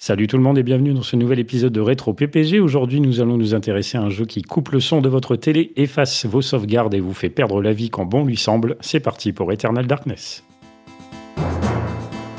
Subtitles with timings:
[0.00, 2.60] Salut tout le monde et bienvenue dans ce nouvel épisode de Rétro PPG.
[2.60, 5.72] Aujourd'hui, nous allons nous intéresser à un jeu qui coupe le son de votre télé,
[5.74, 8.76] efface vos sauvegardes et vous fait perdre la vie quand bon lui semble.
[8.80, 10.44] C'est parti pour Eternal Darkness.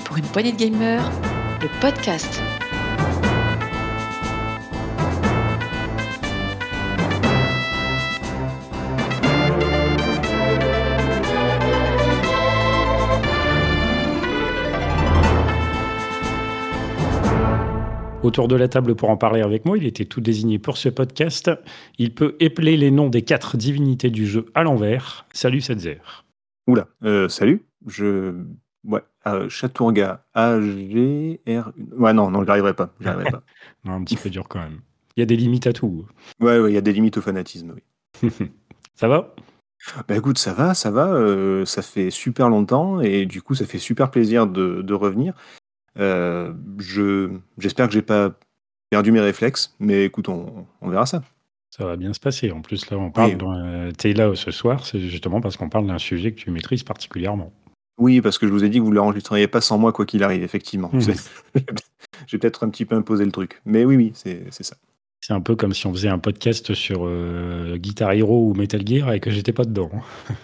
[0.05, 1.11] Pour une poignée de gamers,
[1.61, 2.41] le podcast.
[18.29, 20.87] Autour de la table pour en parler avec moi, il était tout désigné pour ce
[20.87, 21.49] podcast.
[21.97, 25.25] Il peut épeler les noms des quatre divinités du jeu à l'envers.
[25.33, 25.97] Salut Setzer.
[26.67, 27.65] Oula, euh, salut.
[27.87, 28.35] Je.
[28.83, 31.71] Ouais, euh, Chatourga, A, G, R.
[31.97, 32.93] Ouais, non, non, j'arriverai pas.
[33.01, 33.41] J'arriverai pas.
[33.83, 34.81] non, un petit peu dur quand même.
[35.17, 36.05] Il y a des limites à tout.
[36.39, 38.29] Ouais, ouais, il y a des limites au fanatisme, oui.
[38.93, 39.33] ça va?
[40.07, 41.07] Bah écoute, ça va, ça va.
[41.07, 45.33] euh, ça fait super longtemps et du coup, ça fait super plaisir de, de revenir.
[45.99, 48.31] Euh, je, j'espère que j'ai pas
[48.89, 51.21] perdu mes réflexes, mais écoute, on, on verra ça.
[51.69, 52.51] Ça va bien se passer.
[52.51, 53.31] En plus, là, on parle.
[53.31, 53.37] Oui.
[53.43, 56.83] euh, T'es là ce soir, c'est justement parce qu'on parle d'un sujet que tu maîtrises
[56.83, 57.53] particulièrement.
[57.99, 60.05] Oui, parce que je vous ai dit que vous ne l'enregistreriez pas sans moi, quoi
[60.05, 60.89] qu'il arrive, effectivement.
[60.99, 61.29] C'est-
[62.27, 63.61] J'ai peut-être un petit peu imposé le truc.
[63.65, 64.77] Mais oui, oui, c'est, c'est ça.
[65.21, 68.85] C'est un peu comme si on faisait un podcast sur euh, Guitar Hero ou Metal
[68.87, 69.91] Gear et que j'étais pas dedans.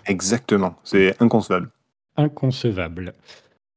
[0.05, 0.75] Exactement.
[0.83, 1.69] C'est inconcevable.
[2.17, 3.13] Inconcevable.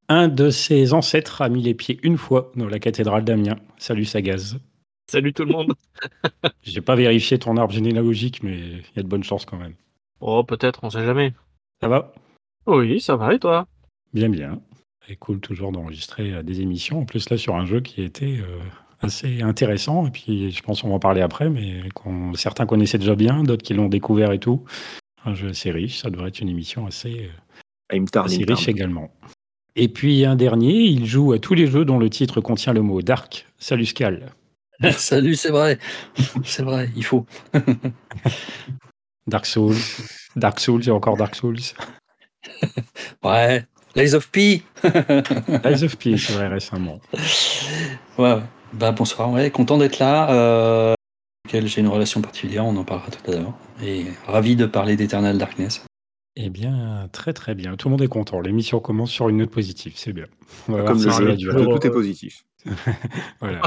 [0.09, 3.59] Un de ses ancêtres a mis les pieds une fois dans la cathédrale d'Amiens.
[3.77, 4.57] Salut Sagaz.
[5.11, 5.75] Salut tout le monde.
[6.63, 9.75] J'ai pas vérifié ton arbre généalogique, mais il y a de bonnes chances quand même.
[10.21, 11.33] Oh, peut-être, on sait jamais.
[11.81, 12.13] Ça va?
[12.67, 13.67] Oui, ça va et toi?
[14.13, 14.61] Bien, bien.
[15.07, 17.01] C'est cool toujours d'enregistrer euh, des émissions.
[17.01, 18.59] En plus, là, sur un jeu qui était euh,
[19.01, 20.07] assez intéressant.
[20.07, 23.43] Et puis, je pense qu'on va en parler après, mais qu'on- certains connaissaient déjà bien,
[23.43, 24.65] d'autres qui l'ont découvert et tout.
[25.25, 25.99] Un jeu assez riche.
[25.99, 27.29] Ça devrait être une émission assez,
[27.93, 29.11] euh, assez riche également.
[29.77, 32.83] Et puis, un dernier, il joue à tous les jeux dont le titre contient le
[32.83, 33.47] mot Dark.
[33.59, 34.33] Salut Scal.
[34.93, 35.79] Salut, c'est vrai.
[36.45, 37.27] C'est vrai, il faut.
[39.27, 39.77] Dark Souls.
[40.37, 41.59] Dark Souls, a encore Dark Souls.
[43.23, 43.65] Ouais.
[43.97, 44.63] Lies of P.
[45.65, 47.01] Rise of P, c'est vrai, récemment.
[48.17, 48.37] Ouais.
[48.73, 50.31] Bah, bonsoir, ouais, content d'être là.
[50.31, 50.95] Euh,
[51.51, 53.55] j'ai une relation particulière, on en parlera tout à l'heure.
[53.83, 55.85] Et ravi de parler d'Eternal Darkness.
[56.41, 57.77] Eh bien, très très bien.
[57.77, 58.41] Tout le monde est content.
[58.41, 60.27] L'émission commence sur une note positive, c'est bien.
[60.69, 62.45] On va voir Comme si le jeu, va tout, est positif.
[63.41, 63.61] Voilà.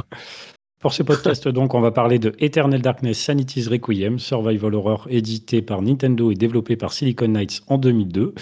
[0.79, 5.61] Pour ce podcast, donc, on va parler de Eternal Darkness Sanity's Requiem, survival horror édité
[5.61, 8.33] par Nintendo et développé par Silicon Knights en 2002.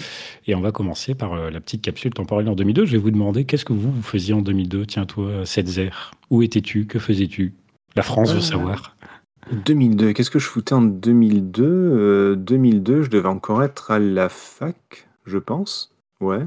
[0.46, 2.86] Et on va commencer par euh, la petite capsule temporelle en 2002.
[2.86, 5.90] Je vais vous demander qu'est-ce que vous, vous faisiez en 2002 Tiens, toi, Setzer,
[6.30, 6.86] où étais-tu?
[6.86, 7.52] Que faisais-tu?
[7.96, 8.96] La France veut Euh, savoir.
[9.52, 14.28] 2002, qu'est-ce que je foutais en 2002 Euh, 2002, je devais encore être à la
[14.28, 15.94] fac, je pense.
[16.20, 16.46] Ouais.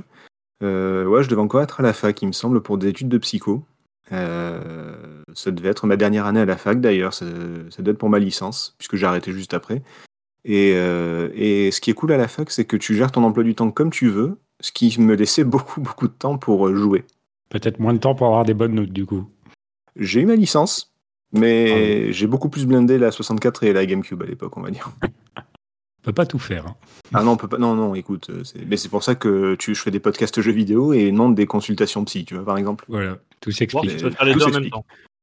[0.64, 3.10] Euh, ouais, je devais encore être à la fac, il me semble, pour des études
[3.10, 3.64] de psycho.
[4.12, 7.14] Euh, ça devait être ma dernière année à la fac, d'ailleurs.
[7.14, 7.26] Ça,
[7.70, 9.82] ça devait être pour ma licence, puisque j'ai arrêté juste après.
[10.46, 13.24] Et, euh, et ce qui est cool à la fac, c'est que tu gères ton
[13.24, 16.68] emploi du temps comme tu veux, ce qui me laissait beaucoup, beaucoup de temps pour
[16.68, 17.06] euh, jouer.
[17.50, 19.26] Peut-être moins de temps pour avoir des bonnes notes, du coup.
[19.96, 20.93] J'ai eu ma licence,
[21.34, 24.92] mais j'ai beaucoup plus blindé la 64 et la GameCube à l'époque, on va dire.
[25.36, 26.68] On peut pas tout faire.
[26.68, 26.76] hein.
[27.14, 27.58] Ah non, on peut pas.
[27.58, 30.52] Non, non, écoute, euh, mais c'est pour ça que tu, je fais des podcasts jeux
[30.52, 32.84] vidéo et non des consultations psy, tu vois, par exemple.
[32.90, 34.04] Voilà, tout s'explique.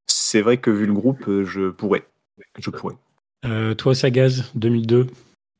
[0.06, 2.04] C'est vrai que vu le groupe, euh, je pourrais.
[2.58, 2.94] Je pourrais.
[3.44, 5.06] Euh, toi, Sagaz, 2002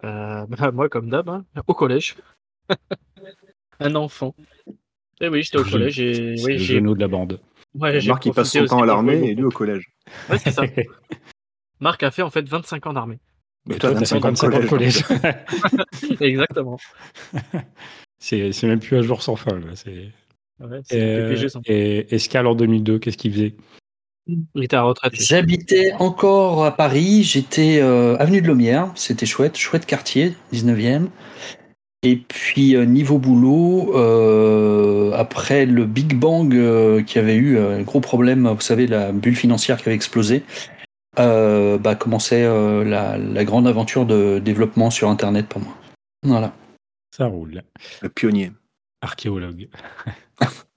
[0.05, 2.17] Euh, bah, moi, comme d'hab, hein, au collège.
[3.79, 4.35] Un enfant.
[5.21, 7.41] Et oui, j'étais au collège et C'est oui, le genou de la bande.
[7.75, 9.91] Ouais, Marc, il passe son temps à l'armée et lui au collège.
[10.29, 10.63] Ouais, c'est ça.
[11.81, 13.19] Marc a fait en fait 25 ans d'armée.
[13.67, 15.03] Mais toi, toi, t'as 25 ans de 55 ans de collège.
[15.03, 15.35] collège.
[16.21, 16.79] Exactement.
[18.19, 19.59] c'est c'est même plus à jour sans fin.
[19.59, 19.75] Là.
[19.75, 20.11] C'est-
[20.61, 23.55] Ouais, c'est Euh, PPG, et Escal en 2002, qu'est-ce qu'il faisait?
[24.27, 25.13] Il était à la retraite.
[25.17, 25.25] lui.
[25.25, 31.09] J'habitais encore à Paris, j'étais euh, avenue de Lomière, c'était chouette, chouette quartier, 19e.
[32.03, 37.83] Et puis euh, niveau boulot, euh, après le Big Bang euh, qui avait eu un
[37.83, 40.43] gros problème, vous savez, la bulle financière qui avait explosé,
[41.19, 45.75] euh, bah, commençait euh, la, la grande aventure de développement sur Internet pour moi.
[46.23, 46.55] Voilà.
[47.15, 47.63] Ça roule.
[48.01, 48.53] Le pionnier.
[49.03, 49.69] Archéologue.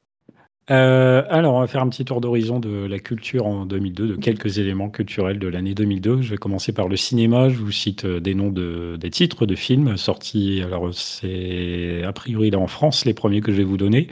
[0.72, 4.16] Euh, alors, on va faire un petit tour d'horizon de la culture en 2002, de
[4.16, 6.22] quelques éléments culturels de l'année 2002.
[6.22, 7.50] Je vais commencer par le cinéma.
[7.50, 10.62] Je vous cite euh, des noms de, des titres de films sortis.
[10.62, 14.08] Alors, c'est a priori là en France les premiers que je vais vous donner.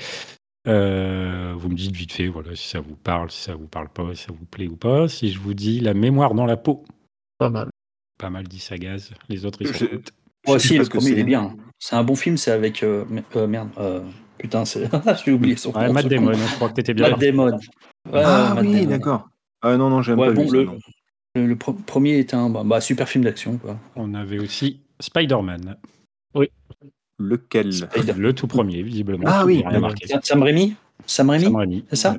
[0.68, 3.90] Euh, vous me dites vite fait, voilà, si ça vous parle, si ça vous parle
[3.90, 5.08] pas, si ça vous plaît ou pas.
[5.08, 6.84] Si je vous dis La mémoire dans la peau,
[7.38, 7.70] Pas mal.
[8.20, 9.12] pas mal dit Sagaz.
[9.30, 9.86] Les autres, ils sont
[10.46, 11.20] Moi aussi, le premier, il c'est.
[11.22, 11.56] est bien.
[11.80, 12.84] C'est un bon film, c'est avec.
[12.84, 14.02] euh, me- euh, merde, euh,
[14.42, 14.90] putain, c'est-
[15.26, 17.10] j'ai oublié son Ouais, nom, Matt Damon, je crois que t'étais bien.
[17.10, 17.20] Matt.
[17.20, 17.52] Damon.
[18.12, 18.86] Ouais, ah Matt oui, Damon.
[18.90, 19.30] d'accord.
[19.62, 20.68] Ah non, non, j'aime Ouais, pas bon, le-.
[21.36, 23.58] Le, le pre- premier est un bah, bah, super film d'action.
[23.58, 23.78] quoi.
[23.96, 25.78] On avait aussi Spider-Man,
[27.20, 27.72] Lequel?
[27.72, 29.26] Spider- le tout premier, visiblement.
[29.28, 29.64] Ah oui.
[30.24, 30.76] Sam- Raimi?
[31.06, 31.46] Sam Raimi?
[31.46, 31.86] Sam Raimi.
[31.90, 32.18] c'est ça?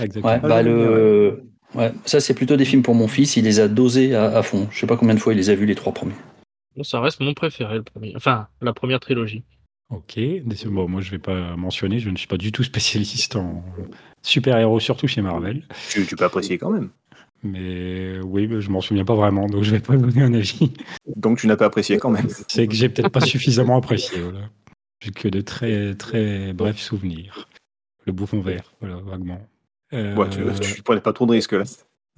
[0.00, 0.32] Exactement.
[0.32, 1.42] Ouais, Ah, bah le...
[1.74, 4.42] ouais, ça c'est plutôt des films pour mon fils, il les a dosés à, à
[4.42, 4.68] fond.
[4.70, 6.14] Je sais pas combien de fois il les a vus les trois premiers.
[6.76, 8.12] Bon, ça reste mon préféré, le premier.
[8.16, 9.42] Enfin, la première trilogie.
[9.90, 10.18] Ok,
[10.66, 13.62] bon, moi je vais pas mentionner, je ne suis pas du tout spécialiste en
[14.22, 15.62] super-héros, surtout chez Marvel.
[15.90, 16.90] tu, tu peux apprécier quand même.
[17.42, 20.72] Mais oui, mais je m'en souviens pas vraiment, donc je vais pas donner un avis.
[21.16, 22.28] Donc tu n'as pas apprécié quand même.
[22.48, 24.18] C'est que j'ai peut-être pas suffisamment apprécié.
[24.20, 24.48] Voilà.
[25.02, 27.48] J'ai que de très très brefs souvenirs.
[28.06, 29.40] Le bouffon vert, voilà, vaguement.
[29.92, 30.40] Euh, Ouais, tu,
[30.74, 31.64] tu prenais pas trop de risques là.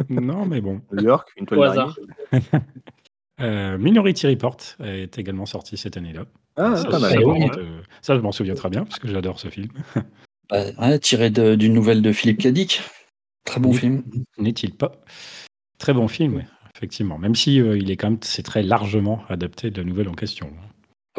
[0.09, 0.81] Non, mais bon.
[0.93, 1.93] New York, une toile Au d'araignée.
[2.33, 2.63] hasard.
[3.39, 6.25] Euh, Minority Report est également sorti cette année-là.
[6.57, 7.15] Ah, ça, pas mal.
[8.03, 9.69] ça, je m'en souviens très bien, parce que j'adore ce film.
[10.49, 12.81] Bah, ouais, tiré d'une nouvelle de Philippe Cadic.
[13.45, 13.79] Très bon Oui.
[13.79, 14.05] film.
[14.39, 14.93] N'est-il pas
[15.79, 16.43] Très bon film, oui,
[16.77, 17.19] effectivement.
[17.19, 20.15] Même si euh, il est quand même, c'est très largement adapté de la nouvelle en
[20.15, 20.49] question.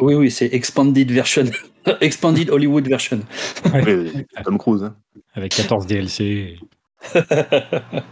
[0.00, 1.44] Oui, oui, c'est Expanded Version.
[2.00, 3.20] Expanded Hollywood Version.
[4.44, 4.82] Tom Cruise.
[4.84, 4.96] hein.
[5.34, 6.58] Avec 14 DLC.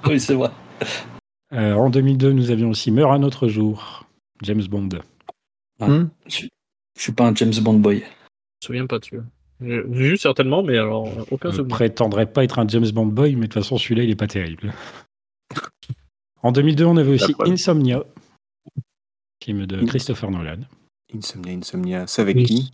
[0.06, 0.50] oui, c'est vrai.
[1.54, 4.04] Euh, en 2002, nous avions aussi Meurt un autre jour,
[4.42, 4.90] James Bond.
[5.80, 5.88] Ah.
[5.88, 6.10] Hmm.
[6.96, 7.98] Je suis pas un James Bond boy.
[7.98, 8.06] Je me
[8.66, 9.20] souviens pas dessus.
[9.60, 11.76] J'ai vu certainement, mais alors, aucun Je ne souvenir.
[11.76, 14.26] prétendrais pas être un James Bond boy, mais de toute façon, celui-là, il est pas
[14.26, 14.72] terrible.
[16.42, 17.34] En 2002, on avait aussi.
[17.40, 18.02] Insomnia,
[19.42, 20.58] film de Christopher Nolan,
[21.14, 22.06] Insomnia, Insomnia.
[22.06, 22.70] C'est avec qui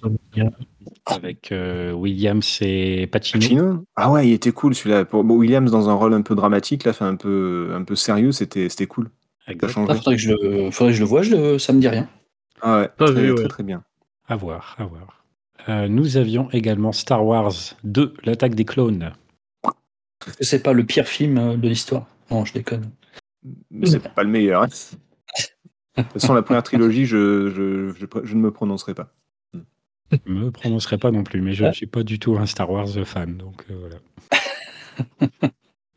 [1.07, 3.41] avec euh, Williams et Pacino.
[3.41, 5.05] Pacino Ah ouais, il était cool celui-là.
[5.05, 7.95] Pour bon, Williams dans un rôle un peu dramatique, là, fait un peu, un peu
[7.97, 9.11] sérieux, c'était c'était cool.
[9.47, 9.69] Ça Exact.
[9.73, 9.89] change.
[9.91, 11.89] Ah, faudrait, que je le, faudrait que je le voie, je le- ça me dit
[11.89, 12.09] rien.
[12.61, 13.49] Ah ouais, Pas très, vu, très, ouais.
[13.49, 13.83] très bien.
[14.33, 15.25] À voir, à voir.
[15.69, 17.53] Euh, nous avions également Star Wars
[17.85, 19.13] 2, l'attaque des clones.
[20.41, 22.07] C'est pas le pire film euh, de l'histoire?
[22.31, 22.91] Non, je déconne.
[23.71, 24.63] Mais C'est pas le meilleur.
[24.63, 24.69] hein.
[25.99, 29.13] De toute façon, la première trilogie, je, je, je, je ne me prononcerai pas.
[30.13, 32.71] Je me prononcerai pas non plus, mais je ne suis pas du tout un Star
[32.71, 33.97] Wars fan, donc euh, voilà.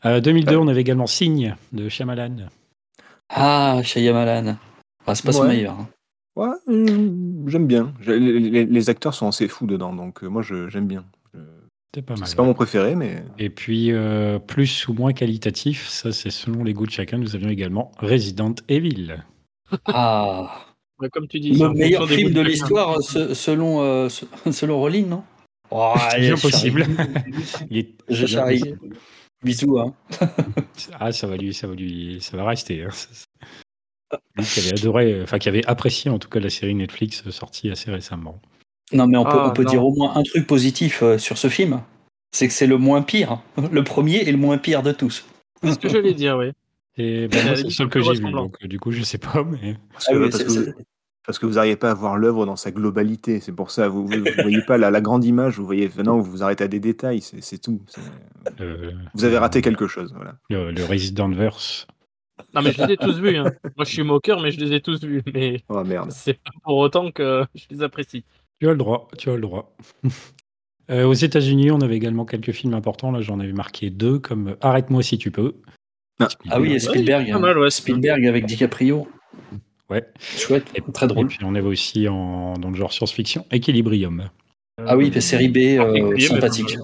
[0.05, 2.47] Euh, 2002, on avait également Signe de Shyamalan.
[3.29, 4.57] Ah, Shyamalan.
[5.07, 5.47] Ah, c'est pas son Ouais.
[5.47, 5.79] meilleur.
[5.79, 5.89] hein.
[6.35, 7.09] Ouais, euh,
[7.47, 7.93] j'aime bien.
[8.05, 11.05] Les, les- les acteurs sont assez fous dedans, donc euh, moi, je- j'aime bien.
[11.93, 12.27] C'était pas mal.
[12.27, 16.63] C'est pas mon préféré, mais Et puis, euh, plus ou moins qualitatif, ça c'est selon
[16.65, 19.23] les goûts de chacun, nous avions également Resident Evil.
[19.85, 20.65] Ah,
[20.99, 22.49] Ouais, comme tu dis, c'est le en meilleur fonction des film goûts de chacun.
[22.49, 25.23] l'histoire se- selon, euh, se- selon Rowling, non?
[25.71, 26.85] Oh, C'est bien possible.
[26.85, 27.67] charrie.
[27.69, 28.75] Il est- Je charrie.
[29.43, 29.77] Bisous.
[29.79, 29.93] Hein.
[30.99, 32.83] Ah, ça va lui, ça va lui, ça va rester.
[32.83, 32.89] hein.
[32.91, 33.25] Ça, c'est-
[34.43, 37.69] qui avait adoré, enfin qui avait apprécié en tout cas la série Netflix euh, sortie
[37.71, 38.39] assez récemment.
[38.91, 41.37] Non, mais on peut, Ah, on peut dire au moins un truc positif euh, sur
[41.37, 41.81] ce film.
[42.31, 43.39] C'est que c'est le moins pire.
[43.71, 45.25] Le premier est le moins pire de tous.
[45.63, 46.51] C'est ce que j'allais dire, oui.
[46.97, 49.75] Et ben, c'est le seul que j'ai vu, donc du coup je sais pas, mais
[49.91, 50.73] parce que, Ah oui, parce c'est- que vous,
[51.25, 53.39] parce que vous n'arrivez pas à voir l'œuvre dans sa globalité.
[53.39, 55.89] C'est pour ça, vous ne voyez pas la, la grande image, vous voyez.
[56.05, 57.81] Non, vous vous arrêtez à des détails, c'est tout.
[58.61, 60.13] Euh, Vous avez raté quelque chose.
[60.15, 60.35] Voilà.
[60.51, 61.87] Le, le Resident Verse.
[62.53, 63.37] Non, mais je les ai tous vus.
[63.37, 63.45] Hein.
[63.77, 65.21] Moi, je suis moqueur, mais je les ai tous vus.
[65.33, 66.11] Mais Oh merde.
[66.11, 68.23] c'est pas pour autant que je les apprécie.
[68.59, 69.75] Tu as le droit, tu as le droit.
[70.91, 73.11] Euh, aux États-Unis, on avait également quelques films importants.
[73.11, 75.55] Là, j'en avais marqué deux, comme Arrête-moi si tu peux.
[76.19, 76.27] Ah.
[76.51, 77.27] Ah oui, et Spielberg.
[77.31, 77.71] Pas mal, ouais.
[77.71, 79.07] Spielberg avec DiCaprio.
[79.89, 80.05] Ouais.
[80.19, 81.25] Chouette, Et- très Et drôle.
[81.25, 84.29] puis on avait aussi en, dans le genre science-fiction Equilibrium.
[84.85, 86.77] Ah oui, série B euh, sympathique.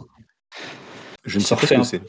[1.25, 2.01] Je ne sais pas ce que c'est.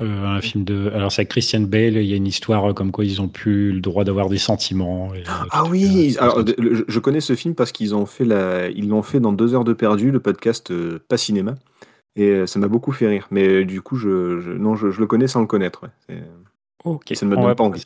[0.00, 0.90] Euh, un film de.
[0.92, 1.96] Alors, c'est avec Christian Bale.
[1.98, 4.38] Il y a une histoire euh, comme quoi ils ont plus le droit d'avoir des
[4.38, 5.14] sentiments.
[5.14, 8.24] et, euh, Ah oui, alors, c'est- le- je- connais ce film parce qu'ils ont fait
[8.24, 11.54] la, ils l'ont fait dans deux heures de perdu, le podcast euh, Pas Cinéma,
[12.16, 13.28] et euh, ça m'a beaucoup fait rire.
[13.30, 15.84] Mais du coup, je, je- non, je, je le connais sans le connaître.
[16.08, 16.22] ouais.
[16.84, 17.12] Ok.
[17.14, 17.84] ça ne me On donne pas envie.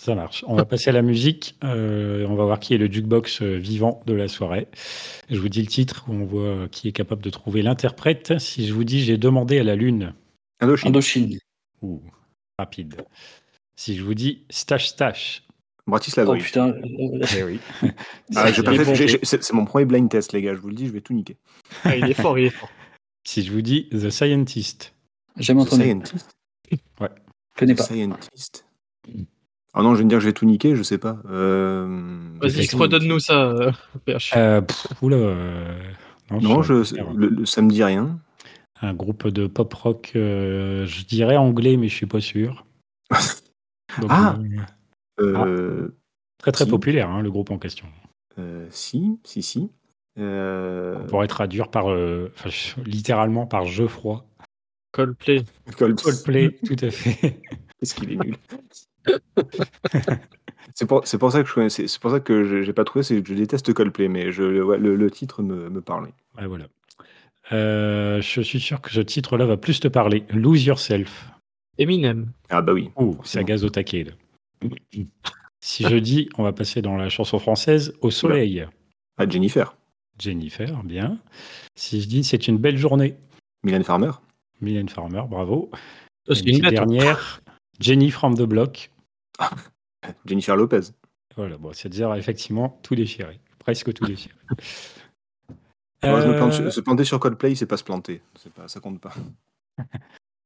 [0.00, 0.44] Ça marche.
[0.46, 1.56] On va passer à la musique.
[1.62, 4.68] On va voir qui est le jukebox vivant de la soirée.
[5.30, 8.38] Je vous dis le titre, on voit qui est capable de trouver l'interprète.
[8.38, 10.12] Si je vous dis j'ai demandé à la lune.
[10.60, 10.88] Indochine.
[10.88, 11.38] Indochine.
[11.82, 12.00] Ouh,
[12.58, 12.96] rapide.
[13.76, 15.42] Si je vous dis stash stash.
[15.86, 16.30] Bratislava.
[16.30, 16.42] Oh oui.
[16.42, 16.74] putain.
[17.36, 17.58] Eh oui.
[18.36, 20.54] Ah, c'est mon premier blind test, les gars.
[20.54, 21.36] Je vous le dis, je vais tout niquer.
[21.84, 22.68] Ah, il est fort, il est fort.
[23.26, 24.94] Si je vous dis The Scientist.
[25.36, 25.82] Jamais The entendu.
[25.82, 26.30] Scientist.
[26.70, 26.76] Je
[27.56, 27.84] connais The pas.
[27.84, 28.66] Scientist.
[29.72, 31.18] Ah non, je viens de dire que je vais tout niquer, je sais pas.
[31.28, 31.86] Euh...
[32.40, 33.72] Vas-y, redonne-nous ça, euh.
[34.36, 35.16] Euh, pff, oula.
[35.16, 35.80] euh,
[36.30, 38.18] Non, je le, le- ça me dit rien.
[38.82, 42.64] Un groupe de pop rock, euh, je dirais anglais, mais je suis pas sûr.
[44.00, 44.38] Donc, Ah.
[45.20, 45.96] euh, Euh,
[46.38, 46.70] très très Si.
[46.70, 47.86] populaire, hein, le groupe en question.
[48.38, 49.70] euh, si, si, si.
[50.18, 52.48] Euh, On pourrait traduire par, euh, enfin,
[52.84, 54.26] littéralement par jeu froid.
[54.92, 55.44] Coldplay.
[55.76, 57.40] Coldplay, tout à fait.
[57.78, 58.36] Qu'est-ce qu'il est nul.
[60.74, 62.84] c'est pour, c'est pour ça que je connais- c'est c'est pour ça que j'ai pas
[62.84, 66.12] trouvé, c'est que je déteste Coldplay, mais je, ouais, le, le titre me, me parlait.
[66.38, 66.66] Ouais, voilà.
[67.52, 70.24] Euh, je suis sûr que ce titre-là va plus te parler.
[70.30, 71.30] Lose Yourself.
[71.78, 72.32] Eminem.
[72.48, 72.90] Ah bah oui.
[72.96, 74.04] Oh, ça gaz au taquet.
[74.04, 74.68] là.
[75.60, 78.66] Si je dis, on va passer dans la chanson française, Au soleil.
[79.18, 79.76] Ah Jennifer.
[80.18, 81.18] Jennifer, bien.
[81.74, 83.16] Si je dis, c'est une belle journée.
[83.62, 84.10] Mylène Farmer.
[84.60, 85.70] Mylène Farmer, bravo.
[86.28, 87.40] Oh, c'est une dernière,
[87.78, 88.90] Jenny from the Block.
[90.26, 90.92] Jennifer Lopez.
[91.36, 93.40] Voilà, bon, c'est-à-dire effectivement tout déchiré.
[93.58, 94.34] Presque tout déchiré.
[96.02, 98.22] Moi, je me plante Euh, sur- se planter sur Coldplay, c'est pas se planter.
[98.56, 99.12] Pas, ça compte pas.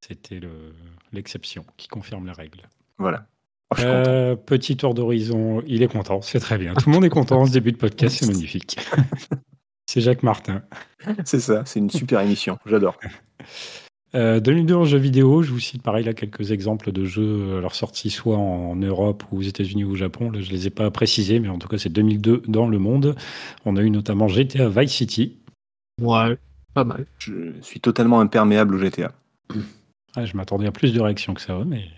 [0.00, 0.72] C'était le-
[1.12, 2.62] l'exception qui confirme la règle.
[2.98, 3.26] Voilà.
[3.70, 3.80] Oh.
[3.80, 6.74] Euh, petit tour d'horizon, il est content, c'est très bien.
[6.74, 8.76] Tout le monde est content en ce début de podcast, c'est magnifique.
[9.86, 10.62] c'est Jacques Martin.
[11.24, 12.58] C'est ça, c'est une super émission.
[12.64, 12.96] J'adore.
[14.14, 17.60] Euh, 2002 en jeux vidéo, je vous cite pareil là quelques exemples de jeux à
[17.60, 20.30] leur sortie soit en Europe ou aux États-Unis ou au Japon.
[20.30, 23.16] Là, je les ai pas précisés, mais en tout cas c'est 2002 dans le monde.
[23.66, 25.36] On a eu notamment GTA Vice City.
[26.00, 26.38] Ouais,
[26.74, 27.06] pas mal.
[27.18, 29.12] Je suis totalement imperméable au GTA.
[30.16, 31.88] Ah, je m'attendais à plus de réactions que ça, mais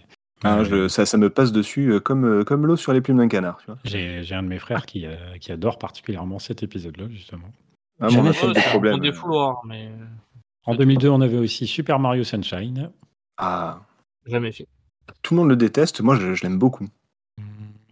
[0.44, 3.00] Ah, euh, je- ça, ça me passe dessus euh, comme, euh, comme l'eau sur les
[3.00, 3.58] plumes d'un canard.
[3.84, 7.48] J'ai j'ai un de mes frères qui, euh, qui adore particulièrement cet épisode-là justement.
[8.00, 9.00] Ah, Jamais moi, on a fait des problèmes.
[9.66, 9.90] mais
[10.66, 12.90] En 2002, on avait aussi Super Mario Sunshine.
[13.38, 13.80] Ah,
[14.26, 14.66] jamais fait.
[15.22, 16.00] tout le monde le déteste.
[16.02, 16.86] Moi, je, je l'aime beaucoup.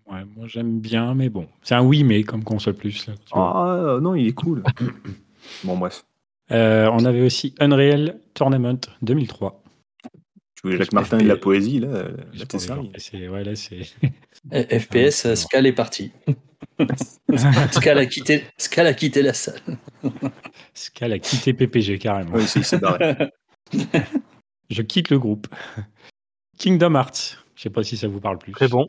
[0.06, 3.06] Ouais, moi j'aime bien, mais bon, c'est un oui mais comme console plus.
[3.06, 3.96] Là, tu vois.
[3.96, 4.62] Ah non, il est cool.
[5.64, 6.04] bon, bref.
[6.50, 9.62] Euh, on avait aussi Unreal Tournament 2003.
[10.56, 12.90] Tu veux Jacques Martin et de la poésie, là, là Juste t'es servi.
[13.14, 13.80] Et ouais, là, c'est
[14.80, 16.12] FPS, euh, Scal est parti.
[17.72, 19.60] Scal a quitté, Scal a quitté la salle.
[20.74, 22.34] Scal a quitté PPG carrément.
[22.36, 23.16] Oui, c'est- il s'est barré.
[24.70, 25.46] Je quitte le groupe.
[26.58, 27.38] Kingdom Hearts.
[27.54, 28.52] Je sais pas si ça vous parle plus.
[28.52, 28.86] Très bon.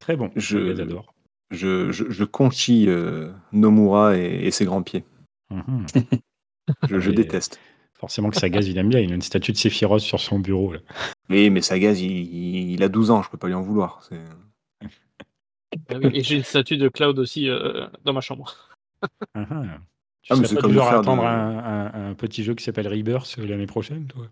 [0.00, 0.30] Très bon.
[0.36, 1.12] Je- les adore.
[1.52, 5.04] Je, je, je conchis euh, Nomura et, et ses grands pieds.
[5.50, 5.86] Mhm.
[6.88, 7.60] Je, déteste.
[7.94, 9.00] Forcément que Sagaz, il aime bien.
[9.00, 10.72] Il a une statue de Sephiroth sur son bureau.
[10.72, 10.80] là.
[11.30, 14.02] Oui, mais Sagaz, il, il- il a 12 ans, je peux pas lui en vouloir.
[14.08, 14.20] C'est-
[15.88, 18.54] Ah Et j'ai une statue de Cloud aussi euh, dans ma chambre.
[19.34, 19.62] Ah, ah.
[20.22, 22.88] Tu Ah, mais c'est pas comme de- attendre un, un- un petit jeu qui s'appelle
[22.88, 24.26] Rebirth euh, l'année prochaine, toi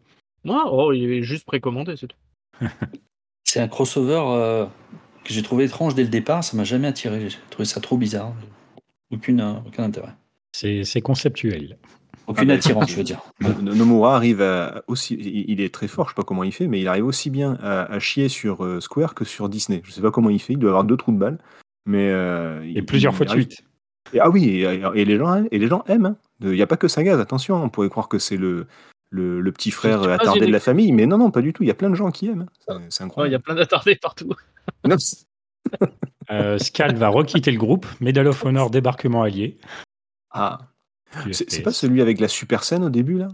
[0.44, 2.16] Non, oh, il est juste précommandé, c'est tout.
[3.46, 4.66] C'est un crossover euh,
[5.22, 6.42] que j'ai trouvé étrange dès le départ.
[6.42, 7.28] Ça m'a jamais attiré.
[7.30, 8.32] J'ai trouvé ça trop bizarre.
[9.12, 10.12] Aucune, euh, aucun intérêt.
[10.56, 11.78] C'est c'est conceptuel.
[12.28, 13.20] Aucune Ah, attirance, je veux dire.
[13.60, 16.68] No- Nomura arrive à aussi, il est très fort, je sais pas comment il fait,
[16.68, 19.82] mais il arrive aussi bien à, à chier sur euh, Square que sur Disney.
[19.84, 21.38] Je sais pas comment il fait, il doit avoir deux trous de balle,
[21.86, 23.64] mais euh, Et il- plusieurs il fois de suite.
[24.12, 26.06] Et- ah oui, et, et les gens, et les gens aiment.
[26.06, 26.16] hein.
[26.40, 28.66] Il n'y a pas que Sagaz, attention, on pourrait croire que c'est le,
[29.10, 31.62] le, le petit frère attardé de la famille, mais non, non, pas du tout.
[31.64, 32.46] Il y a plein de gens qui aiment.
[32.68, 32.78] hein.
[32.88, 33.44] C'est- C'est Ouais, Il y a incroyable.
[33.44, 34.30] plein d'attardés partout.
[36.30, 37.86] Euh, Scal va requitter le groupe.
[38.00, 39.58] Medal of Honor, débarquement allié.
[40.34, 40.58] Ah,
[41.32, 43.28] c'est pas celui avec la super scène au début là?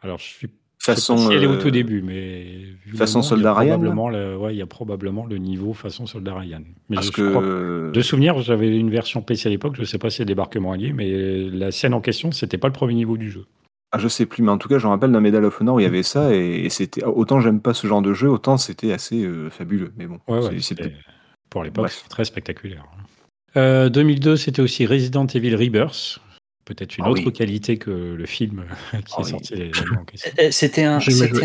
[0.00, 1.16] Alors, je suis Façon.
[1.16, 4.58] Si elle est au euh, tout début, mais façon Soldat Ryan, probablement le, ouais, il
[4.58, 6.60] y a probablement le niveau façon Soldat Ryan.
[6.90, 7.90] Mais Parce je, je crois- que.
[7.94, 9.76] de souvenir, j'avais une version PC à l'époque.
[9.78, 12.74] Je sais pas si c'est débarquement allié, mais la scène en question, c'était pas le
[12.74, 13.46] premier niveau du jeu.
[13.92, 15.76] Ah, je sais plus, mais en tout cas, je me rappelle d'un Medal of Honor
[15.76, 18.28] où il y avait ça, et, et c'était autant j'aime pas ce genre de jeu,
[18.28, 19.92] autant c'était assez euh, fabuleux.
[19.96, 20.92] Mais bon, Ouais, ouais, c'était-
[21.48, 22.84] pour l'époque, très spectaculaire.
[23.56, 26.18] Euh, 2002, c'était aussi Resident Evil Rebirth.
[26.64, 27.32] Peut-être une Ah autre oui.
[27.32, 30.30] qualité que le film qui Ah est sorti l'année en question.
[30.38, 31.44] Eh, C'était un, c'était c'est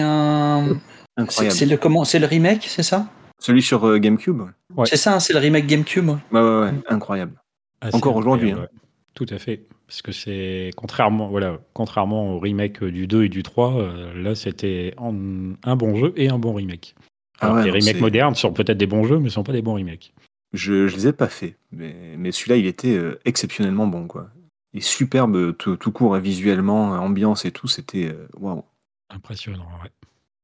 [1.18, 1.56] incroyable.
[1.56, 3.08] c'est le comment, c'est le remake, c'est ça?
[3.40, 4.42] Celui sur euh, GameCube
[4.76, 4.86] Ouais.
[4.86, 6.08] C'est ça, hein, c'est le remake GameCube.
[6.10, 6.16] ouais.
[6.32, 7.34] Ouais, ouais, incroyable.
[7.82, 8.68] Assez Encore aujourd'hui, ouais.
[9.14, 9.66] Tout à fait.
[9.88, 14.36] Parce que c'est contrairement, voilà, contrairement au remake du 2 et du 3, euh, là
[14.36, 16.96] c'était un bon jeu et un bon remake.
[17.42, 19.44] Ah Alors, ouais, les non, remakes modernes sont peut-être des bons jeux, mais ne sont
[19.44, 20.14] pas des bons remakes.
[20.54, 24.30] Je, je les ai pas fait, mais, mais celui-là, il était euh, exceptionnellement bon, quoi.
[24.74, 28.64] Et superbe tout, tout court, hein, visuellement, ambiance et tout, c'était euh, waouh.
[29.10, 29.90] Impressionnant, ouais.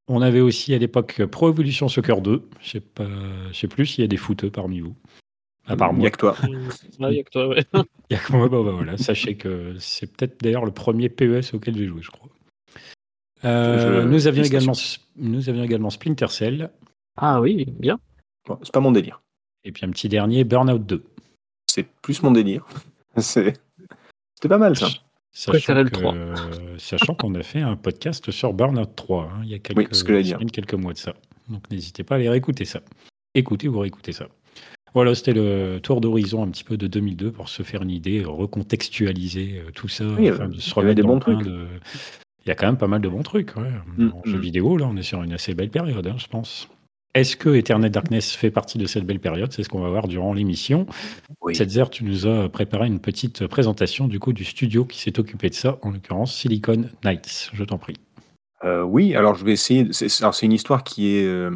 [0.07, 2.47] On avait aussi à l'époque Pro Evolution Soccer 2.
[2.61, 3.07] Je sais pas,
[3.51, 4.95] je sais plus s'il y a des footeux parmi vous.
[5.67, 6.07] À part Il y moi.
[6.07, 6.35] a que toi.
[6.43, 6.49] Ouais,
[7.11, 7.63] il y a que toi, ouais.
[8.09, 8.97] Il y a que moi, bah, bah, voilà.
[8.97, 12.29] Sachez que c'est peut-être d'ailleurs le premier PES auquel j'ai joué, je crois.
[13.43, 14.73] Euh, Je- nous, avions également,
[15.17, 16.71] nous avions également Splinter Cell.
[17.17, 17.99] Ah oui, bien.
[18.47, 19.21] Bon, c'est pas mon délire.
[19.63, 21.03] Et puis un petit dernier, Burnout 2.
[21.67, 22.65] C'est plus mon délire.
[23.17, 23.59] C'est-
[24.45, 24.87] C'était pas mal, ça.
[25.31, 26.15] Sachant le que- 3.
[26.77, 30.03] Sachant qu'on a fait un podcast sur Burnout 3 hein, il y a quelques, ce
[30.03, 31.13] que semaines, quelques mois de ça.
[31.49, 32.81] Donc n'hésitez pas à aller réécouter ça.
[33.33, 34.27] Écoutez ou réécoutez ça.
[34.93, 38.23] Voilà, c'était le tour d'horizon un petit peu de 2002 pour se faire une idée,
[38.23, 41.43] recontextualiser euh, tout ça, Oui, de se il y avait des bons trucs.
[41.43, 41.67] de-
[42.45, 43.55] Il y a quand même pas mal de bons trucs.
[43.57, 43.71] Ouais.
[43.97, 44.41] Mm, En jeu mm.
[44.41, 46.69] vidéo, là, on est sur une assez belle période, hein, je pense.
[47.15, 49.51] Est-ce que Eternal Darkness fait partie de cette belle période?
[49.53, 50.85] C'est ce qu'on va voir durant l'émission.
[51.41, 51.55] Oui.
[51.55, 55.49] Setzer, tu nous as préparé une petite présentation du coup du studio qui s'est occupé
[55.49, 57.51] de ça, en l'occurrence Silicon Knights.
[57.53, 57.95] Je t'en prie.
[58.65, 59.87] Euh, oui, alors je vais essayer.
[59.91, 61.51] C'est une histoire qui est, euh,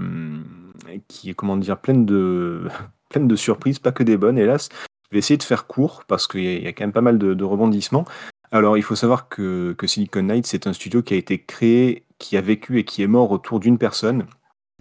[1.10, 2.70] qui est comment dire, pleine de,
[3.10, 4.70] pleine de surprises, pas que des bonnes, hélas.
[5.12, 6.94] Je vais essayer de faire court parce qu'il y, a- il y a quand même
[6.94, 8.06] pas mal de, de rebondissements.
[8.51, 12.06] Alors, il faut savoir que, que Silicon Knights, c'est un studio qui a été créé,
[12.18, 14.25] qui a vécu et qui est mort autour d'une personne,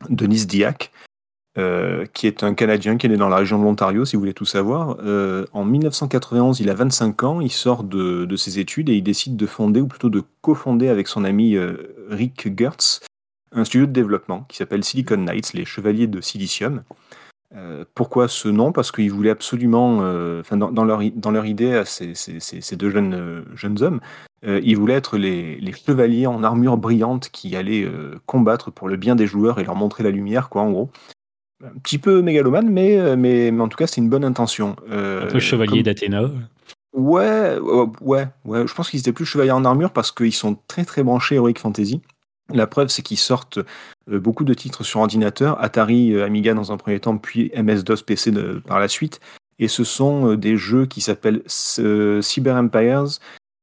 [0.09, 0.90] Denis Diac,
[1.59, 4.21] euh, qui est un Canadien qui est né dans la région de l'Ontario, si vous
[4.21, 4.97] voulez tout savoir.
[5.02, 9.02] Euh, en 1991, il a 25 ans, il sort de, de ses études et il
[9.02, 13.00] décide de fonder, ou plutôt de cofonder avec son ami euh, Rick Gertz,
[13.50, 16.83] un studio de développement qui s'appelle Silicon Knights, les Chevaliers de Silicium.
[17.57, 18.73] Euh, pourquoi ce nom?
[18.73, 22.90] Parce qu'ils voulaient absolument, euh, dans, dans leur, dans leur idée, à ces, ces- deux
[22.90, 24.00] jeunes, euh, jeunes hommes,
[24.47, 27.88] euh, ils voulaient être les, les chevaliers en armure brillante qui allaient
[28.26, 30.90] combattre pour le bien des joueurs et leur montrer la lumière, quoi, en gros.
[31.64, 34.76] Un petit peu mégalomane, mais, mais, mais en tout cas, c'est une bonne intention.
[34.90, 36.23] Un peu chevalier comme- d'Athéna.
[36.93, 38.67] Ouais, ouais, ouais, ouais.
[38.67, 41.55] Je pense qu'ils étaient plus chevaliers en armure parce qu'ils sont très très branchés Heroic
[41.59, 42.00] Fantasy.
[42.52, 43.59] La preuve, c'est qu'ils sortent
[44.11, 48.02] euh, beaucoup de titres sur ordinateur, Atari, euh, Amiga dans un premier temps, puis MS-DOS
[48.07, 49.21] PC de- par la suite.
[49.59, 51.43] Et ce sont euh, des jeux qui s'appellent
[51.78, 53.19] euh, Cyber Empires,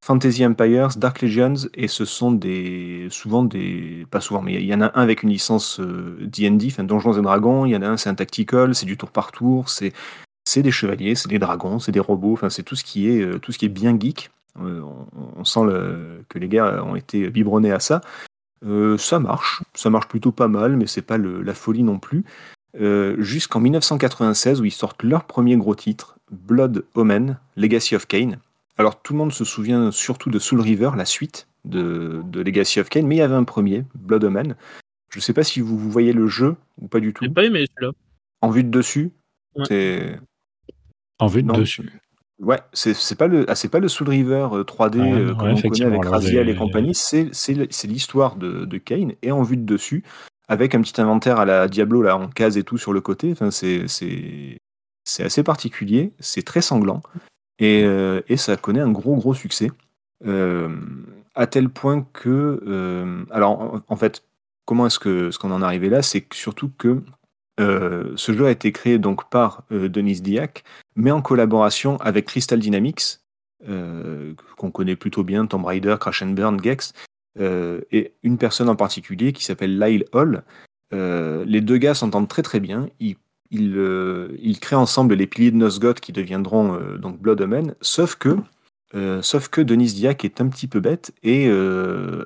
[0.06, 4.74] Fantasy Empires, Dark Legends, et ce sont des souvent des pas souvent, mais il y
[4.76, 7.66] en a un avec une licence euh, D&D, enfin Donjons et Dragons.
[7.66, 9.94] Il y en a un, c'est un tactical, c'est du tour par tour, c'est
[10.48, 13.22] c'est des chevaliers, c'est des dragons, c'est des robots, enfin c'est tout ce qui est
[13.22, 14.30] euh, tout ce qui est bien geek.
[14.62, 14.82] Euh,
[15.36, 15.60] on, sent
[16.30, 18.00] que les gars ont été biberonnés à ça.
[18.66, 22.00] Euh, ça marche, ça marche plutôt pas mal, mais c'est pas le- la folie non
[22.00, 22.24] plus.
[22.80, 28.40] Euh, Jusqu'en 1996 où ils sortent leur premier gros titre, Blood Omen, Legacy of Kain.
[28.78, 32.80] Alors tout le monde se souvient surtout de Soul River, la suite de, de Legacy
[32.80, 34.56] of Kain, mais il y avait un premier, Blood Omen.
[35.10, 37.24] Je sais pas si vous, vous voyez le jeu ou pas du tout.
[37.24, 37.94] J'ai pas aimé celui-là.
[38.42, 39.12] En vue de dessus,
[39.56, 40.20] Ouais.
[41.20, 41.58] En vue de Non.
[41.58, 41.90] dessus.
[42.40, 45.36] Ouais, c'est pas le ah, c'est pas le Soul River euh, 3D Ouais, euh, ouais,
[45.38, 47.32] comme on connaît avec Raziel et compagnie, c'est
[47.86, 50.04] l'histoire de, de Kane et en vue de dessus
[50.48, 53.32] avec un petit inventaire à la Diablo là en case et tout sur le côté.
[53.32, 53.86] Enfin c'est
[55.20, 57.02] assez particulier, c'est très sanglant
[57.60, 59.72] et, euh, et ça connaît un gros gros succès
[60.26, 60.76] euh,
[61.36, 64.24] à tel point que euh, alors en, en fait
[64.66, 67.02] comment est-ce que ce qu'on en est arrivé là, c'est surtout que
[67.60, 70.64] euh, ce jeu a été créé donc par euh, Denis Diac
[70.96, 73.20] mais en collaboration avec Crystal Dynamics,
[73.68, 76.94] euh, qu'on connaît plutôt bien, Tomb Raider, Crash and Burn, Gex,
[77.40, 80.44] euh, et une personne en particulier qui s'appelle Lyle Hall.
[80.94, 82.88] Euh, les deux gars s'entendent très très bien.
[83.00, 83.16] Ils,
[83.52, 83.76] ils,
[84.40, 88.38] ils créent ensemble les piliers de Nosgoth qui deviendront donc Blood Omen, sauf que,
[89.22, 91.50] sauf que Denis Diac est un petit peu bête et,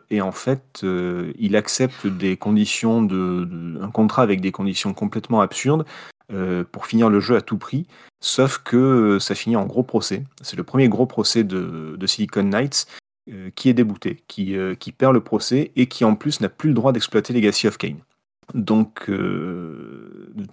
[0.10, 5.42] et en fait il accepte des conditions de, de- un contrat avec des conditions complètement
[5.42, 5.86] absurdes
[6.32, 7.88] euh, pour finir le jeu à tout prix.
[8.20, 10.26] Sauf que euh, ça finit en gros procès.
[10.44, 12.86] C'est le premier gros procès de, Silicon Knights
[13.32, 14.56] euh, qui est débouté, qui,
[14.96, 17.96] perd le procès et qui en plus n'a plus le droit d'exploiter Legacy of Kain.
[18.54, 19.10] Donc,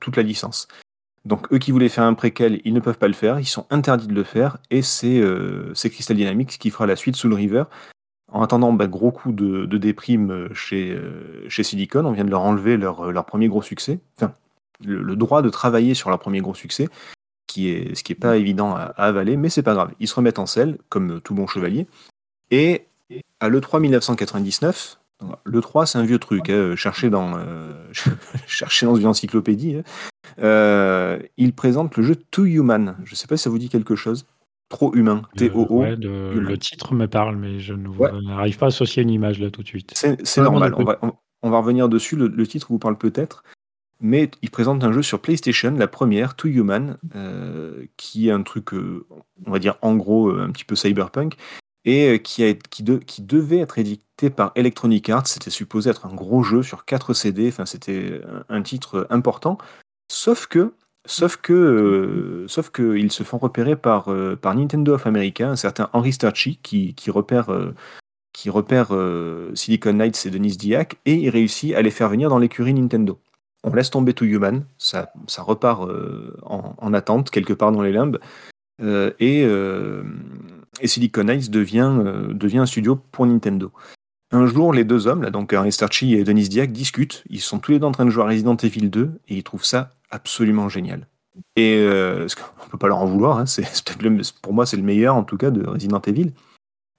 [0.01, 0.67] toute la licence.
[1.27, 3.67] Donc, eux qui voulaient faire un préquel, ils ne peuvent pas le faire, ils sont
[3.69, 5.23] interdits de le faire, et c'est
[5.75, 7.65] Crystal Dynamics qui fera la suite sous le River.
[8.31, 10.99] En attendant, bah, gros coup de, déprime chez,
[11.49, 13.99] chez Silicon, on vient de leur enlever leur, premier gros succès,
[14.85, 16.89] le, le droit de travailler sur leur premier gros succès,
[17.47, 19.93] qui est, ce qui n'est pas évident à, à avaler, mais c'est pas grave.
[20.01, 21.87] Ils se remettent en selle, comme tout bon chevalier.
[22.51, 22.87] Et
[23.41, 24.99] à l'E3 1999,
[25.47, 27.73] l'E3 c'est un vieux truc, hein, cherché, dans, euh,
[28.47, 29.83] cherché dans une encyclopédie, hein.
[30.41, 32.97] Euh, ils présentent le jeu Too Human.
[33.05, 34.27] Je sais pas si ça vous dit quelque chose.
[34.69, 35.23] Trop humain.
[35.37, 35.81] T-O-O.
[35.83, 38.11] Ouais, le, titre me parle, mais je ne Ouais.
[38.23, 39.93] n'arrive pas à associer une image là tout de suite.
[39.95, 41.13] C'est normal, on va, on,
[41.43, 43.45] on va revenir dessus, le, le titre vous parle peut-être,
[44.01, 48.43] mais il présente un jeu sur PlayStation, la première, Too Human, euh, qui est un
[48.43, 49.07] truc, euh,
[49.47, 51.37] on va dire en gros, euh, un petit peu cyberpunk,
[51.85, 56.05] et qui, a, qui, de- qui devait être édité par Electronic Arts, c'était supposé être
[56.07, 59.59] un gros jeu sur 4 CD, enfin c'était un, titre important,
[60.11, 60.75] sauf que
[61.09, 65.89] Sauf que, sauf que ils se font repérer par, par Nintendo of America, un certain
[65.93, 67.49] Henry Starchi, qui, qui repère
[68.33, 68.89] qui repère
[69.55, 73.21] Silicon Knights et Denis Diac, et il réussit à les faire venir dans l'écurie Nintendo.
[73.67, 77.93] On laisse tomber To Human, ça, repart euh, en, en attente, quelque part dans les
[77.93, 78.19] limbes,
[78.83, 80.03] euh, et, euh,
[80.85, 83.73] Silicon devient, euh, devient un studio pour Nintendo.
[84.33, 87.59] Un jour, les deux hommes, là, donc Henry Starchi et Denis Diac, discutent, ils sont
[87.59, 89.91] tous les deux en train de jouer à Resident Evil 2, et ils trouvent ça
[90.11, 91.07] absolument génial.
[91.55, 91.87] Et
[92.19, 93.67] parce qu'on peut pas leur en vouloir, hein, c'est,
[94.43, 96.33] pour moi c'est le meilleur en tout cas de Resident Evil.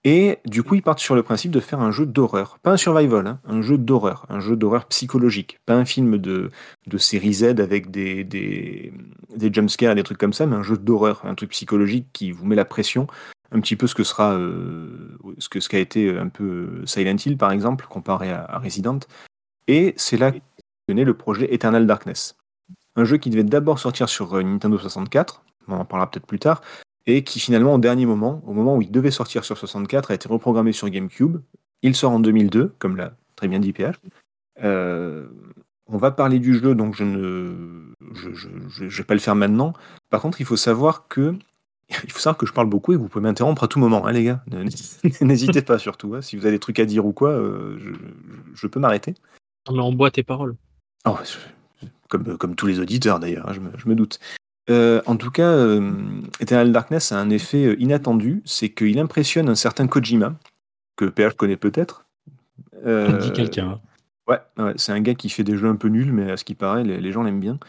[0.10, 2.60] Et du coup, ils partent sur le principe de faire un jeu d'horreur.
[2.60, 4.26] Pas un survival, hein, un jeu d'horreur.
[4.30, 5.60] Un jeu d'horreur psychologique.
[5.66, 6.50] Pas un film de,
[6.88, 8.94] de série Z avec des, des,
[9.52, 11.26] jumpscares et des trucs comme ça, mais un jeu d'horreur.
[11.26, 13.08] Un truc psychologique qui vous met la pression.
[13.52, 17.18] Un petit peu ce que sera, euh, ce que ce qu'a été un peu Silent
[17.26, 19.00] Hill, par exemple, comparé à, Resident.
[19.68, 22.38] Et c'est là qu'est né le projet Eternal Darkness.
[22.96, 26.40] Un jeu qui devait d'abord sortir sur euh, Nintendo 64, on en parlera peut-être plus
[26.40, 26.62] tard,
[27.08, 30.14] et qui finalement, au dernier moment, au moment où il devait sortir sur 64, a
[30.14, 31.38] été reprogrammé sur GameCube.
[31.82, 33.96] Il sort en 2002, comme l'a très bien dit PH.
[34.64, 35.28] Euh,
[35.88, 39.74] on va parler du jeu, donc je ne je, je, vais pas le faire maintenant.
[40.10, 41.36] Par contre, il faut savoir que
[42.04, 44.12] il faut savoir que je parle beaucoup et vous pouvez m'interrompre à tout moment, hein,
[44.12, 44.44] les gars.
[45.22, 46.16] N'hésitez pas surtout.
[46.16, 46.22] Hein.
[46.22, 47.80] Si vous avez des trucs à dire ou quoi, euh,
[48.54, 49.16] je, peux m'arrêter.
[49.70, 50.56] On en boit tes paroles.
[51.06, 51.18] Oh,
[52.10, 54.20] comme, comme tous les auditeurs d'ailleurs, hein, je me, doute.
[54.70, 55.92] Euh, en tout cas, euh,
[56.40, 60.36] Eternal Darkness a un effet euh, inattendu, c'est qu'il impressionne un certain Kojima,
[60.96, 62.06] que PH connaît peut-être.
[62.86, 63.80] Euh, dit quelqu'un.
[64.28, 66.44] Ouais, ouais c'est un gars qui fait des jeux un peu nuls, mais à ce
[66.44, 67.60] qui paraît, les, gens l'aiment bien,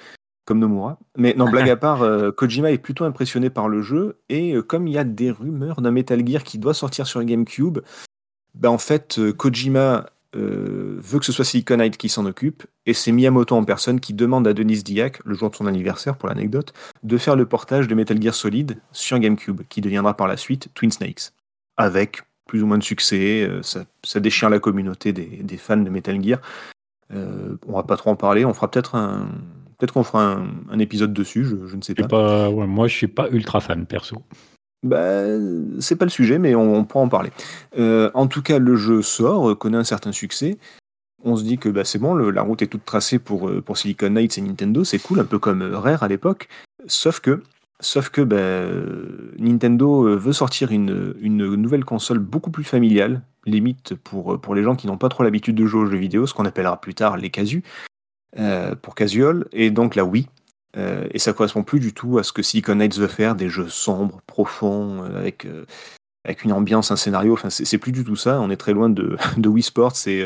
[0.44, 0.98] comme Nomura.
[1.16, 2.04] Mais non, blague à part,
[2.36, 5.92] Kojima est plutôt impressionné par le jeu, et comme il y a des rumeurs d'un
[5.92, 7.78] Metal Gear qui doit sortir sur GameCube,
[8.54, 12.92] ben en fait, Kojima euh, veut que ce soit Silicon Knight qui s'en occupe, et
[12.92, 16.28] c'est Miyamoto en personne qui demande à Denis Diak, le jour de son anniversaire pour
[16.28, 20.36] l'anecdote, de faire le portage de Metal Gear Solid sur GameCube, qui deviendra par la
[20.36, 21.32] suite Twin Snakes,
[21.76, 26.22] avec plus ou moins de succès, euh, ça, déchire la communauté des, fans de Metal
[26.22, 26.40] Gear.
[27.12, 29.28] Euh, on va pas trop en parler, on fera peut-être un...
[29.78, 32.08] Peut-être qu'on fera un, épisode dessus, je, ne sais pas.
[32.08, 34.24] pas moi, je suis pas ultra fan perso.
[34.84, 35.24] Bah,
[35.80, 37.30] c'est pas le sujet, mais on, pourra en parler.
[37.78, 40.58] Euh, en tout cas, le jeu sort, euh, connaît un certain succès.
[41.24, 43.76] On se dit que bah, c'est bon, la route est toute tracée pour, euh, pour
[43.76, 46.48] Silicon Knights et Nintendo, c'est cool, un peu comme Rare à l'époque.
[46.86, 47.42] Sauf que,
[47.80, 48.70] sauf que bah,
[49.38, 54.86] Nintendo veut sortir une, nouvelle console beaucoup plus familiale, limite pour, pour les gens qui
[54.86, 57.30] n'ont pas trop l'habitude de jouer aux jeux vidéo, ce qu'on appellera plus tard les
[57.30, 57.64] casus,
[58.82, 60.28] pour casual, et donc la Wii.
[60.76, 63.48] Euh, et ça correspond plus du tout à ce que Silicon Knights veut faire, des
[63.48, 65.64] jeux sombres, profonds, euh, avec, euh,
[66.24, 67.32] avec une ambiance, un scénario.
[67.32, 68.40] Enfin, c'est plus du tout ça.
[68.40, 70.24] On est très loin de, de Wii Sports et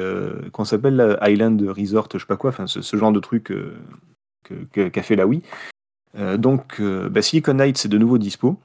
[0.52, 2.50] qu'on s'appelle Island Resort, je sais pas quoi.
[2.50, 3.52] Enfin, ce, genre de truc
[4.72, 5.42] qu'a fait la Wii.
[6.38, 8.59] donc, bah, Silicon Knights c'est de nouveau dispo.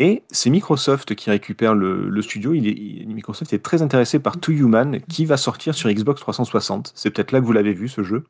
[0.00, 2.52] Et c'est Microsoft qui récupère le, studio.
[2.52, 6.92] Microsoft est très intéressé par Two Human, qui va sortir sur Xbox 360.
[6.96, 8.24] C'est peut-être là que vous l'avez vu, ce jeu.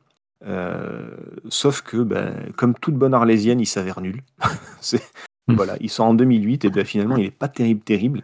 [0.45, 1.15] Euh,
[1.49, 4.21] sauf que, ben, comme toute bonne arlésienne, il s'avère nul.
[5.47, 5.55] Hmm.
[5.55, 8.23] voilà, il sort en 2008 et ben, finalement, il n'est pas terrible, terrible.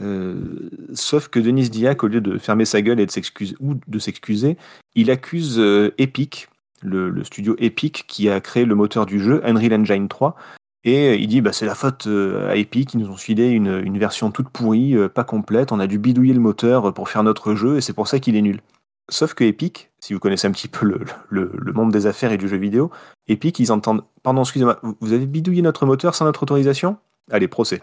[0.00, 3.74] Euh, sauf que Denis Diac, au lieu de fermer sa gueule et de s'excuser ou
[3.88, 4.56] de s'excuser,
[4.94, 6.48] il accuse euh, Epic,
[6.80, 10.36] le, studio Epic qui a créé le moteur du jeu, Unreal Engine 3,
[10.84, 13.98] et il dit bah, c'est la faute à Epic, ils nous ont filé une, une
[13.98, 17.78] version toute pourrie, pas complète, on a dû bidouiller le moteur pour faire notre jeu
[17.78, 18.60] et c'est pour ça qu'il est nul.
[19.08, 22.48] Sauf que Epic, si vous connaissez un petit peu le, monde des affaires et du
[22.48, 22.90] jeu vidéo,
[23.28, 26.96] Epic, ils entendent Pardon, excusez-moi, vous avez bidouillé notre moteur sans notre autorisation?
[27.30, 27.80] Allez, procès.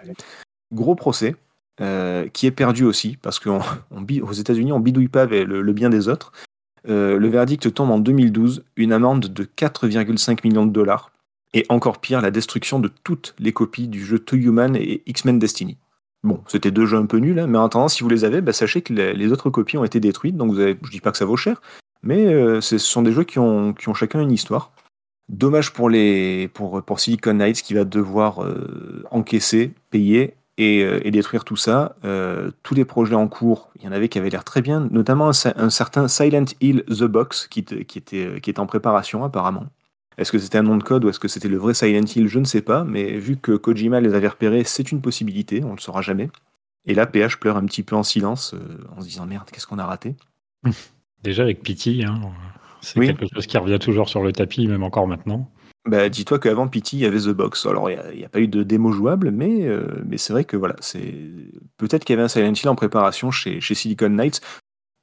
[0.71, 1.36] Gros procès,
[1.82, 3.62] euh, qui est perdu aussi, parce qu'aux
[4.32, 6.32] États-Unis, on bidouille pas avec le, bien des autres.
[6.88, 11.12] Euh, le verdict tombe en 2012, une amende de 4,5 millions de dollars,
[11.53, 15.39] et encore pire, la destruction de toutes les copies du jeu To Human et X-Men
[15.39, 15.77] Destiny.
[16.23, 18.41] Bon, c'était deux jeux un peu nuls, hein, mais en attendant, si vous les avez,
[18.41, 21.12] bah, sachez que les, autres copies ont été détruites, donc vous avez, je dis pas
[21.12, 21.62] que ça vaut cher,
[22.03, 24.71] mais euh, ce sont des jeux qui ont, chacun une histoire.
[25.29, 25.89] Dommage pour,
[26.97, 31.95] Silicon Knights qui va devoir euh, encaisser, payer et, euh, et, détruire tout ça.
[32.63, 35.29] tous les projets en cours, il y en avait qui avaient l'air très bien, notamment
[35.29, 39.67] un, certain Silent Hill The Box qui était en préparation apparemment.
[40.19, 42.27] Est-ce que c'était un nom de code ou est-ce que c'était le vrai Silent Hill
[42.27, 45.69] Je ne sais pas, mais vu que Kojima les avait repérés, c'est une possibilité, on
[45.69, 46.29] ne le saura jamais.
[46.86, 49.65] Et là, PH pleure un petit peu en silence, euh, en se disant merde, qu'est-ce
[49.65, 50.15] qu'on a raté?
[51.23, 52.19] Déjà avec Pity, hein,
[52.82, 55.49] c'est quelque chose qui revient toujours sur le tapis, même encore maintenant.
[55.88, 57.65] Bah, dis-toi qu'avant Pity, il y avait The Box.
[57.65, 60.58] Alors, il n'y a, pas eu de démo jouable, mais, euh, mais c'est vrai que
[60.58, 61.13] voilà, c'est
[61.77, 64.41] peut-être qu'il y avait un Silent Hill en préparation chez, chez Silicon Knights.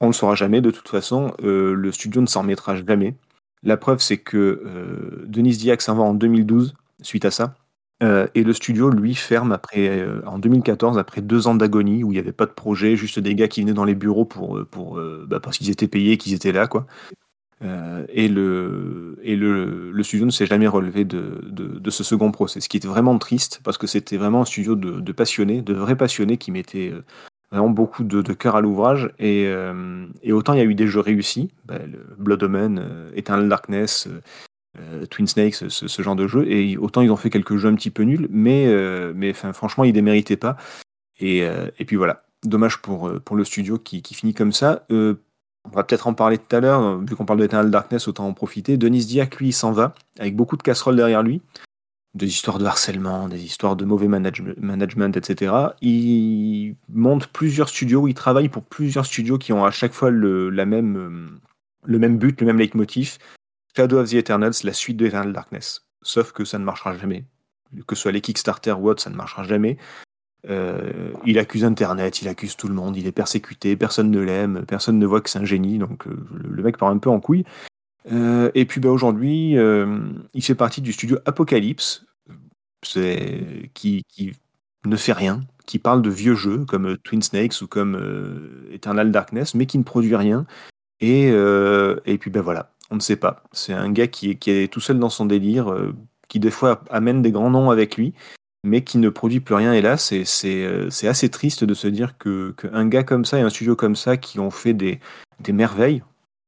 [0.01, 1.33] On ne le saura jamais, de toute façon.
[1.43, 3.15] Euh, le studio ne s'en mettra jamais.
[3.63, 7.55] La preuve, c'est que euh, Denis Diac s'en va en 2012 suite à ça.
[8.03, 12.13] Euh, et le studio, lui, ferme après, euh, en 2014, après deux ans d'agonie, où
[12.13, 14.61] il n'y avait pas de projet, juste des gars qui venaient dans les bureaux pour,
[15.27, 16.67] bah, parce qu'ils étaient payés, qu'ils étaient là.
[16.67, 16.87] quoi.
[17.63, 22.87] et le, studio ne s'est jamais relevé de, de, ce second procès, ce qui est
[22.87, 26.51] vraiment triste, parce que c'était vraiment un studio de, de passionnés, de vrais passionnés qui
[26.53, 26.93] mettaient
[27.51, 29.11] vraiment beaucoup de, cœur à l'ouvrage.
[29.21, 31.79] Euh, et, autant il y a eu des jeux réussis, bah,
[32.19, 34.09] Blood Omen, euh, Eternal Darkness,
[34.79, 37.75] euh, Twin Snakes, ce, genre de jeu, et autant ils ont fait quelques jeux un
[37.75, 40.57] petit peu nuls, mais, franchement ils ne les méritaient pas.
[41.19, 41.47] Et,
[41.87, 42.23] puis voilà.
[42.45, 44.87] Dommage pour, pour le studio qui, finit comme ça.
[44.91, 48.27] On va peut-être en parler tout à l'heure, vu qu'on parle de Eternal Darkness, autant
[48.27, 48.77] en profiter.
[48.77, 51.43] Denis Diac, lui, il s'en va, avec beaucoup de casseroles derrière lui,
[52.17, 55.53] des histoires de harcèlement, des histoires de mauvais manage- management, etc.
[55.83, 60.51] Il monte plusieurs studios, il travaille pour plusieurs studios qui ont à chaque fois le,
[60.65, 61.41] même, euh,
[61.85, 63.19] le même but, le même leitmotiv.
[63.77, 65.87] Shadow of the Eternals, la suite de Eternal Darkness.
[66.03, 67.25] Sauf que ça ne marchera jamais.
[67.87, 69.77] Que ce soit les Kickstarter ou autre, ça ne marchera jamais.
[70.49, 74.65] Euh, il accuse Internet, il accuse tout le monde, il est persécuté, personne ne l'aime,
[74.67, 77.21] personne ne voit que c'est un génie, donc euh, le mec part un peu en
[77.21, 77.45] couille.
[78.13, 79.99] Euh, et puis bah, aujourd'hui, euh,
[80.35, 82.07] il fait partie du studio Apocalypse,
[83.75, 84.05] qui,
[84.85, 87.99] ne fait rien, qui parle de vieux jeux comme euh, Twin Snakes ou comme
[88.73, 90.47] Eternal Darkness, mais qui ne produit rien.
[91.01, 91.33] Et,
[92.21, 93.43] puis ben voilà, on ne sait pas.
[93.53, 95.75] C'est un gars qui est, tout seul dans son délire,
[96.29, 98.15] qui des fois amène des grands noms avec lui,
[98.65, 99.75] mais qui ne produit plus rien.
[99.75, 103.51] Et là, c'est assez triste de se dire que qu'un gars comme ça et un
[103.51, 105.01] studio comme ça qui ont fait des
[105.49, 106.03] merveilles.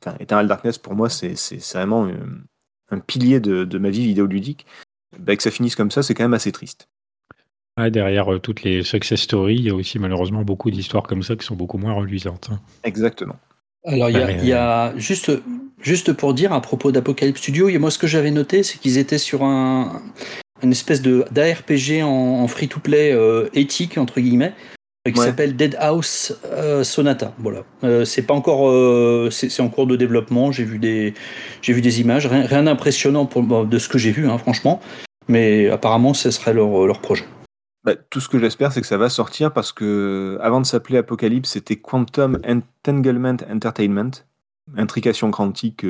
[0.04, 1.34] Enfin, Eternal Darkness, pour moi, c'est
[1.74, 2.12] vraiment euh,
[2.90, 4.66] un pilier de, de ma vie vidéoludique.
[5.18, 6.88] Ben, que ça finisse comme ça, c'est quand même assez triste.
[7.78, 11.22] Ouais, derrière euh, toutes les success stories, il y a aussi malheureusement beaucoup d'histoires comme
[11.22, 12.48] ça qui sont beaucoup moins reluisantes.
[12.52, 12.60] hein.
[12.84, 13.36] Exactement.
[13.84, 15.30] Alors, il y a, Ouais, il y a juste,
[15.80, 18.98] juste pour dire à propos d'Apocalypse Studio, et moi ce que j'avais noté, c'est qu'ils
[18.98, 20.02] étaient sur un,
[20.62, 22.08] une espèce de d'ARPG en,
[22.42, 24.52] en free-to-play euh, éthique, entre guillemets,
[25.06, 25.26] qui Ouais.
[25.26, 27.32] s'appelle Dead House euh, Sonata.
[27.38, 27.64] Voilà.
[27.84, 30.52] Euh, c'est pas encore, euh, c'est en cours de développement.
[30.52, 31.14] J'ai vu des,
[31.62, 34.38] j'ai vu des images, rien, rien d'impressionnant pour bon, de ce que j'ai vu, hein,
[34.38, 34.80] franchement.
[35.28, 37.24] Mais apparemment, ce serait leur, leur projet.
[37.84, 40.98] Bah, tout ce que j'espère, c'est que ça va sortir parce que avant de s'appeler
[40.98, 44.10] Apocalypse, c'était Quantum Entanglement Entertainment,
[44.76, 45.86] intrication quantique,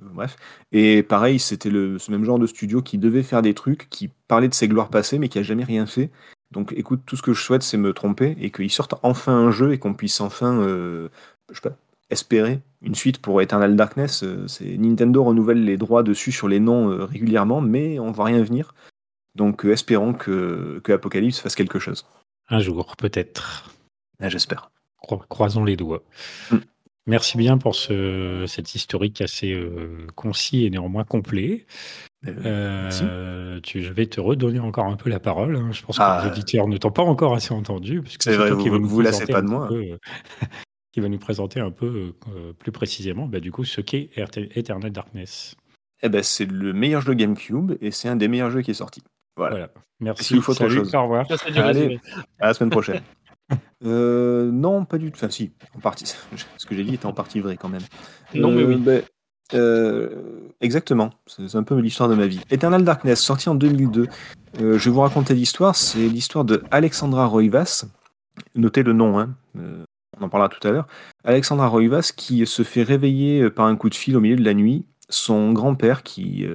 [0.00, 0.36] bref.
[0.72, 4.10] Et pareil, c'était le ce même genre de studio qui devait faire des trucs, qui
[4.28, 6.10] parlait de ses gloires passées, mais qui a jamais rien fait.
[6.52, 9.50] Donc, écoute, tout ce que je souhaite, c'est me tromper et qu'ils sortent enfin un
[9.50, 11.08] jeu et qu'on puisse enfin, euh,
[11.50, 11.76] je sais pas,
[12.10, 14.22] espérer une suite pour Eternal Darkness.
[14.22, 18.26] Euh, c'est Nintendo renouvelle les droits dessus sur les noms euh, régulièrement, mais on voit
[18.26, 18.74] rien venir.
[19.34, 22.04] Donc, espérons que, que Apocalypse fasse quelque chose.
[22.50, 23.70] Un jour, peut-être.
[24.20, 24.70] Ah, J'espère.
[24.98, 26.02] Cro- Croisons les doigts.
[26.50, 26.56] Mm.
[27.06, 29.58] Merci bien pour ce, cet historique assez
[30.14, 31.66] concis et néanmoins complet.
[32.26, 32.90] Euh.
[33.02, 35.56] Euh, tu, je vais te redonner encore un peu la parole.
[35.56, 35.70] hein.
[35.72, 36.22] Je pense que Ah.
[36.24, 38.02] les auditeurs ne t'ont pas encore assez entendu.
[38.02, 39.66] que C'est vrai, vous- vas vous lassez pas de moi.
[39.68, 39.98] peu, euh,
[40.92, 44.10] qui va nous présenter un peu euh, plus précisément bah, du coup, ce qu'est
[44.56, 45.56] Eternal Darkness.
[46.02, 48.74] Eh ben, c'est le meilleur jeu GameCube et c'est un des meilleurs jeux qui est
[48.74, 49.02] sorti.
[49.36, 49.52] Voilà.
[49.52, 49.70] Voilà.
[50.00, 50.34] Merci.
[50.34, 51.26] vous faut autre Salut, chose Au revoir.
[51.56, 52.00] Allez.
[52.40, 53.00] À la semaine prochaine.
[53.84, 55.16] Euh, non, pas du tout.
[55.16, 56.06] Enfin, si, en partie.
[56.56, 57.82] Ce que j'ai dit était en partie vrai quand même.
[58.34, 58.76] Non, mais oui.
[58.76, 59.02] ben,
[59.54, 60.08] euh,
[60.60, 61.10] exactement.
[61.26, 62.40] C'est un peu l'histoire de ma vie.
[62.50, 64.06] Eternal Darkness, sorti en 2002.
[64.60, 65.76] Euh, je vais vous raconter l'histoire.
[65.76, 67.84] C'est l'histoire de Alexandra Roivas.
[68.54, 69.34] Notez le nom, hein.
[69.58, 69.84] Euh,
[70.18, 70.86] on en parlera tout à l'heure.
[71.24, 74.54] Alexandra Roivas qui se fait réveiller par un coup de fil au milieu de la
[74.54, 74.84] nuit.
[75.08, 76.46] Son grand-père qui,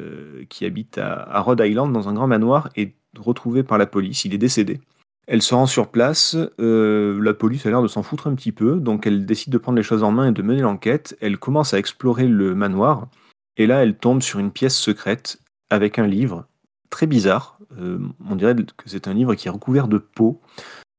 [0.50, 4.26] qui habite à Rhode Island dans un grand manoir est retrouvé par la police.
[4.26, 4.80] Il est décédé.
[5.28, 8.54] Elle se rend sur place, euh, la police a l'air de s'en foutre un petit
[8.54, 11.18] peu, donc elle décide de prendre les choses en main et de mener l'enquête.
[11.20, 13.10] Elle commence à explorer le manoir,
[13.58, 16.48] et là elle tombe sur une pièce secrète avec un livre
[16.90, 17.60] très bizarre.
[17.78, 20.42] Euh, on dirait que c'est un livre qui est recouvert de peau.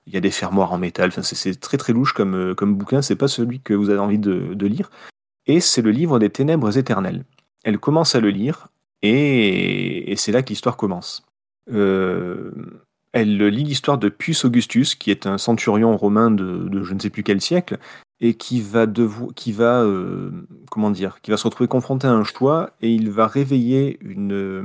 [0.06, 3.00] Il y a des fermoirs en métal, c'est- très très louche comme, euh, comme bouquin,
[3.00, 4.90] c'est pas celui que vous avez envie de, lire.
[5.46, 7.24] Et c'est le livre des ténèbres éternelles.
[7.64, 8.68] Elle commence à le lire,
[9.00, 11.24] et, c'est là que l'histoire commence.
[13.12, 17.10] Elle lit l'histoire de Puce Augustus, qui est un centurion romain de, je ne sais
[17.10, 17.78] plus quel siècle,
[18.20, 18.86] et qui va
[19.36, 20.30] qui va euh,
[20.70, 24.32] comment dire, qui va se retrouver confronté à un choix, et il va réveiller une.
[24.32, 24.62] euh,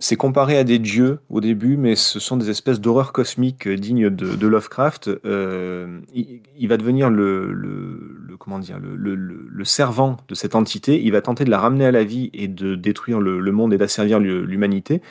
[0.00, 3.76] c'est comparé à des dieux au début, mais ce sont des espèces d'horreurs cosmiques euh,
[3.76, 5.10] dignes de, Lovecraft.
[5.24, 11.02] Il, va devenir le, comment dire le, servant de cette entité.
[11.02, 13.76] Il va tenter de la ramener à la vie et de détruire le, monde et
[13.76, 15.02] d'asservir l'hu- l'humanité.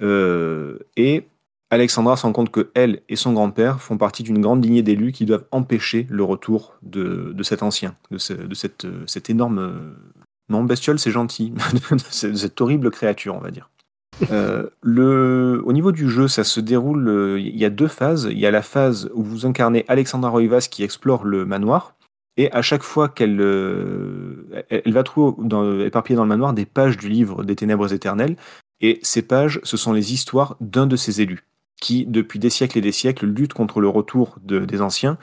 [0.00, 1.24] Et
[1.70, 5.12] Alexandra se rend compte que elle et son grand-père font partie d'une grande lignée d'élus
[5.12, 9.58] qui doivent empêcher le retour de, de cet ancien, de, de cette, euh, cette énorme.
[9.58, 9.92] euh,
[10.48, 11.52] Non, bestiole, c'est gentil.
[12.10, 13.68] cette, horrible créature, on va dire.
[14.32, 17.36] Euh, le, au niveau du jeu, ça se déroule.
[17.38, 18.28] Il y a deux phases.
[18.30, 21.94] Il y a la phase où vous incarnez Alexandra Roivas qui explore le manoir.
[22.38, 23.40] Et à chaque fois qu'elle
[24.70, 28.36] elle, va trouver dans, dans le manoir des pages du livre des Ténèbres éternelles.
[28.80, 31.44] Et ces pages, ce sont les histoires d'un de ses élus
[31.80, 35.18] qui, depuis des siècles et des siècles, luttent contre le retour de- des anciens.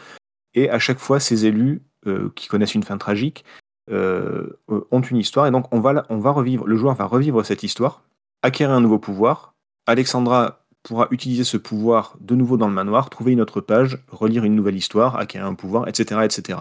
[0.53, 3.43] Et à chaque fois, ces élus, euh, qui connaissent une fin tragique,
[3.91, 5.47] euh, euh, ont une histoire.
[5.47, 8.03] Et donc, on va, on va revivre, le joueur va revivre cette histoire,
[8.41, 9.53] acquérir un nouveau pouvoir.
[9.85, 14.43] Alexandra pourra utiliser ce pouvoir de nouveau dans le manoir, trouver une autre page, relire
[14.43, 16.21] une nouvelle histoire, acquérir un pouvoir, etc.
[16.23, 16.59] etc.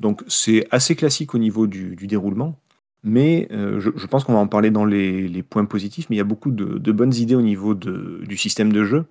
[0.00, 2.58] Donc c'est assez classique au niveau du, du déroulement,
[3.02, 6.16] mais euh, je, je, pense qu'on va en parler dans les, les, points positifs, mais
[6.16, 9.06] il y a beaucoup de, de bonnes idées au niveau de, du système de jeu.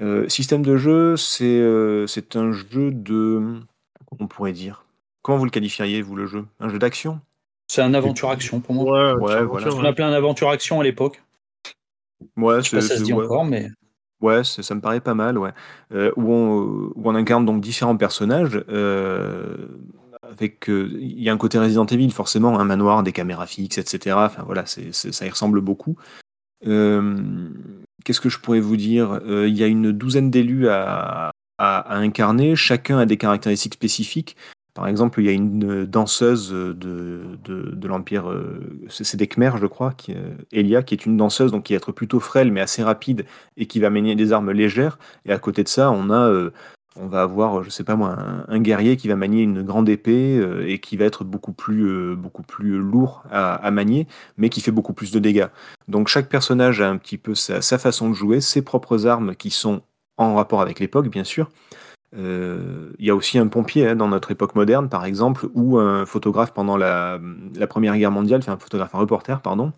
[0.00, 3.60] Euh, système de jeu, c'est euh, un jeu de...
[4.06, 4.84] Comment on pourrait dire?
[5.22, 6.44] Comment vous le qualifieriez, vous, le jeu?
[6.60, 7.20] Un jeu d'action?
[7.66, 9.14] C'est un aventure-action pour moi.
[9.16, 9.74] Ouais, ouais voilà.
[9.74, 11.22] On appelait un aventure-action à l'époque.
[12.36, 13.24] Ouais, je sais pas si ça se dit ouais.
[13.24, 13.68] encore, mais...
[14.20, 15.52] Ouais, ça me paraît pas mal, ouais.
[15.92, 18.64] Euh, où, on, où on incarne donc différents personnages.
[18.68, 19.68] Euh,
[20.30, 23.78] avec, euh, il y a un côté Resident Evil, forcément, un manoir, des caméras fixes,
[23.78, 24.16] etc.
[24.18, 25.96] Enfin voilà, ça y ressemble beaucoup.
[26.66, 27.48] Euh,
[28.04, 29.20] Qu'est-ce que je pourrais vous dire?
[29.26, 32.54] Il y a une douzaine d'élus à, incarner.
[32.54, 34.36] Chacun a des caractéristiques spécifiques.
[34.74, 38.32] Par exemple, il y a une danseuse de, de, de l'Empire,
[38.88, 40.14] c'est des Khmers, je crois, qui,
[40.52, 43.66] Elia, qui est une danseuse, donc qui va être plutôt frêle, mais assez rapide, et
[43.66, 44.98] qui va manier des armes légères.
[45.26, 46.50] Et à côté de ça, on a,
[46.96, 48.16] on va avoir, je sais pas moi,
[48.48, 52.78] un, guerrier qui va manier une grande épée et qui va être beaucoup plus, plus
[52.78, 55.48] lourd à, manier, mais qui fait beaucoup plus de dégâts.
[55.86, 59.50] Donc chaque personnage a un petit peu sa, façon de jouer, ses propres armes qui
[59.50, 59.82] sont
[60.16, 61.48] en rapport avec l'époque, bien sûr.
[62.12, 65.78] Il euh, y a aussi un pompier hein, dans notre époque moderne, par exemple, ou
[65.78, 67.20] un photographe pendant la,
[67.68, 69.72] Première Guerre mondiale, enfin un photographe, reporter, pardon,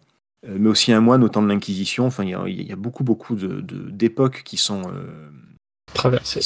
[0.48, 2.06] euh, mais aussi un moine au temps de l'Inquisition.
[2.06, 4.82] Enfin, il y, a beaucoup, beaucoup d'époques qui sont
[5.92, 6.40] traversées,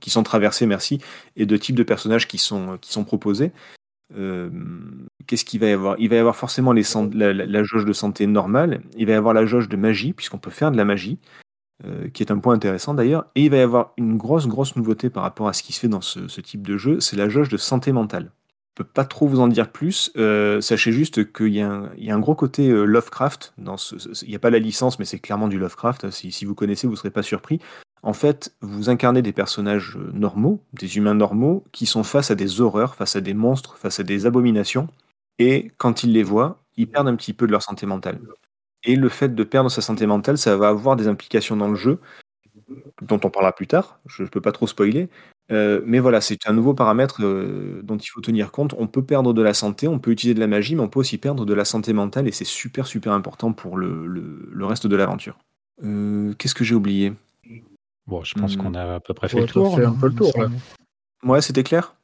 [0.00, 1.00] qui sont, traversées, merci,
[1.36, 3.52] et de types de personnages qui sont, proposés.
[4.16, 4.50] Euh,
[5.26, 5.96] Qu'est-ce qu'il va y avoir?
[5.98, 8.82] Il va y avoir forcément la, jauge de santé normale.
[8.96, 11.18] Il va y avoir la jauge de magie, puisqu'on peut faire de la magie.
[11.86, 13.26] Euh, qui est un point intéressant d'ailleurs.
[13.34, 15.80] Et il va y avoir une grosse, grosse nouveauté par rapport à ce qui se
[15.80, 18.32] fait dans ce, type de jeu, c'est la jauge de santé mentale.
[18.76, 20.12] Je peux pas trop vous en dire plus.
[20.18, 23.54] Euh, sachez juste qu'il y, a un gros côté Lovecraft.
[23.56, 26.10] Il n'y a pas la licence, mais c'est clairement du Lovecraft.
[26.10, 27.60] Si, si vous connaissez, vous ne serez pas surpris.
[28.02, 32.60] En fait, vous incarnez des personnages normaux, des humains normaux, qui sont face à des
[32.60, 34.88] horreurs, face à des monstres, face à des abominations.
[35.38, 38.20] Et quand ils les voient, ils perdent un petit peu de leur santé mentale.
[38.84, 41.76] Et le fait de perdre sa santé mentale, ça va avoir des implications dans le
[41.76, 41.98] jeu,
[43.02, 45.08] dont on parlera plus tard, je ne peux pas trop spoiler.
[45.50, 48.74] Euh, mais voilà, c'est un nouveau paramètre euh, dont il faut tenir compte.
[48.78, 51.00] On peut perdre de la santé, on peut utiliser de la magie, mais on peut
[51.00, 54.96] aussi perdre de la santé mentale, et c'est super, super important pour le, reste de
[54.96, 55.38] l'aventure.
[55.82, 57.12] Euh, Qu'est-ce que j'ai oublié?
[58.06, 58.60] Bon, je pense mmh.
[58.60, 59.76] qu'on a à peu près fait ouais, le tour.
[59.76, 60.48] Fait un peu le tour, là.
[61.22, 61.94] Ouais, c'était clair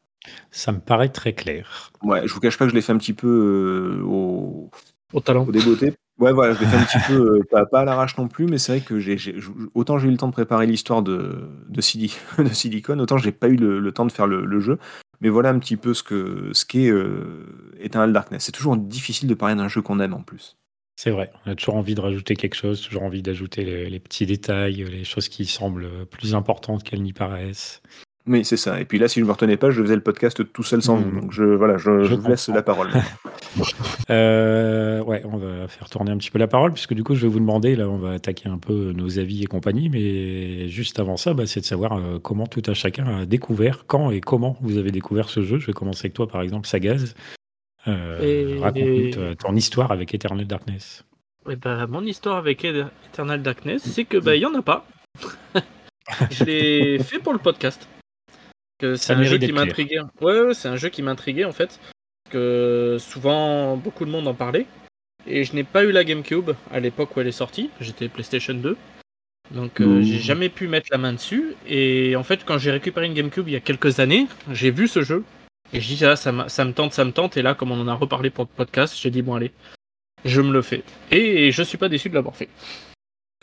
[0.50, 1.90] Ça me paraît très clair.
[2.02, 4.70] Ouais, je vous cache pas que je l'ai fait un petit peu au...
[5.12, 5.46] Au talent.
[5.46, 5.94] Au débeauté.
[6.18, 8.46] Ouais, voilà, je l'ai fait un petit peu, euh, pas, pas, à l'arrache non plus,
[8.46, 9.18] mais c'est vrai que j'ai,
[9.74, 13.32] autant j'ai eu le temps de préparer l'histoire de, de, Sili, de Silicon, autant j'ai
[13.32, 14.78] pas eu le, le, temps de faire le, le, jeu.
[15.20, 18.44] Mais voilà un petit peu ce que ce qu'est euh, Eternal Darkness.
[18.44, 20.56] C'est toujours difficile de parler d'un jeu qu'on aime en plus.
[20.96, 24.00] C'est vrai, on a toujours envie de rajouter quelque chose, toujours envie d'ajouter les, les,
[24.00, 27.82] petits détails, les choses qui semblent plus importantes qu'elles n'y paraissent.
[28.26, 28.80] Oui, c'est ça.
[28.80, 30.82] Et puis là, si je ne me retenais pas, je faisais le podcast tout seul
[30.82, 31.02] sans mmh.
[31.02, 31.20] vous.
[31.20, 32.88] Donc je, voilà, je, je, je vous laisse la parole.
[34.10, 37.22] euh, ouais, on va faire tourner un petit peu la parole, puisque du coup, je
[37.22, 40.98] vais vous demander, là, on va attaquer un peu nos avis et compagnie, mais juste
[40.98, 44.20] avant ça, bah, c'est de savoir euh, comment tout un chacun a découvert, quand et
[44.20, 45.58] comment vous avez découvert ce jeu.
[45.58, 47.14] Je vais commencer avec toi, par exemple, Sagaz.
[47.88, 48.58] Euh, et...
[48.58, 51.04] Raconte-nous ton histoire avec Eternal Darkness.
[51.44, 54.86] Ouais, bah, mon histoire avec Eternal Darkness, c'est que bah, il y en a pas.
[56.30, 57.88] je l'ai fait pour le podcast
[58.96, 60.00] c'est un jeu qui m'intriguait.
[60.20, 61.80] Ouais, ouais c'est un jeu qui m'intriguait en fait.
[62.30, 64.66] Que souvent beaucoup de monde en parlait.
[65.26, 67.70] Et je n'ai pas eu la GameCube à l'époque où elle est sortie.
[67.80, 68.76] J'étais PlayStation 2.
[69.52, 71.54] Donc euh, j'ai jamais pu mettre la main dessus.
[71.68, 74.88] Et en fait, quand j'ai récupéré une GameCube il y a quelques années, j'ai vu
[74.88, 75.24] ce jeu.
[75.72, 77.36] Et je dis, ah, ça, ça me tente, ça me tente.
[77.36, 79.52] Et là, comme on en a reparlé pour le podcast, j'ai dit, bon, allez,
[80.24, 80.82] je me le fais.
[81.10, 82.48] Et je suis pas déçu de l'avoir fait.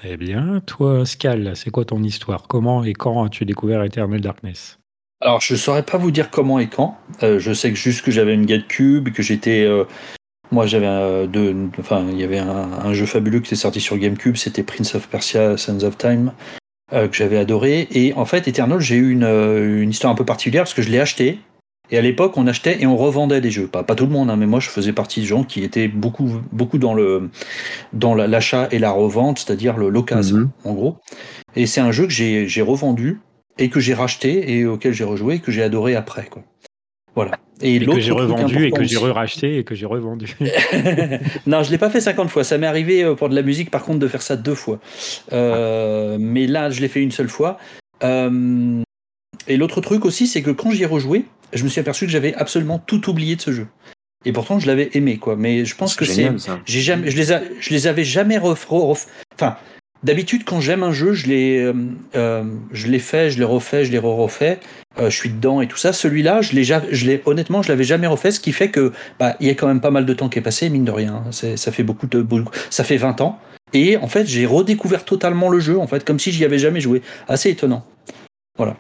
[0.04, 2.48] Eh bien, toi, Scal, c'est quoi ton histoire?
[2.48, 4.80] Comment et quand as-tu découvert Eternal Darkness?
[5.22, 6.98] Alors, je ne saurais pas vous dire comment et quand.
[7.24, 9.64] Euh, je sais que juste que j'avais une GameCube, que j'étais.
[9.64, 9.86] Euh,
[10.52, 13.80] moi, j'avais un, deux, enfin, il y avait un, un, jeu fabuleux qui est sorti
[13.80, 16.34] sur GameCube, c'était Prince of Persia, Sons of Time,
[16.92, 17.88] euh, que j'avais adoré.
[17.92, 20.90] Et en fait, Eternal, j'ai eu une, une, histoire un peu particulière parce que je
[20.90, 21.40] l'ai acheté.
[21.94, 23.68] Et à l'époque, on achetait et on revendait des jeux.
[23.68, 25.88] Pas, pas tout le monde, hein, mais moi, je faisais partie de gens qui étaient
[25.88, 27.30] beaucoup, beaucoup dans le
[27.94, 30.70] dans l'achat et la revente, c'est-à-dire l'occasion, mm -hmm.
[30.70, 30.98] en gros.
[31.56, 33.20] Et c'est un jeu que j'ai revendu
[33.60, 36.26] et que j'ai racheté et auquel j'ai rejoué et que j'ai adoré après.
[36.32, 36.42] Quoi.
[37.14, 37.34] Voilà.
[37.62, 40.36] Et, et que j'ai revendu et que j'ai racheté et que j'ai revendu.
[41.52, 42.44] non, je l'ai pas fait 50 fois.
[42.44, 44.80] Ça m'est arrivé pour de la musique, par contre, de faire ça deux fois.
[45.32, 47.60] Euh, mais là, je l'ai fait une seule fois.
[48.04, 48.82] Euh,
[49.48, 52.12] et l'autre truc aussi, c'est que quand j'y ai rejoué, je me suis aperçu que
[52.12, 53.68] j'avais absolument tout oublié de ce jeu.
[54.26, 55.36] Et pourtant, je l'avais aimé, quoi.
[55.36, 56.32] Mais je pense que c'est,
[56.66, 59.58] j'ai jamais, je les, a, je les avais jamais ref, ref, enfin,
[60.04, 61.72] D'habitude, quand j'aime un jeu, je l'ai,
[62.16, 64.60] euh, je l'ai fait, je l'ai refait, je l'ai refait.
[65.00, 65.94] je suis dedans et tout ça.
[65.94, 69.38] Celui-là, je l'ai, je l'ai, honnêtement, je l'avais jamais refait, ce qui fait que, bah,
[69.40, 71.24] il y a quand même pas mal de temps qui est passé, mine de rien.
[71.32, 72.26] Ça fait beaucoup de,
[72.70, 73.40] ça fait 20 ans.
[73.72, 76.82] Et en fait, j'ai redécouvert totalement le jeu, en fait, comme si j'y avais jamais
[76.82, 77.02] joué.
[77.30, 77.86] Assez étonnant.
[78.58, 78.76] Voilà.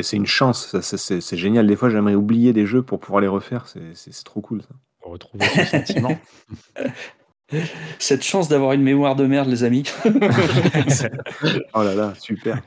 [0.00, 1.66] C'est une chance, c'est génial.
[1.66, 3.66] Des fois, j'aimerais oublier des jeux pour pouvoir les refaire.
[3.66, 4.74] C'est trop cool, ça.
[5.00, 6.18] Pour retrouver ce sentiment.
[7.98, 9.84] Cette chance d'avoir une mémoire de merde, les amis.
[11.74, 12.62] oh là là, super.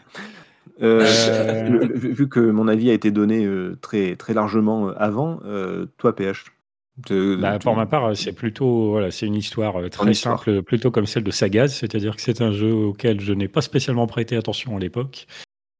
[0.81, 1.87] Euh, euh.
[1.93, 5.39] vu que mon avis a été donné euh, très, très largement avant,
[5.97, 6.45] toi, PH
[7.09, 11.23] bah, Pour ma part, c'est plutôt voilà, c'est une histoire très simple, plutôt comme celle
[11.23, 14.79] de Sagaz, c'est-à-dire que c'est un jeu auquel je n'ai pas spécialement prêté attention à
[14.79, 15.27] l'époque.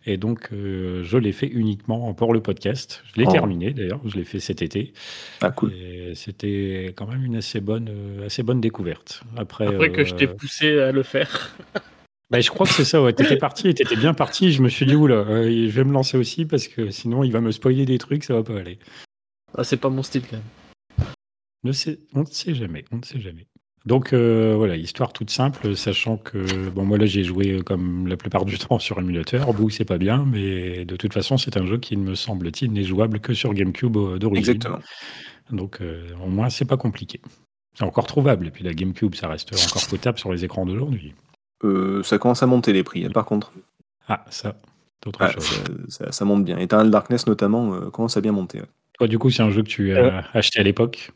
[0.05, 3.03] Et donc, euh, je l'ai fait uniquement pour le podcast.
[3.13, 3.31] Je l'ai oh.
[3.31, 4.93] terminé d'ailleurs, je l'ai fait cet été.
[5.41, 5.73] Ah, cool.
[6.13, 9.23] c'était quand même une assez bonne, euh, assez bonne découverte.
[9.35, 11.55] Après, Après que je t'ai euh, poussé à le faire.
[12.29, 13.13] bah, je crois que c'est ça, ouais.
[13.13, 14.51] T'étais parti, t'étais bien parti.
[14.51, 17.41] Je me suis dit, oula, je vais me lancer aussi parce que sinon il va
[17.41, 18.77] me spoiler des trucs, ça va pas aller.
[19.57, 21.07] Ah, c'est pas mon style quand même.
[21.63, 23.47] Ne sait, on ne sait jamais, on ne sait jamais.
[23.85, 28.07] Donc euh, voilà, histoire toute simple, sachant que bon moi là j'ai joué euh, comme
[28.07, 29.53] la plupart du temps sur émulateur.
[29.53, 32.83] Bout c'est pas bien, mais de toute façon c'est un jeu qui me semble-t-il n'est
[32.83, 34.55] jouable que sur GameCube euh, d'origine.
[34.55, 34.79] Exactement.
[35.51, 37.21] Donc au moins c'est pas compliqué.
[37.75, 41.13] C'est encore trouvable et puis la GameCube ça reste encore potable sur les écrans d'aujourd'hui.
[42.03, 43.53] ça commence à monter les prix hein, par contre.
[44.07, 44.55] Ah ça,
[45.03, 45.61] d'autres ah, chose.
[45.89, 46.57] Ça, monte bien.
[46.57, 48.61] Eternal Darkness notamment commence à bien monter.
[48.97, 51.11] Toi du coup c'est un jeu que tu as acheté à l'époque?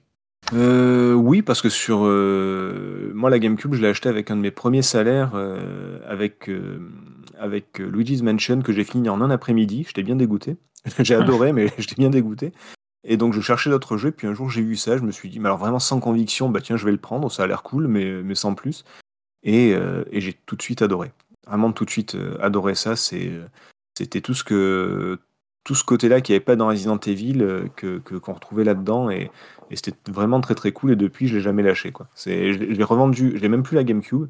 [0.53, 4.41] Euh, oui, parce que sur euh, moi la GameCube, je l'ai acheté avec un de
[4.41, 6.49] mes premiers salaires, euh, avec
[7.37, 9.83] avec Luigi's Mansion que j'ai fini en un après-midi.
[9.87, 10.57] J'étais bien dégoûté.
[10.99, 12.51] j'ai adoré, mais j'étais bien dégoûté.
[13.03, 14.11] Et donc je cherchais d'autres jeux.
[14.11, 16.49] Puis un jour j'ai vu ça, je me suis dit, mais alors vraiment sans conviction,
[16.49, 17.31] bah tiens, je vais le prendre.
[17.31, 18.85] Ça a l'air cool, mais mais sans plus.
[19.43, 21.11] Et, et j'ai tout de suite adoré.
[21.47, 22.95] Vraiment tout de suite adoré ça.
[22.95, 23.31] C'est
[23.97, 25.19] c'était tout ce que
[25.63, 29.75] tout ce côté-là qui n'y avait pas dans Resident Evil que qu'on retrouvait là-dedans et
[29.75, 30.91] c'était vraiment très très cool.
[30.91, 31.91] Et depuis, je l'ai jamais lâché.
[31.91, 32.07] Quoi.
[32.25, 34.27] Je l'ai revendu, je l'ai même plus la GameCube,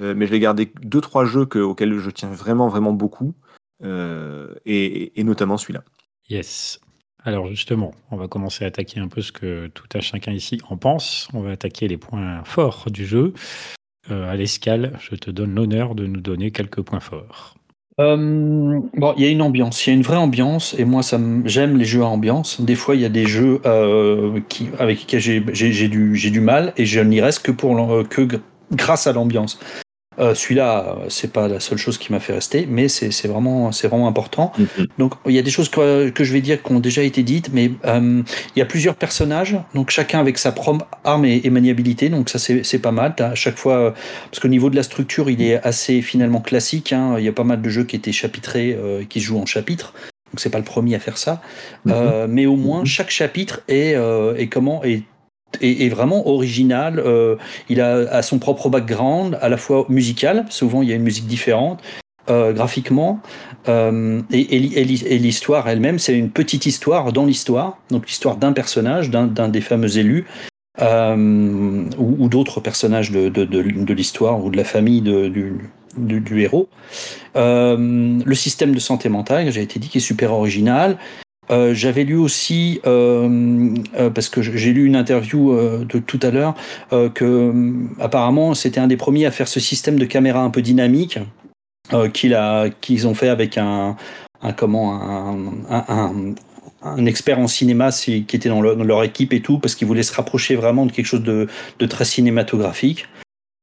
[0.00, 3.34] euh, mais je l'ai gardé deux trois jeux que, auxquels je tiens vraiment vraiment beaucoup,
[3.82, 5.82] euh, et, notamment celui-là.
[6.28, 6.80] Yes.
[7.24, 10.60] Alors justement, on va commencer à attaquer un peu ce que tout un chacun ici
[10.68, 11.28] en pense.
[11.32, 13.32] On va attaquer les points forts du jeu.
[14.10, 17.56] Euh, à l'escale, je te donne l'honneur de nous donner quelques points forts.
[17.98, 21.02] Euh, bon, il y a une ambiance, il y a une vraie ambiance, et moi,
[21.02, 22.60] ça j'aime les jeux à ambiance.
[22.60, 26.74] Des fois, il y a des jeux euh, qui, avec lesquels j'ai du, du mal,
[26.76, 27.74] et je n'y reste que, pour,
[28.10, 28.28] que
[28.70, 29.58] grâce à l'ambiance.
[30.18, 33.88] Euh, celui-là, c'est pas la seule chose qui m'a fait rester, mais c'est vraiment, c'est
[33.88, 34.52] vraiment important.
[34.58, 34.86] Mm-hmm.
[34.98, 37.22] Donc, il y a des choses que, que, je vais dire qui ont déjà été
[37.22, 38.22] dites, mais euh,
[38.54, 42.38] il y a plusieurs personnages, donc chacun avec sa propre arme et, maniabilité, donc ça
[42.38, 43.14] c'est pas mal.
[43.18, 43.94] À chaque fois,
[44.30, 46.92] parce qu'au niveau de la structure, il est assez finalement classique.
[46.92, 47.16] Hein.
[47.18, 49.46] Il y a pas mal de jeux qui étaient chapitrés, euh, qui se jouent en
[49.46, 49.94] chapitre.
[50.32, 51.40] Donc c'est pas le premier à faire ça,
[51.86, 52.26] mm-hmm.
[52.26, 52.86] mais au moins mm-hmm.
[52.86, 53.94] chaque chapitre est,
[54.36, 55.02] est comment est
[55.60, 56.98] est, vraiment original.
[56.98, 57.36] Euh,
[57.68, 61.26] il a, son propre background, à la fois musical, souvent il y a une musique
[61.26, 61.82] différente,
[62.30, 63.20] euh, graphiquement,
[63.68, 64.44] euh, et,
[65.18, 69.98] l'histoire elle-même, c'est une petite histoire dans l'histoire, donc l'histoire d'un personnage, d'un des fameux
[69.98, 70.26] élus.
[70.78, 75.58] ou, d'autres personnages de, l'histoire ou de la famille du,
[75.96, 76.68] du, héros.
[77.34, 80.98] le système de santé mentale, j'ai été dit, qui est super original.
[81.50, 86.30] Euh, j'avais lu aussi, euh, euh, parce que j'ai lu une interview de tout à
[86.30, 86.54] l'heure,
[87.14, 87.52] que
[88.00, 91.18] apparemment c'était un des premiers à faire ce système de caméra un peu dynamique
[92.12, 93.96] qu'ils ont fait avec un,
[94.56, 95.00] comment
[95.70, 100.14] un, expert en cinéma qui était dans, leur équipe et tout, parce qu'ils voulaient se
[100.14, 103.06] rapprocher vraiment de quelque chose de très cinématographique.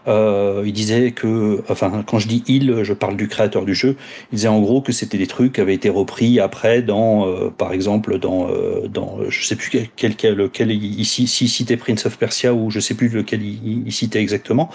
[0.07, 3.95] Euh, il disait que, enfin, quand je dis il, je parle du créateur du jeu.
[4.31, 7.49] Il disait en gros que c'était des trucs qui avaient été repris après dans, euh,
[7.49, 12.05] par exemple, dans, euh, dans, je sais plus quel, quel, lequel ici, si citait Prince
[12.05, 14.69] of Persia ou je sais plus lequel il, citait exactement.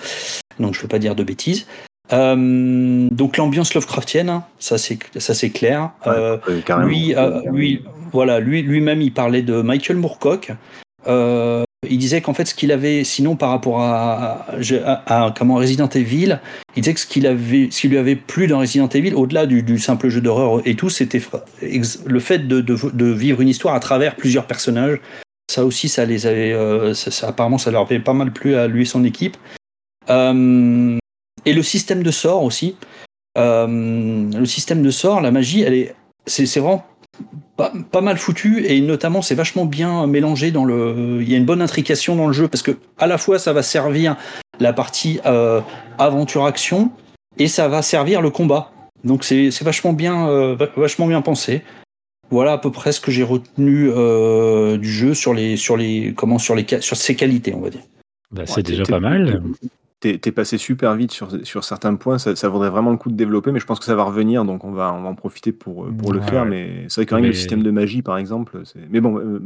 [0.58, 1.66] Donc je ne veux pas dire de bêtises.
[2.12, 5.90] Euh, donc l'ambiance Lovecraftienne, hein, ça c'est ça c'est clair.
[6.78, 7.14] Lui,
[7.52, 10.52] lui, voilà, lui lui-même il parlait de Michael Moorcock.
[11.06, 14.46] Euh, il disait qu'en fait, ce qu'il avait, sinon par rapport à,
[15.36, 16.40] comment Resident Evil,
[16.74, 19.46] il disait que ce qu'il avait, ce qui lui avait plu dans Resident Evil, au-delà
[19.46, 21.22] du, simple jeu d'horreur et tout, c'était
[21.62, 24.98] le fait de, vivre une histoire à travers plusieurs personnages.
[25.50, 28.82] Ça aussi, ça les avait, euh, apparemment, ça leur avait pas mal plu à lui
[28.82, 29.36] et son équipe.
[30.10, 30.98] Euh,
[31.44, 32.76] et le système de sort aussi.
[33.38, 35.94] Euh, le système de sort, la magie, elle est,
[36.26, 36.84] c'est vraiment
[37.59, 41.18] pas, mal foutu et notamment c'est vachement bien mélangé dans le.
[41.20, 43.52] Il y a une bonne intrication dans le jeu parce que à la fois ça
[43.52, 44.16] va servir
[44.61, 45.61] la partie euh,
[45.98, 46.90] aventure action
[47.38, 48.70] et ça va servir le combat.
[49.04, 51.62] Donc c'est vachement bien, vachement bien pensé.
[52.30, 53.90] Voilà à peu près ce que j'ai retenu
[54.78, 57.82] du jeu sur les sur les comment sur les sur ses qualités, on va dire.
[58.30, 59.42] Bah, c'est déjà pas mal.
[60.01, 63.11] T'es es passé super vite sur, sur certains points, ça, ça, vaudrait vraiment le coup
[63.11, 65.16] de développer, mais je pense que ça va revenir, donc on va, on va en
[65.16, 66.44] profiter pour, pour le faire.
[66.44, 69.42] Mais c'est vrai que rien le système de magie, par exemple, mais bon, euh,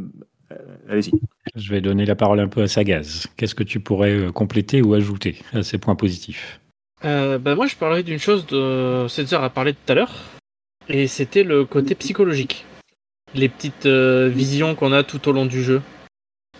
[0.53, 0.57] euh,
[0.91, 1.13] allez-y.
[1.55, 3.29] Je vais donner la parole un peu à Sagaz.
[3.39, 6.61] Qu'est-ce que tu pourrais euh, compléter ou ajouter à ces points positifs?
[7.03, 10.13] Bah Moi, je parlerai d'une chose de César a parlé tout à l'heure,
[10.89, 12.67] et c'était le côté psychologique.
[13.35, 15.81] Les petites visions qu'on a tout au long du jeu.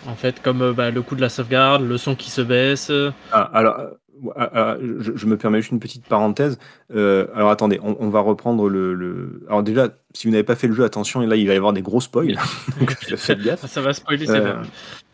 [0.07, 2.91] En fait, comme euh, bah, le coup de la sauvegarde, le son qui se baisse.
[3.31, 3.87] Ah, alors, euh,
[4.35, 6.57] ah, ah, je, me permets juste une petite parenthèse.
[6.95, 10.73] Euh, alors attendez, on, va reprendre le, Alors déjà, si vous n'avez pas fait le
[10.73, 12.37] jeu, attention, là il va y avoir des gros spoils.
[12.79, 13.65] donc faites gaffe.
[13.65, 14.43] Ça va spoiler, c'est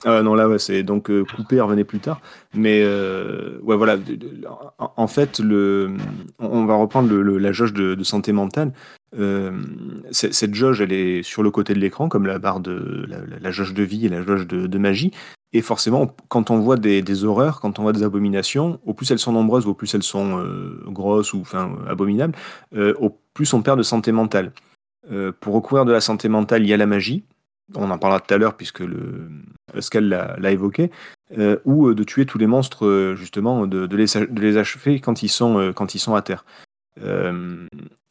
[0.06, 2.22] euh, non, là, ouais, c'est donc coupé, revenez plus tard.
[2.54, 3.98] Mais ouais, voilà.
[4.96, 5.96] En fait, le,
[6.40, 8.72] on va reprendre la jauge de, santé mentale.
[10.12, 13.05] Cette jauge, elle est sur le côté de l'écran, comme la barre de
[13.41, 15.12] la, jauge de vie et la jauge de magie.
[15.51, 19.20] Et forcément, quand on voit des, horreurs, quand on voit des abominations, au plus elles
[19.20, 22.36] sont nombreuses, au plus elles sont euh, grosses ou enfin abominables,
[22.76, 24.51] euh, au plus on perd de santé mentale.
[25.12, 27.24] Euh, pour recouvrir de la santé mentale, il y a la magie.
[27.76, 29.30] On en parlera tout à l'heure puisque le
[29.72, 30.07] Pascal
[30.39, 30.89] l'a évoqué,
[31.66, 36.22] ou de tuer tous les monstres justement, de, les, de achever quand ils sont à
[36.24, 36.45] terre.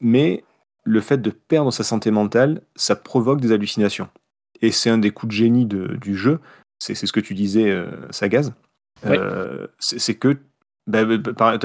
[0.01, 0.45] mais
[0.89, 4.09] le fait de perdre sa santé mentale, ça provoque des hallucinations.
[4.61, 6.41] Et c'est un des coups de génie du jeu,
[6.79, 8.53] c'est ce que tu disais, euh, Sagaz.
[9.07, 10.39] Euh, c'est que
[10.89, 11.59] bah, bah,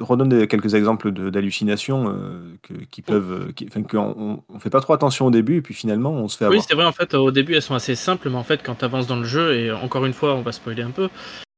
[0.00, 2.56] redonne quelques exemples d'hallucinations euh,
[2.90, 6.26] qui peuvent, qui, on, on, fait pas trop attention au début et puis finalement on
[6.26, 6.58] se fait avoir.
[6.58, 8.76] Oui, c'est vrai en fait au début elles sont assez simples, mais en fait quand
[8.76, 11.08] tu avances dans le jeu et encore une fois on va spoiler un peu,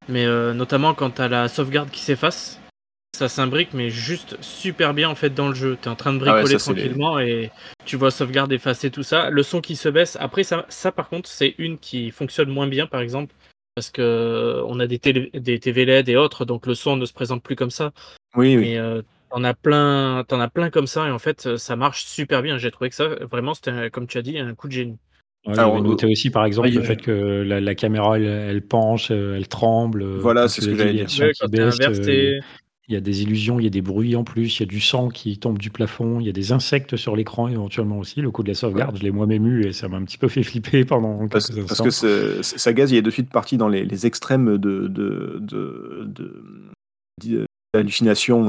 [0.09, 2.61] mais notamment quand tu as la sauvegarde qui s'efface,
[3.19, 5.77] ça s'imbrique mais juste super bien en fait dans le jeu.
[5.83, 7.51] Tu es en train de ah bricoler tranquillement et
[7.85, 9.29] tu vois sauvegarde effacer tout ça.
[9.31, 10.17] Le son qui se baisse.
[10.21, 13.35] Après ça, ça par contre c'est une qui fonctionne moins bien par exemple
[13.75, 17.13] parce que on a des, des TV LED et autres donc le son ne se
[17.13, 17.93] présente plus comme ça.
[18.37, 18.71] Oui oui.
[18.71, 22.05] Mais euh, t'en as plein, t'en as plein comme ça et en fait ça marche
[22.05, 22.57] super bien.
[22.57, 24.99] J'ai trouvé que ça vraiment c'était comme tu as dit un coup de génie.
[25.47, 30.05] Ouais, Alors, noté aussi par exemple le fait que la, caméra elle, penche, elle tremble.
[30.05, 31.35] Voilà, c'est ce que j'allais dire.
[32.89, 34.67] Il y a des illusions, il y a des bruits en plus, il y a
[34.67, 38.23] du sang qui tombe du plafond, il y a des insectes sur l'écran éventuellement aussi.
[38.23, 40.29] Le coup de la sauvegarde, je l'ai moi-même eu et ça m'a un petit peu
[40.29, 43.69] fait flipper pendant parce, quelques parce que ça gaz, il est de suite parti dans
[43.69, 45.43] les, extrêmes de, de,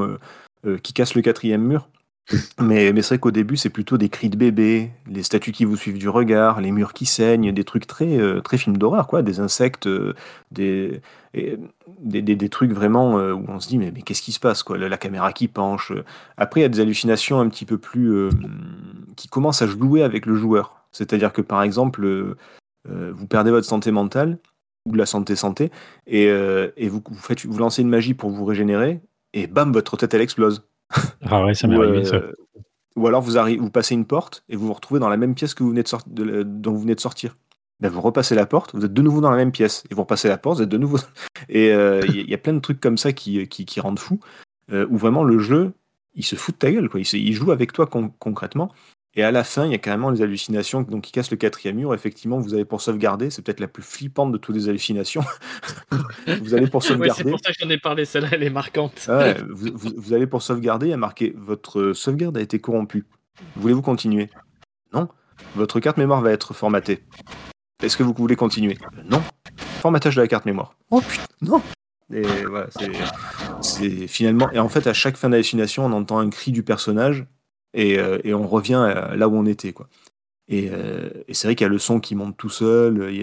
[0.02, 0.18] euh,
[0.66, 1.90] euh, qui cassent le quatrième mur.
[2.60, 5.76] Mais, c'est vrai qu'au début, c'est plutôt des cris de bébé, les statues qui vous
[5.76, 9.24] suivent du regard, les murs qui saignent, des trucs très, euh, très films d'horreur, quoi,
[9.24, 9.90] des insectes,
[10.52, 11.02] des,
[11.34, 14.64] des, des, trucs vraiment euh, où on se dit mais, mais qu'est-ce qui se passe
[14.64, 15.92] quoi la, caméra qui penche.
[16.38, 18.30] Après il y a des hallucinations un petit peu plus euh,
[19.16, 20.86] qui commencent à jouer avec le joueur.
[20.92, 22.36] C'est-à-dire que par exemple euh,
[22.86, 24.40] vous perdez votre santé mentale
[24.86, 25.72] ou la santé santé
[26.08, 27.04] et, et vous,
[27.46, 29.02] vous lancez une magie pour vous régénérer
[29.34, 30.64] et bam votre tête elle explose
[31.22, 32.22] ah ouais ça m'est arrivé ça
[32.96, 35.34] ou alors vous, arrivez, vous passez une porte et vous vous retrouvez dans la même
[35.34, 37.38] pièce que vous venez de, de dont vous venez de sortir
[37.80, 39.84] ben vous repassez la porte, vous êtes de nouveau dans la même pièce.
[39.90, 40.98] Et vous repassez la porte, vous êtes de nouveau.
[41.50, 44.20] Et il euh, y, a plein de trucs comme ça qui, qui, qui rendent fou,
[44.72, 45.74] euh, où vraiment le jeu,
[46.14, 46.90] il se fout de ta gueule.
[46.90, 47.00] Quoi.
[47.00, 48.72] Il, il joue avec toi concrètement.
[49.20, 51.76] Et à la fin, il y a carrément les hallucinations donc, qui cassent le quatrième
[51.76, 51.94] mur.
[51.94, 55.26] Effectivement, vous avez pour sauvegarder, c'est peut-être la plus flippante de toutes les hallucinations.
[56.42, 57.24] vous allez pour sauvegarder.
[57.24, 59.10] c'est pour ça que j'en ai parlé, celle-là, elle est marquante.
[59.50, 63.08] vous, vous, vous, allez pour sauvegarder, il y a marqué Votre sauvegarde a été corrompue.
[63.58, 64.30] Voulez-vous continuer?
[64.94, 65.10] Non?
[65.56, 67.04] Votre carte mémoire va être formatée.
[67.84, 68.78] Est-ce que vous voulez continuer?
[69.04, 69.22] Non.
[69.82, 70.76] Formatage de la carte mémoire.
[70.92, 71.62] Oh putain, non
[72.14, 72.70] Et voilà,
[73.60, 74.50] c'est finalement.
[74.52, 77.26] Et en fait, à chaque fin d'hallucination, on entend un cri du personnage
[77.74, 79.88] et, euh, et on revient là où on était, quoi.
[80.50, 83.14] Et, euh, et c'est vrai qu'il y a le son qui monte tout seul.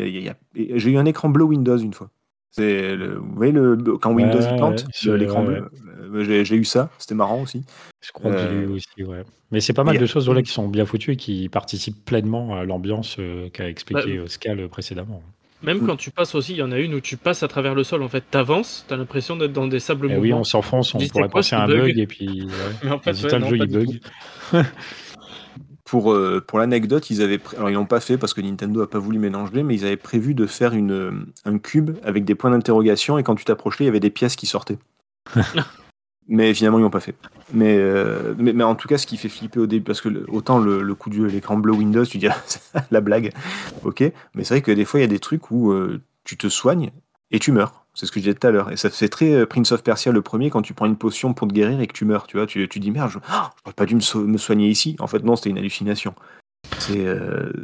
[0.55, 2.09] J'ai eu un écran bleu Windows une fois.
[2.53, 5.69] C'est vous voyez le, quand Windows ouais, plante l'écran bleu.
[6.15, 7.65] Euh, j'ai eu ça, c'était marrant aussi.
[8.01, 9.25] Je crois que j'ai eu aussi, ouais.
[9.51, 12.57] Mais c'est pas mal de choses là qui sont bien foutues et qui participent pleinement
[12.57, 15.23] à l'ambiance euh, qu'a expliqué bah, Scal précédemment.
[15.63, 17.75] Même quand tu passes aussi, il y en a une où tu passes à travers
[17.75, 18.03] le sol.
[18.03, 21.29] En fait, t'avances, t'as l'impression d'être dans des sables eh Oui, on s'enfonce, on pourrait
[21.29, 22.47] passer un bug et puis
[22.85, 24.01] ouais, en fait, le jeu il bug.
[25.85, 28.91] Pour, euh, pour l'anecdote, ils avaient alors ils l'ont pas fait parce que Nintendo a
[28.91, 31.13] pas voulu mélanger, mais ils avaient prévu de faire une, euh,
[31.45, 34.35] un cube avec des points d'interrogation et quand tu t'approchais, il y avait des pièces
[34.35, 34.79] qui sortaient.
[36.29, 37.15] mais finalement, ils l'ont pas fait.
[37.55, 40.59] Euh, mais, mais, en tout cas, ce qui fait flipper au début, parce que autant
[40.59, 42.27] le, coup de l'écran bleu Windows, tu dis
[42.91, 43.33] la blague,
[43.85, 44.01] ok,
[44.35, 45.73] mais c'est vrai que des fois, il y a des trucs où
[46.25, 46.91] tu te soignes
[47.31, 47.86] et tu meurs.
[47.97, 48.71] C'est ce que je disais tout à l'heure.
[48.71, 51.33] Et ça fait très euh, Prince of Persia le premier quand tu prends une potion
[51.33, 52.27] pour te guérir et que tu meurs.
[52.27, 54.97] Tu vois, tu, tu dis merde, je n'aurais pas dû me, soigner ici.
[54.99, 56.15] En fait, non, c'était une hallucination.
[56.79, 57.07] C'est,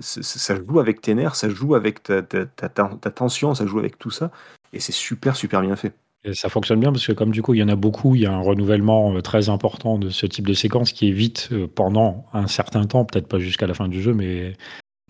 [0.01, 3.99] ça joue avec tes nerfs, ça joue avec ta, ta, ta, tension, ça joue avec
[3.99, 4.31] tout ça.
[4.73, 5.93] Et c'est super, super bien fait.
[6.25, 8.23] Et ça fonctionne bien parce que comme du coup il y en a beaucoup, il
[8.23, 12.47] y a un renouvellement très important de ce type de séquence qui évite pendant un
[12.47, 14.57] certain temps, peut-être pas jusqu'à la fin du jeu, mais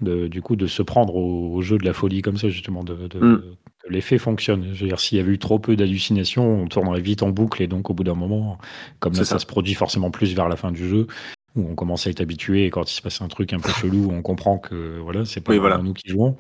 [0.03, 3.43] du coup de se prendre au, jeu de la folie comme ça justement de, mm.
[3.83, 7.01] que l'effet fonctionne je veux dire s'il y avait eu trop peu d'hallucinations on tournerait
[7.01, 8.59] vite en boucle et donc au bout d'un moment
[8.99, 9.39] comme là ça.
[9.39, 11.07] se produit forcément plus vers la fin du jeu
[11.55, 13.71] où on commence à être habitué et quand il se passe un truc un peu
[13.71, 16.37] chelou on comprend que voilà c'est pas nous qui jouons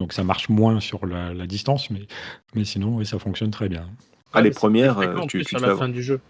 [0.00, 2.06] donc ça marche moins sur la, distance mais
[2.54, 3.88] mais sinon oui, ça fonctionne très bien
[4.32, 6.20] ah, les premières euh, tu, tu à la fin du jeu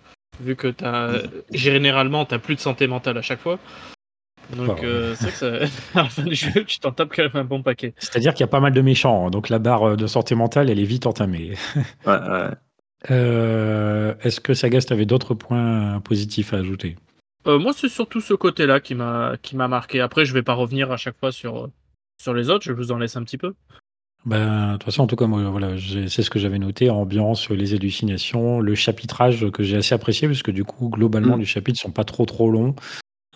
[0.41, 1.30] vu que as, mm.
[1.53, 3.59] généralement tu plus de santé mentale à chaque fois
[4.57, 5.64] donc euh, c'est que
[5.99, 7.95] à la fin du jeu, tu t'en tapes quand même un bon paquet.
[7.99, 9.30] C'est-à-dire qu'il y a pas mal de méchants, hein.
[9.30, 11.55] donc la barre de santé mentale, elle est vite entamée.
[12.07, 12.51] ouais, ouais.
[13.11, 16.97] Euh, Est-ce que Sagast avait d'autres points positifs à ajouter?
[17.47, 20.01] Euh, Moi, c'est surtout ce côté-là qui m'a qui m'a marqué.
[20.01, 21.68] Après, je vais pas revenir à chaque fois sur
[22.20, 22.64] sur les autres.
[22.64, 23.55] Je vous en laisse un petit peu.
[24.24, 25.76] Ben, de toute façon, en tout cas, moi, voilà,
[26.09, 30.42] c'est ce que j'avais noté ambiance, les hallucinations, le chapitrage que j'ai assez apprécié, parce
[30.42, 31.40] que du coup, globalement, mm.
[31.40, 32.74] les chapitres sont pas trop trop longs.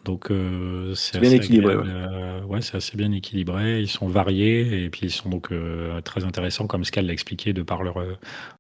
[0.05, 1.75] Donc euh, c'est bien équilibré.
[1.75, 3.81] Euh, ouais, c'est assez bien équilibré.
[3.81, 7.53] Ils sont variés et puis ils sont donc euh, très intéressants, comme Scal l'a expliqué,
[7.53, 7.97] de par leur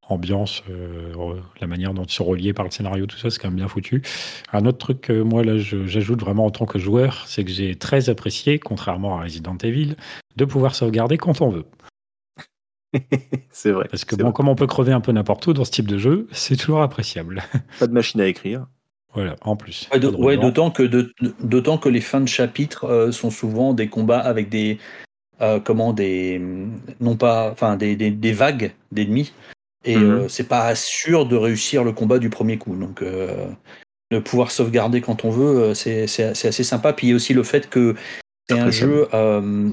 [0.08, 0.62] ambiance,
[1.60, 3.68] la manière dont ils sont reliés par le scénario, tout ça, c'est quand même bien
[3.68, 4.02] foutu.
[4.52, 7.74] Un autre truc que moi là, j'ajoute vraiment en tant que joueur, c'est que j'ai
[7.76, 9.96] très apprécié, contrairement à Resident Evil,
[10.36, 11.64] de pouvoir sauvegarder quand on veut.
[13.50, 13.86] c'est vrai.
[13.90, 15.98] Parce que bon, comme on peut crever un peu n'importe où dans ce type de
[15.98, 17.42] jeu, c'est toujours appréciable.
[17.78, 18.66] Pas de machine à écrire.
[19.18, 19.88] Voilà, en plus.
[20.16, 21.10] Ouais, d'autant que,
[21.40, 24.78] d'autant que les fins de chapitre euh, sont souvent des combats avec des.
[25.40, 26.40] Euh, comment des.
[27.00, 27.50] Non pas.
[27.50, 29.32] Enfin, des, des, vagues d'ennemis.
[29.84, 30.04] Et mhm.
[30.04, 32.76] euh, c'est pas sûr de réussir le combat du premier coup.
[32.76, 36.92] Donc, de pouvoir sauvegarder quand on veut, c'est, assez sympa.
[36.92, 37.96] Puis il y a aussi le fait que
[38.48, 39.08] c'est un jeu,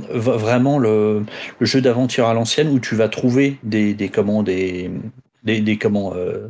[0.10, 1.24] vraiment le,
[1.60, 4.90] le jeu d'aventure à l'ancienne où tu vas trouver des, des, comment, des,
[5.48, 6.48] euh,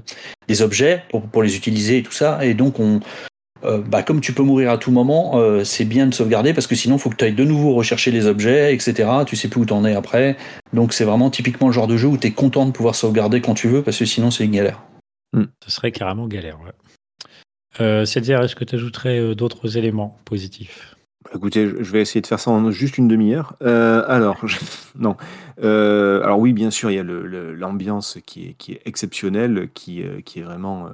[0.48, 2.46] des objets pour, les utiliser et tout ça.
[2.46, 3.00] Et donc, on,
[3.64, 6.68] euh, bah, comme tu peux mourir à tout moment, euh, c'est bien de sauvegarder parce
[6.68, 9.10] que sinon, il faut que tu ailles de nouveau rechercher les objets, etc.
[9.26, 10.38] Tu sais plus où t'en es après.
[10.74, 13.42] Donc, c'est vraiment typiquement le genre de jeu où tu es content de pouvoir sauvegarder
[13.42, 14.82] quand tu veux parce que sinon, c'est une galère.
[15.34, 15.46] Hmm.
[15.66, 16.72] Ce serait carrément galère, ouais.
[17.78, 20.95] C'est-à-dire, est-ce que tu ajouterais d'autres éléments positifs?
[21.34, 23.56] Écoutez, je vais essayer de faire ça en juste une demi-heure.
[23.62, 24.46] Euh, alors,
[24.96, 25.18] non.
[25.62, 30.42] Euh, alors oui, bien sûr, il y a l'ambiance qui est, exceptionnelle, qui, euh, est
[30.42, 30.90] vraiment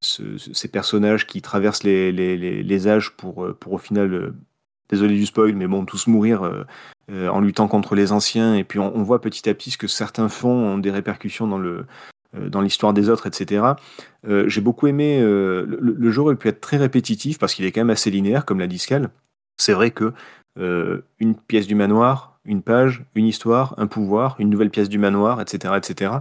[0.00, 4.32] ces personnages qui traversent les, âges pour, pour au final,
[4.88, 6.64] désolé du spoil, mais bon, tous mourir
[7.10, 8.54] en luttant contre les anciens.
[8.54, 11.58] Et puis on, voit petit à petit ce que certains font ont des répercussions dans
[11.58, 11.86] le,
[12.34, 13.74] dans l'histoire des autres, etc.
[14.26, 15.20] Euh, j'ai beaucoup aimé.
[15.20, 18.44] Euh, le, jeu aurait pu être très répétitif parce qu'il est quand même assez linéaire,
[18.44, 19.10] comme l'a dit Scal.
[19.56, 20.12] C'est vrai que
[20.58, 25.40] une pièce du manoir, une page, une histoire, un pouvoir, une nouvelle pièce du manoir,
[25.40, 25.74] etc.
[25.78, 26.12] etc.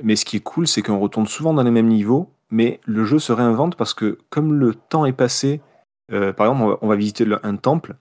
[0.00, 3.04] mais ce qui est cool, c'est qu'on retourne souvent dans les mêmes niveaux, mais le
[3.04, 5.60] jeu se réinvente parce que comme le temps est passé,
[6.08, 7.96] par exemple, on va, visiter un temple,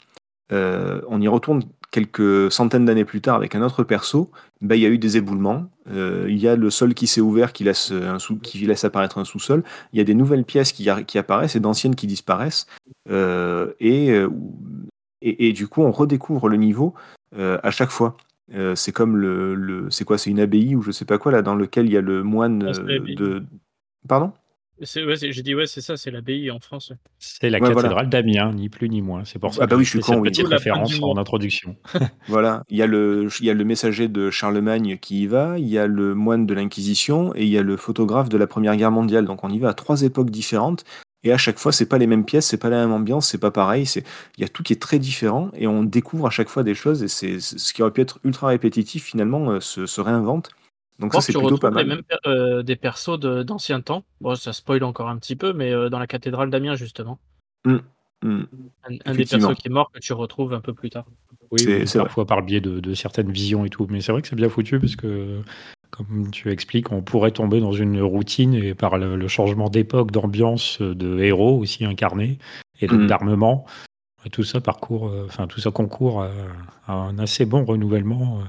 [0.52, 4.30] on y retourne quelques centaines d'années plus tard avec un autre perso,
[4.62, 7.22] ben, il y a eu des éboulements, euh, il y a le sol qui s'est
[7.22, 9.64] ouvert qui laisse, un sous, qui laisse apparaître un sous-sol,
[9.94, 12.68] il y a des nouvelles pièces qui, qui apparaissent et d'anciennes qui disparaissent,
[13.10, 14.30] euh, euh,
[15.22, 16.94] et, et, du coup on redécouvre le niveau
[17.36, 18.18] à chaque fois.
[18.76, 21.42] c'est comme le, le c'est quoi c'est une abbaye ou je sais pas quoi là
[21.42, 23.44] dans lequel il y a le moine de
[24.08, 24.32] pardon?
[24.82, 26.94] J'ai dit, ouais, c'est ça, c'est l'abbaye en France.
[27.20, 29.26] C'est la cathédrale d'Amiens, ni plus ni moins.
[29.26, 31.76] C'est pour ça ah bah oui, je suis con, petite référence en introduction.
[32.28, 35.58] voilà, il y, a le, il y a le messager de Charlemagne qui y va,
[35.58, 38.48] il y a le moine de l'Inquisition et il y a le photographe de la
[38.48, 39.26] Première Guerre mondiale.
[39.26, 40.84] Donc on y va à trois époques différentes.
[41.24, 43.40] Et à chaque fois, c'est pas les mêmes pièces, c'est pas la même ambiance, c'est
[43.40, 43.88] pas pareil.
[43.88, 44.04] C'est
[44.38, 46.76] il y a tout qui est très différent et on découvre à chaque fois des
[46.76, 47.02] choses.
[47.02, 50.52] Et c'est ce qui aurait pu être ultra répétitif finalement euh, se réinvente.
[51.00, 51.88] Donc ça, c'est plutôt pas mal.
[51.88, 54.04] Même, euh, des persos d'anciens temps.
[54.22, 57.20] Bon, ça spoil encore un petit peu, mais euh, dans la cathédrale d'Amiens, justement.
[57.66, 57.78] Mmh,
[58.24, 58.42] mmh.
[59.06, 61.06] Un, des persos qui est mort que tu retrouves un peu plus tard.
[61.52, 63.88] Oui, c'est parfois par le biais de, certaines visions et tout.
[63.90, 65.42] Mais c'est vrai que c'est bien foutu parce que,
[65.92, 70.82] comme tu expliques, on pourrait tomber dans une routine et par le, changement d'époque, d'ambiance,
[70.82, 72.40] de héros aussi incarnés
[72.82, 73.08] et mmh.
[73.08, 73.66] d'armement.
[74.32, 76.22] Tout ça parcourt, euh, enfin tout ça concourt
[76.86, 78.42] à un assez bon renouvellement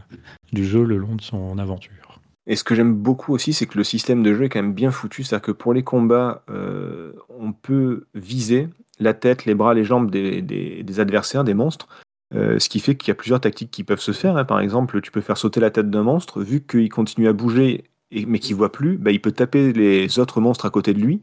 [0.53, 2.08] du jeu le long de son aventure.
[2.49, 4.73] Et ce que j'aime beaucoup aussi, c'est que le système de jeu est quand même
[4.73, 5.23] bien foutu.
[5.23, 8.69] C'est-à-dire que pour les combats, euh, on peut viser
[8.99, 11.89] la tête, les bras, les jambes des, adversaires, des monstres.
[12.33, 14.39] ce qui fait qu'il y a plusieurs tactiques qui peuvent se faire.
[14.39, 14.47] Hein.
[14.47, 17.85] Par exemple, tu peux faire sauter la tête d'un monstre, vu qu'il continue à bouger
[18.27, 21.21] mais qu'il voit plus, bah, il peut taper les autres monstres à côté de lui.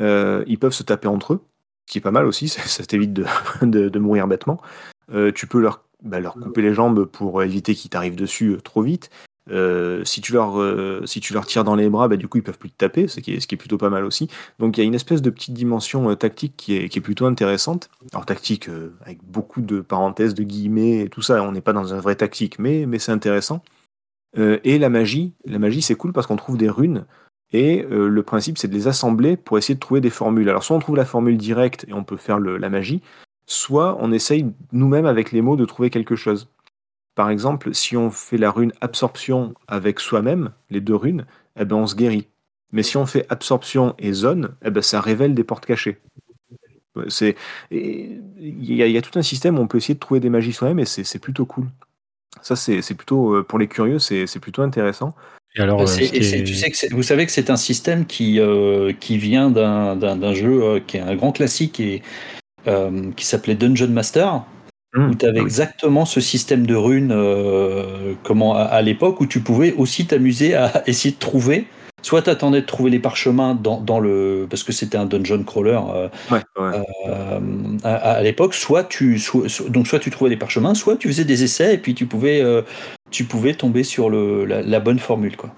[0.00, 1.40] ils peuvent se taper entre eux,
[1.86, 3.24] ce qui est pas mal aussi, ça, t'évite de,
[3.62, 4.60] de, mourir bêtement.
[5.34, 9.10] tu peux leur, bah, leur couper les jambes pour éviter qu'ils t'arrivent dessus trop vite.
[9.50, 12.38] Euh, si, tu leur, euh, si tu leur tires dans les bras, bah, du coup,
[12.38, 14.28] ils peuvent plus te taper, ce qui, est, ce qui est plutôt pas mal aussi.
[14.58, 17.02] Donc, il y a une espèce de petite dimension euh, tactique qui est, qui est,
[17.02, 17.90] plutôt intéressante.
[18.12, 18.68] Alors, tactique
[19.02, 21.42] avec beaucoup de parenthèses, de guillemets et tout ça.
[21.42, 23.62] On n'est pas dans un vrai tactique, mais, mais c'est intéressant.
[24.36, 27.04] et la magie, la magie, c'est cool parce qu'on trouve des runes.
[27.52, 30.48] Et le principe, c'est de les assembler pour essayer de trouver des formules.
[30.48, 33.00] Alors, soit on trouve la formule directe et on peut faire la magie,
[33.46, 36.48] soit on essaye nous-mêmes avec les mots de trouver quelque chose.
[37.14, 41.26] Par exemple, si on fait la rune absorption avec soi-même, les deux runes,
[41.58, 42.26] eh ben on se guérit.
[42.72, 45.98] Mais si on fait absorption et zone, eh ben ça révèle des portes cachées.
[47.08, 47.34] C'est,
[47.70, 48.22] il
[48.74, 50.84] y, a tout un système où on peut essayer de trouver des magies soi-même et
[50.84, 51.66] c'est plutôt cool.
[52.40, 55.14] Ça, c'est plutôt, euh, pour les curieux, c'est plutôt intéressant.
[55.56, 59.18] Et alors, euh, tu sais que vous savez que c'est un système qui, euh, qui
[59.18, 62.02] vient d'un jeu qui est un grand classique et,
[62.64, 64.44] qui s'appelait Dungeon Master
[64.96, 65.16] où mmh.
[65.16, 70.06] tu avais exactement ce système de runes euh, comment, à, l'époque où tu pouvais aussi
[70.06, 71.66] t'amuser à essayer de trouver.
[72.02, 74.46] Soit tu attendais de trouver les parchemins dans, dans le.
[74.48, 76.08] parce que c'était un dungeon crawler euh,
[76.58, 77.30] euh,
[77.82, 79.18] à, l'époque, soit tu,
[79.70, 82.42] donc soit tu trouvais les parchemins, soit tu faisais des essais et puis tu pouvais,
[83.10, 85.34] tu pouvais tomber sur le, la, bonne formule.
[85.34, 85.50] Quoi.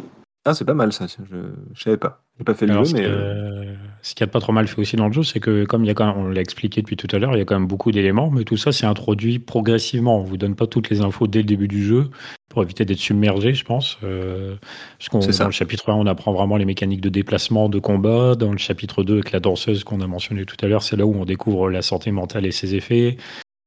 [0.49, 1.37] Ah, c'est pas mal ça, je,
[1.75, 2.23] je savais pas.
[2.39, 3.05] J'ai pas fait le jeu, mais.
[3.05, 5.83] Euh, ce qui a pas trop mal fait aussi dans le jeu, c'est que, comme
[5.83, 7.45] il y a quand même, on l'a expliqué depuis tout à l'heure, il y a
[7.45, 10.21] quand même beaucoup d'éléments, mais tout ça c'est introduit progressivement.
[10.21, 12.11] On vous donne pas toutes les infos dès le début du jeu
[12.49, 13.99] pour éviter d'être submergé, je pense.
[14.05, 14.55] Euh,
[15.01, 18.37] parce qu'on, dans le chapitre 1, on apprend vraiment les mécaniques de déplacement, de combat.
[18.37, 21.07] Dans le chapitre 2, avec la danseuse qu'on a mentionné tout à l'heure, c'est là
[21.07, 23.17] où on découvre la santé mentale et ses effets.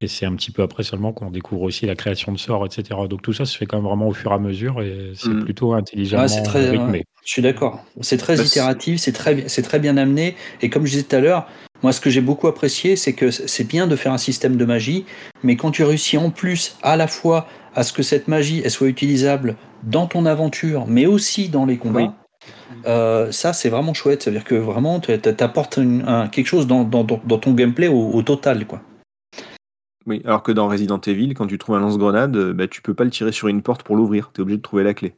[0.01, 2.97] Et c'est un petit peu après seulement qu'on découvre aussi la création de sorts, etc.
[3.09, 5.27] Donc tout ça se fait quand même vraiment au fur et à mesure et c'est
[5.27, 5.43] mm.
[5.43, 7.03] plutôt intelligemment très, rythmé.
[7.25, 7.83] je suis d'accord.
[7.99, 10.35] C'est très bah, itératif, c'est très, c'est très bien amené.
[10.61, 11.47] Et comme je disais tout à l'heure,
[11.83, 14.63] moi ce que j'ai beaucoup apprécié, c'est que c'est bien de faire un système de
[14.63, 15.03] magie,
[15.43, 17.45] mais quand tu réussis en plus à la fois
[17.75, 21.75] à ce que cette magie elle soit utilisable dans ton aventure, mais aussi dans les
[21.75, 22.15] combats.
[22.85, 24.23] Euh, ça, c'est vraiment chouette.
[24.23, 25.79] C'est-à-dire que vraiment, tu apportes
[26.31, 28.65] quelque chose dans, dans, dans, ton gameplay au, au total.
[28.65, 28.81] Quoi.
[30.09, 32.95] Oui, alors que dans Resident Evil, quand tu trouves un lance-grenade, euh, bah, tu peux
[32.95, 35.13] pas le tirer sur une porte pour l'ouvrir, tu es obligé de trouver la clé.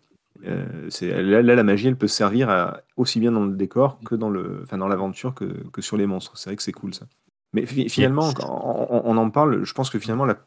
[0.46, 4.16] Euh, là, là, la magie, elle peut servir à, aussi bien dans le décor que
[4.16, 6.38] dans l'aventure que, que, sur les monstres.
[6.38, 7.06] C'est vrai que c'est cool ça.
[7.54, 10.38] Mais finalement, on, en parle, je pense que finalement, la,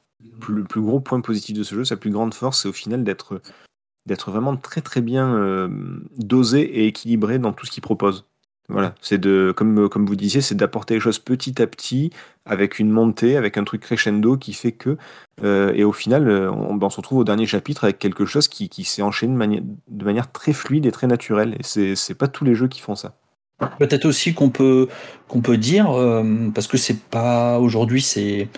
[0.48, 3.04] le plus gros point positif de ce jeu, sa plus grande force, c'est au final
[3.04, 3.40] d'être
[4.06, 5.68] d'être vraiment très très bien euh,
[6.18, 8.26] dosé et équilibré dans tout ce qu'il propose.
[8.70, 12.10] Voilà, c'est de, comme, comme vous disiez, c'est d'apporter les choses petit à petit,
[12.46, 14.96] avec une montée, avec un truc crescendo qui fait que,
[15.42, 18.24] euh, et au final, euh, on, ben, on, se retrouve au dernier chapitre avec quelque
[18.24, 21.56] chose qui, qui s'est enchaîné de manière, très fluide et très naturelle.
[21.58, 23.14] Et c'est, pas tous les jeux qui font ça.
[23.78, 24.88] Peut-être aussi qu'on peut,
[25.28, 28.48] qu'on peut dire, euh, parce que c'est pas aujourd'hui, c'est,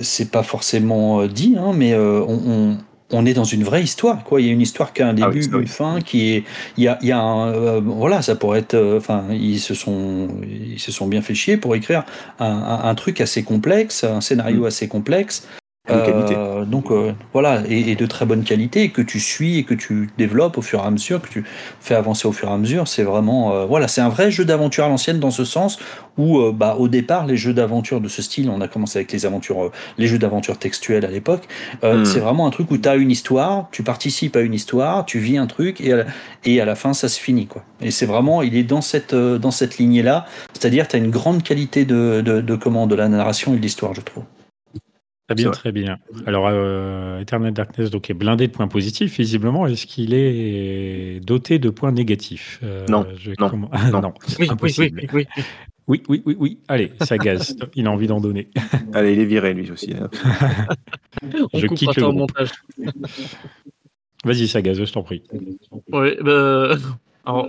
[0.00, 2.78] c'est pas forcément dit, hein, mais on on
[3.26, 4.40] est dans une vraie histoire, quoi.
[4.40, 6.44] Il y a une histoire qui a un ah début, une fin, qui est,
[6.76, 9.60] il y a, il y a un, euh, voilà, ça pourrait être, euh, enfin, ils
[9.60, 12.04] se sont, ils se sont bien fait chier pour écrire
[12.38, 14.66] un, truc assez complexe, un scénario mm.
[14.66, 15.46] assez complexe,
[15.90, 20.08] euh, donc euh, voilà, et, de très bonne qualité, que tu suis et que tu
[20.16, 21.44] développes au fur et à mesure, que tu
[21.80, 22.88] fais avancer au fur et à mesure.
[22.88, 25.78] C'est vraiment, euh, voilà, c'est un vrai jeu d'aventure à l'ancienne dans ce sens
[26.16, 29.26] où, bah, au départ, les jeux d'aventure de ce style, on a commencé avec les
[29.26, 31.42] aventures, les jeux d'aventure textuels à l'époque.
[31.82, 32.04] Hmm.
[32.04, 35.18] C'est vraiment un truc où tu as une histoire, tu participes à une histoire, tu
[35.18, 36.04] vis un truc et à la,
[36.44, 37.64] et à la fin, ça se finit quoi.
[37.80, 41.10] Et c'est vraiment, il est dans cette dans cette lignée là, c'est-à-dire tu as une
[41.10, 44.22] grande qualité de de, de comment de la narration et de l'histoire, je trouve.
[45.26, 45.98] Très bien, très bien.
[46.26, 49.66] Alors, euh, Eternal Darkness donc, est blindé de points positifs, visiblement.
[49.66, 52.60] Est-ce qu'il est doté de points négatifs?
[52.62, 53.06] Euh, Non,
[53.38, 54.14] non, non.
[54.38, 55.06] Oui, impossible.
[55.14, 55.26] Oui,
[55.86, 56.36] oui, oui, oui.
[56.38, 57.56] Oui, Allez, ça gaze.
[57.74, 58.50] il a envie d'en donner.
[58.92, 59.94] Allez, il est viré, lui aussi.
[59.94, 60.10] Hein.
[61.54, 62.50] je quitte le montage.
[64.24, 65.22] Vas-y, ça gaze, je t'en prie.
[65.90, 66.76] Oui, bah,
[67.24, 67.48] alors,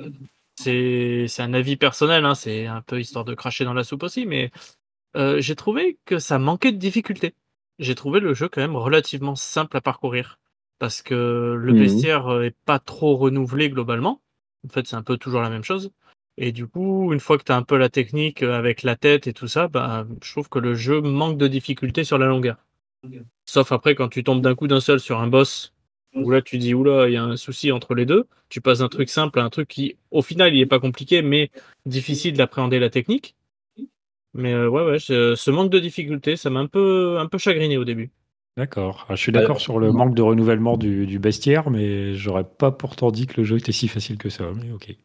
[0.55, 4.25] c'est un avis personnel, hein, c'est un peu histoire de cracher dans la soupe aussi,
[4.25, 4.51] mais
[5.17, 7.33] euh, j'ai trouvé que ça manquait de difficulté
[7.79, 10.39] j'ai trouvé le jeu quand même relativement simple à parcourir.
[10.77, 14.21] Parce que le mmh bestiaire euh, est pas trop renouvelé globalement.
[14.65, 15.91] En fait, c'est un peu toujours la même chose.
[16.37, 18.95] Et du coup, une fois que tu as un peu la technique euh, avec la
[18.95, 22.25] tête et tout ça, bah, je trouve que le jeu manque de difficulté sur la
[22.25, 22.57] longueur.
[23.45, 25.73] Sauf après quand tu tombes d'un coup d'un seul sur un boss,
[26.15, 28.25] où là tu dis oula, il y a un souci entre les deux.
[28.49, 31.21] Tu passes d'un truc simple à un truc qui, au final, il est pas compliqué,
[31.21, 31.51] mais
[31.85, 33.35] difficile d'appréhender la technique.
[34.35, 37.77] Mais euh, ouais, ouais, ce manque de difficulté, ça m'a un peu, un peu chagriné
[37.77, 38.11] au début.
[38.57, 39.05] D'accord.
[39.09, 42.71] Ah, je suis d'accord sur le manque de renouvellement du, du bestiaire, mais j'aurais pas
[42.71, 44.45] pourtant dit que le jeu était si facile que ça.
[44.55, 44.95] Mais ok.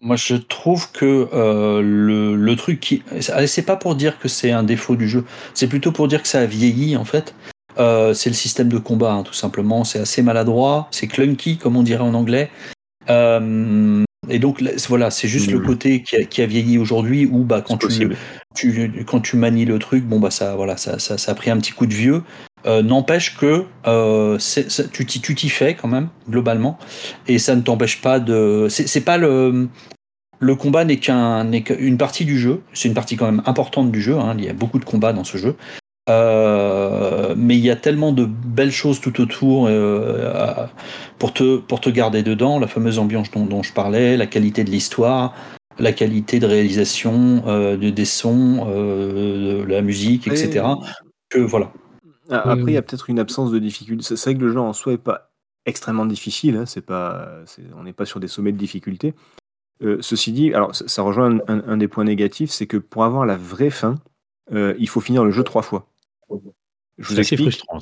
[0.00, 3.04] Moi, je trouve que euh, le, le, truc qui.
[3.20, 6.28] C'est pas pour dire que c'est un défaut du jeu, c'est plutôt pour dire que
[6.28, 7.36] ça a vieilli, en fait.
[7.78, 9.84] Euh, c'est le système de combat, hein, tout simplement.
[9.84, 12.50] C'est assez maladroit, c'est clunky, comme on dirait en anglais.
[13.10, 15.66] Euh, et donc voilà, c'est juste le mmh.
[15.66, 18.08] côté qui a, qui a vieilli aujourd'hui où bah quand tu,
[18.54, 21.50] tu, quand tu manies le truc, bon bah ça voilà ça, ça, ça a pris
[21.50, 22.22] un petit coup de vieux.
[22.64, 24.38] Euh, N'empêche que euh,
[24.92, 26.78] tu t'y fais quand même globalement
[27.26, 28.68] et ça ne t'empêche pas de.
[28.70, 29.68] C'est pas le
[30.38, 32.62] le combat n'est qu'une partie du jeu.
[32.74, 34.18] C'est une partie quand même importante du jeu.
[34.18, 34.34] Hein.
[34.38, 35.56] Il y a beaucoup de combats dans ce jeu.
[36.10, 40.66] Euh, mais il y a tellement de belles choses tout autour euh,
[41.18, 44.64] pour, te, pour te garder dedans, la fameuse ambiance dont, dont je parlais, la qualité
[44.64, 45.34] de l'histoire,
[45.78, 50.66] la qualité de réalisation, euh, de, des sons, de la musique, etc.
[51.28, 51.72] Que voilà.
[52.30, 54.04] Après, il y a peut-être une absence de difficulté.
[54.04, 55.30] C'est vrai que le jeu en soi n'est pas
[55.66, 56.56] extrêmement difficile.
[56.56, 56.66] Hein.
[56.66, 57.28] C'est pas,
[57.76, 59.14] on n'est pas sur des sommets de difficulté.
[60.00, 63.36] ceci dit, alors ça, rejoint un, un, des points négatifs, c'est que pour avoir la
[63.36, 63.96] vraie fin,
[64.50, 65.86] il faut finir le jeu trois fois.
[66.98, 67.40] Je vous explique.
[67.40, 67.78] frustrant.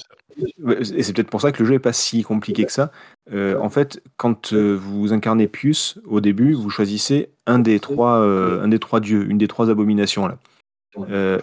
[0.97, 2.93] Et c'est peut-être pour ça que le jeu n'est pas si compliqué que ça.
[3.33, 8.21] Euh, en fait, quand euh, vous incarnez Pius, au début, vous choisissez un des trois,
[8.21, 10.27] euh, un des trois dieux, une des trois abominations.
[10.27, 10.39] Là.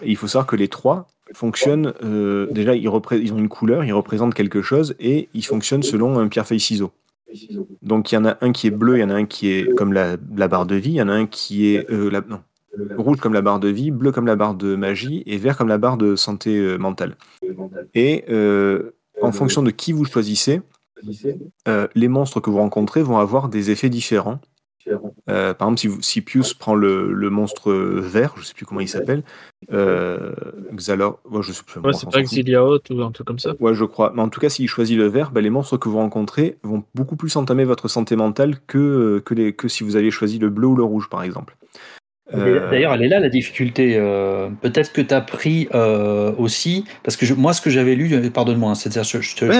[0.02, 1.92] il faut savoir que les trois fonctionnent.
[2.50, 6.28] déjà, ils, ils, ont une couleur, ils représentent quelque chose et ils fonctionnent selon un
[6.28, 6.90] pierre-feuille-ciseau.
[7.82, 9.50] Donc il y en a un qui est bleu, il y en a un qui
[9.50, 12.22] est comme la, la barre de vie, il y en a un qui est la,
[12.22, 12.40] non,
[12.96, 15.68] rouge comme la barre de vie, bleu comme la barre de magie et vert comme
[15.68, 17.16] la barre de santé euh, mentale.
[17.94, 20.60] Et euh, en fonction de qui vous choisissez,
[21.66, 24.40] euh, les monstres que vous rencontrez vont avoir des effets différents.
[25.26, 28.88] par exemple, si, si Pius prend le, monstre vert, je ne sais plus comment il
[28.88, 29.22] s'appelle,
[29.70, 31.80] Xalor, je sais plus.
[31.92, 33.54] c'est pas Xiliaot ou un truc comme ça.
[33.60, 34.12] Ouais, je crois.
[34.14, 36.82] Mais en tout cas, s'il choisit le vert, ben, les monstres que vous rencontrez vont
[36.94, 40.50] beaucoup plus entamer votre santé mentale que, que, les, que si vous aviez choisi le
[40.50, 41.56] bleu ou le rouge, par exemple.
[42.34, 43.94] Euh, d'ailleurs, elle est là la difficulté.
[43.96, 48.30] Euh, peut-être que tu as pris euh, aussi, parce que moi, ce que j'avais lu,
[48.30, 49.50] pardonne-moi, c'est-à-dire, je, te,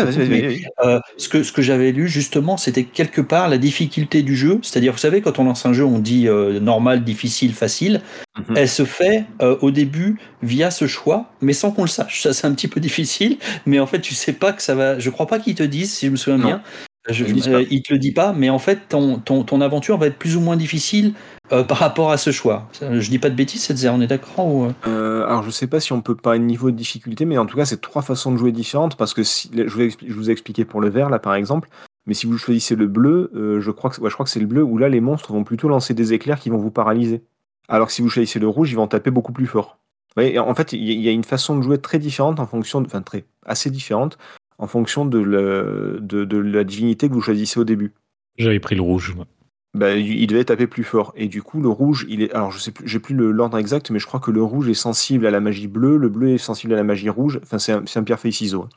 [1.17, 4.59] ce que ce que j'avais lu justement, c'était quelque part la difficulté du jeu.
[4.63, 6.29] C'est-à-dire, vous savez, quand on lance un jeu, on dit
[6.61, 8.03] normal, difficile, facile.
[8.49, 8.57] Mhm.
[8.57, 12.23] Elle se fait au début via ce choix, mais sans qu'on le sache.
[12.23, 14.99] Ça, c'est un petit peu difficile, mais en fait, tu sais pas que ça va.
[14.99, 16.63] Je crois pas qu'ils te disent, si je me souviens bien.
[17.09, 20.19] Je, il te le dit pas, mais en fait, ton, ton, ton aventure va être
[20.19, 21.15] plus ou moins difficile
[21.53, 22.69] euh, par rapport à ce choix.
[22.81, 24.65] Je dis pas de bêtises, cette on est d'accord ou...
[24.67, 24.73] Euh?
[24.87, 27.47] Euh, Alors je sais pas si on peut pas un niveau de difficulté, mais en
[27.47, 30.13] tout cas c'est trois façons de jouer différentes parce que si, je, vous ai, je,
[30.13, 31.71] vous ai, expliqué pour le vert là par exemple,
[32.07, 33.31] mais si vous choisissez le bleu,
[33.61, 35.45] je crois que, ouais, je crois que c'est le bleu où là les monstres vont
[35.45, 37.23] plutôt lancer des éclairs qui vont vous paralyser.
[37.69, 39.79] Alors que si vous choisissez le rouge, ils vont taper beaucoup plus fort.
[40.17, 42.87] Voyez, en fait, il y a une façon de jouer très différente en fonction, de,
[42.87, 44.19] enfin très assez différente
[44.59, 47.93] en fonction de, le, de, de la divinité que vous choisissez au début.
[48.37, 49.15] J'avais pris le rouge.
[49.75, 51.13] Bah, il devait taper plus fort.
[51.17, 52.33] Et du coup, le rouge, il est.
[52.33, 54.75] Alors, je sais plus, j'ai plus l'ordre exact, mais je crois que le rouge est
[54.75, 57.39] sensible à la magie bleue, le bleu est sensible à la magie rouge.
[57.43, 58.63] Enfin, c'est un, un pierre-feuille-ciseau.
[58.63, 58.69] Hein.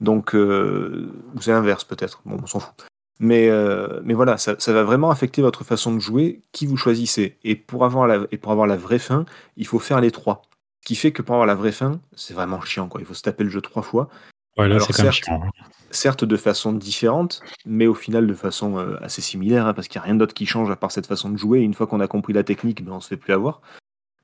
[0.00, 1.08] Donc, euh,
[1.40, 2.20] c'est l'inverse peut-être.
[2.26, 2.74] Bon, on s'en fout.
[3.20, 6.76] Mais, euh, mais voilà, ça, ça, va vraiment affecter votre façon de jouer, qui vous
[6.76, 7.38] choisissez.
[7.44, 9.24] Et pour, avoir la, et pour avoir la vraie fin,
[9.56, 10.42] il faut faire les trois.
[10.80, 12.88] Ce qui fait que pour avoir la vraie fin, c'est vraiment chiant.
[12.88, 13.00] Quoi.
[13.00, 14.08] Il faut se taper le jeu trois fois.
[14.56, 15.42] Ouais, là, chiant.
[15.44, 15.50] Hein
[15.94, 19.98] certes de façon différente, mais au final de façon euh, assez similaire, hein, parce qu'il
[19.98, 21.60] n'y a rien d'autre qui change à part cette façon de jouer.
[21.60, 23.62] une fois qu'on a compris la technique, ben, on se fait plus avoir.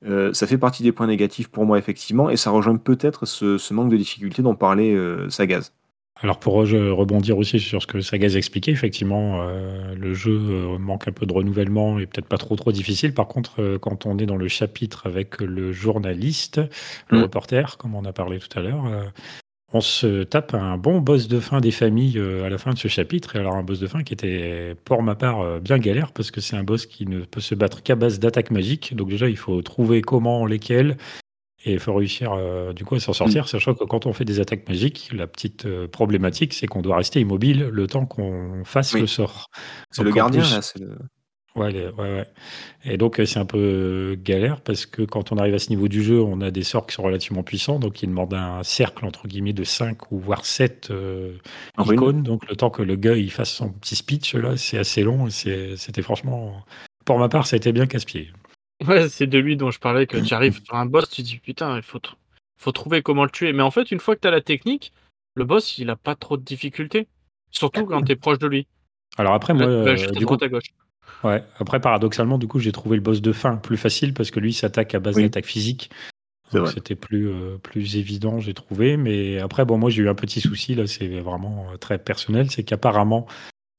[0.07, 3.73] Euh, ça fait partie des points négatifs pour moi, effectivement, et ça rejoint peut-être ce,
[3.73, 5.73] manque de difficulté dont parlait euh, Sagaz.
[6.23, 11.25] Alors pour rebondir aussi sur ce que Sagaz expliquait, effectivement, le jeu manque un peu
[11.25, 13.15] de renouvellement et peut-être pas trop trop difficile.
[13.15, 16.61] Par contre, quand on est dans le chapitre avec le journaliste,
[17.09, 17.23] le mm.
[17.23, 18.85] reporter, comme on a parlé tout à l'heure,
[19.73, 22.79] on se tape un bon boss de fin des familles euh, à la fin de
[22.79, 23.37] ce chapitre.
[23.37, 26.31] Et alors, un boss de fin qui était, pour ma part, euh, bien galère parce
[26.31, 28.97] que c'est un boss qui ne peut se battre qu'à base d'attaques magiques.
[28.97, 30.97] Donc, déjà, il faut trouver comment, lesquelles.
[31.65, 33.49] Et il faut réussir, euh, du coup, à s'en sortir, mm.
[33.49, 37.21] sachant que quand on fait des attaques magiques, la petite problématique, c'est qu'on doit rester
[37.21, 39.51] immobile le temps qu'on fasse le sort.
[39.91, 40.63] C'est le gardien, là.
[40.63, 40.97] C'est le...
[41.57, 42.27] Ouais, ouais, ouais.
[42.85, 45.71] Et donc, euh, c'est un peu euh, galère parce que quand on arrive à ce
[45.71, 47.81] niveau du jeu, on a des sorts qui sont relativement puissants.
[47.81, 51.37] Donc, il demande un cercle, entre guillemets, de 5 ou voire 7 euh,
[51.79, 52.23] icônes.
[52.23, 55.29] Donc, le temps que le gars il fasse son petit speech, là, c'est assez long.
[55.29, 56.65] C'était franchement.
[57.05, 58.31] Pour ma part, ça a été bien casse-pied.
[58.87, 61.39] Ouais, c'est de lui dont je parlais que tu arrives sur un boss, tu dis
[61.39, 62.01] putain, il faut,
[62.59, 63.53] faut trouver comment le tuer.
[63.53, 64.93] Mais en fait, une fois que tu as la technique,
[65.35, 67.09] le boss, il a pas trop de difficultés.
[67.51, 68.69] Surtout quand tu es proche de lui.
[69.19, 70.71] Alors après, moi, du coup, à gauche.
[71.25, 71.43] Ouais.
[71.59, 74.53] Après, paradoxalement, du coup, j'ai trouvé le boss de fin plus facile parce que lui
[74.53, 75.91] s'attaque à base d'attaque physique.
[76.75, 77.31] C'était plus,
[77.63, 78.97] plus évident, j'ai trouvé.
[78.97, 82.51] Mais après, bon, moi, j'ai eu un petit souci, là, c'est vraiment très personnel.
[82.51, 83.27] C'est qu'apparemment,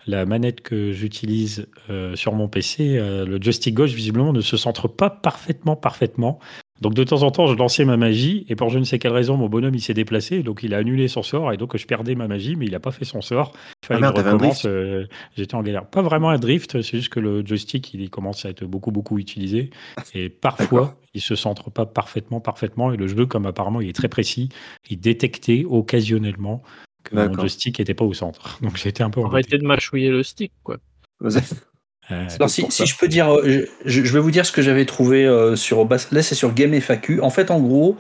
[0.08, 1.68] la manette que j'utilise
[2.16, 6.40] sur mon PC, le joystick gauche, visiblement, ne se centre pas parfaitement, parfaitement.
[6.82, 9.12] Donc de temps en temps, je lançais ma magie et pour je ne sais quelle
[9.12, 11.86] raison, mon bonhomme il s'est déplacé, donc il a annulé son sort et donc je
[11.86, 13.54] perdais ma magie, mais il n'a pas fait son sort.
[13.84, 14.66] Il fallait ah que je recommence.
[14.66, 15.06] Euh,
[15.38, 15.86] j'étais en galère.
[15.86, 19.20] Pas vraiment un drift, c'est juste que le joystick il commence à être beaucoup beaucoup
[19.20, 19.70] utilisé
[20.16, 23.96] et parfois il se centre pas parfaitement parfaitement et le jeu comme apparemment il est
[23.96, 24.50] très précis,
[24.90, 26.64] il détectait occasionnellement
[27.04, 28.58] que mon joystick n'était pas au centre.
[28.64, 29.22] Donc j'étais un peu.
[29.24, 30.78] Arrêtez de mâchouiller le stick quoi.
[32.12, 35.26] Euh, Alors, si, je peux dire, euh, je, vais vous dire ce que j'avais trouvé
[35.26, 37.22] euh, sur là c'est sur Game FAQ.
[37.22, 37.98] En fait, en gros,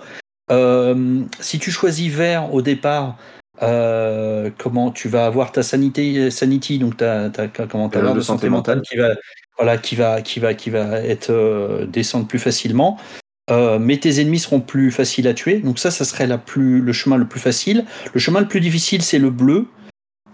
[1.39, 3.17] si tu choisis vert au départ,
[3.59, 8.49] comment tu vas avoir ta sanité, sanity, donc ta, ta comment ta barre de santé
[8.49, 9.09] mentale qui va,
[9.57, 12.97] voilà, qui va, qui va, qui va être descendre plus facilement.
[13.49, 15.59] mais tes ennemis seront plus faciles à tuer.
[15.59, 17.85] Donc ça, ça serait la plus, le chemin le plus facile.
[18.13, 19.67] Le chemin le plus difficile, c'est le bleu.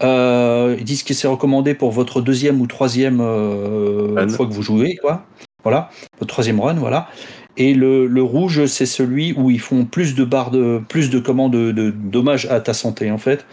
[0.02, 4.62] Euh, ils disent que c'est recommandé pour votre deuxième ou troisième euh, fois que vous
[4.62, 5.24] jouez, quoi.
[5.64, 7.08] Voilà, votre troisième run, voilà.
[7.56, 11.18] Et le, le rouge, c'est celui où ils font plus de barres de plus de
[11.18, 13.44] commandes de, de dommages à ta santé, en fait.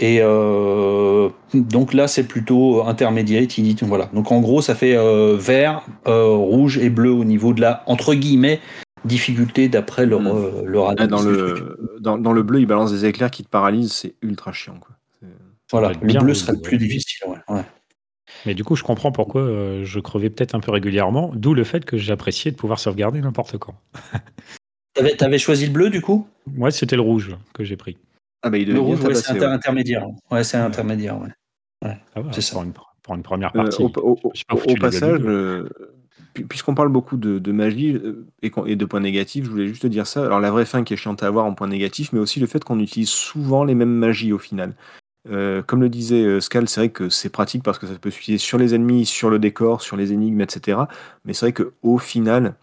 [0.00, 3.46] Et euh, donc là, c'est plutôt intermédiaire.
[3.46, 4.10] Dit, voilà.
[4.12, 7.82] Donc en gros, ça fait euh, vert, euh, rouge et bleu au niveau de la
[7.86, 8.60] entre guillemets
[9.04, 10.64] difficulté d'après leur, hmm.
[10.64, 11.10] leur analyse.
[11.10, 14.52] Dans le, dans, dans, le bleu, ils balancent des éclairs qui te paralysent, c'est ultra
[14.52, 14.78] chiant.
[14.80, 14.93] Quoi.
[15.74, 17.26] Voilà, le bleu serait plus difficile.
[17.48, 17.62] Ouais.
[18.46, 21.64] Mais du coup, je comprends pourquoi euh, je crevais peut-être un peu régulièrement, d'où le
[21.64, 23.74] fait que j'appréciais de pouvoir sauvegarder n'importe quand.
[24.94, 26.28] T'avais avais choisi le bleu du coup?
[26.56, 27.98] Ouais, c'était le rouge que j'ai pris.
[28.42, 30.06] Ah bah, il le rouge, c'est intermédiaire.
[30.30, 31.18] Ouais, c'est intermédiaire.
[31.20, 31.96] Ouais.
[32.14, 32.52] Ah c'est ça.
[33.02, 33.82] Pour une, première euh, partie.
[33.82, 34.16] au,
[34.80, 35.68] passage, euh,
[36.48, 38.00] puisqu'on parle beaucoup de, magie
[38.42, 40.24] et, et, de points négatifs, je voulais juste dire ça.
[40.24, 42.46] Alors la vraie fin qui est chiante à avoir en point négatif, mais aussi le
[42.46, 44.74] fait qu'on utilise souvent les mêmes magies au final.
[45.30, 48.10] Euh, comme le disait euh, Scal, c'est vrai que c'est pratique parce que ça peut
[48.10, 50.82] s'utiliser sur les ennemis, sur le décor, sur les énigmes, etc.
[51.24, 52.56] Mais c'est vrai qu'au final,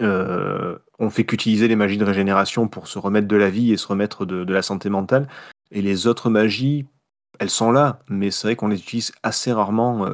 [0.00, 3.76] euh, on fait qu'utiliser les magies de régénération pour se remettre de la vie et
[3.76, 5.28] se remettre de, la santé mentale.
[5.70, 6.86] Et les autres magies,
[7.38, 10.06] elles sont là, mais c'est vrai qu'on les utilise assez rarement,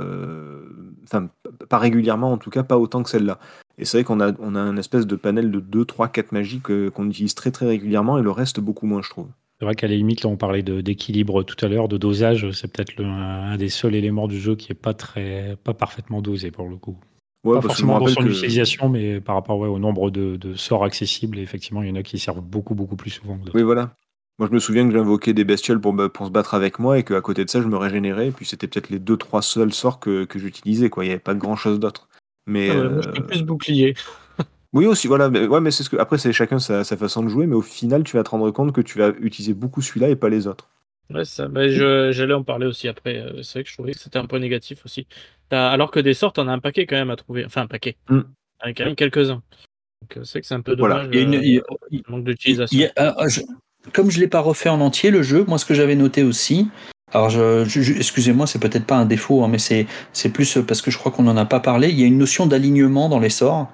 [1.04, 1.28] enfin
[1.68, 3.38] pas régulièrement en tout cas, pas autant que celle-là.
[3.78, 6.32] Et c'est vrai qu'on a, on a un espèce de panel de 2, 3, 4
[6.32, 9.28] magies qu'on utilise très très régulièrement et le reste beaucoup moins, je trouve.
[9.58, 12.48] C'est vrai qu'à la limite, là, on parlait d'équilibre tout à l'heure, de dosage.
[12.52, 16.52] C'est peut-être un des seuls éléments du jeu qui est pas très, pas parfaitement dosé
[16.52, 16.96] pour le coup.
[17.42, 21.88] pas forcément dans son utilisation, mais par rapport au nombre de, sorts accessibles, effectivement, il
[21.88, 23.94] y en a qui servent beaucoup, beaucoup plus souvent que Oui, voilà.
[24.38, 27.02] Moi, je me souviens que j'invoquais des bestioles pour, pour se battre avec moi et
[27.02, 28.28] qu'à côté de ça, je me régénérais.
[28.28, 30.88] Et puis, c'était peut-être les deux, trois seuls sorts que, que j'utilisais.
[30.96, 32.08] Il n'y avait pas de grand-chose d'autre.
[32.46, 33.94] Mais, ah moi, je plus bouclier.
[34.72, 35.30] Oui aussi, voilà.
[35.30, 37.62] Mais, ouais, mais c'est ce que après c'est chacun sa, façon de jouer, mais au
[37.62, 40.46] final tu vas te rendre compte que tu vas utiliser beaucoup celui-là et pas les
[40.46, 40.68] autres.
[41.10, 41.48] Ouais, ça.
[41.48, 43.18] Bah, j'allais en parler aussi après.
[43.18, 45.06] Euh, c'est vrai que je trouvais que c'était un point négatif aussi.
[45.50, 47.46] Alors que des sortes, on a un paquet quand même à trouver.
[47.46, 47.96] Enfin, un paquet.
[48.10, 48.20] Mm.
[48.60, 49.42] Avec quand même quelques-uns.
[50.02, 51.08] Donc euh, c'est que c'est un peu dommage.
[51.12, 52.88] Il y a une, manque d'utilisation.
[53.94, 56.68] Comme je l'ai pas refait en entier le jeu, moi ce que j'avais noté aussi,
[57.12, 57.62] alors, je,
[57.96, 61.22] excusez-moi, c'est peut-être pas un défaut, hein, mais c'est plus parce que je crois qu'on
[61.22, 61.88] n'en a pas parlé.
[61.88, 63.72] Il y a une notion d'alignement dans les sorts.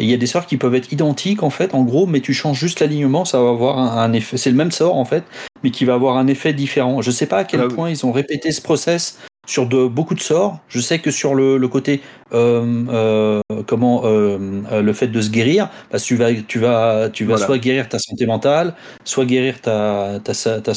[0.00, 2.20] Et il y a des sorts qui peuvent être identiques en fait, en gros, mais
[2.20, 4.36] tu changes juste l'alignement, ça va avoir un, effet.
[4.36, 5.22] C'est le même sort en fait,
[5.62, 7.00] mais qui va avoir un effet différent.
[7.00, 10.14] Je sais pas à quel ah point ils ont répété ce process sur de beaucoup
[10.14, 10.58] de sorts.
[10.66, 12.00] Je sais que sur le, le côté
[12.32, 17.24] euh, euh, comment euh, le fait de se guérir, que tu vas tu vas tu
[17.24, 18.74] vas soit guérir ta santé mentale,
[19.04, 20.72] soit guérir ta ta, ta,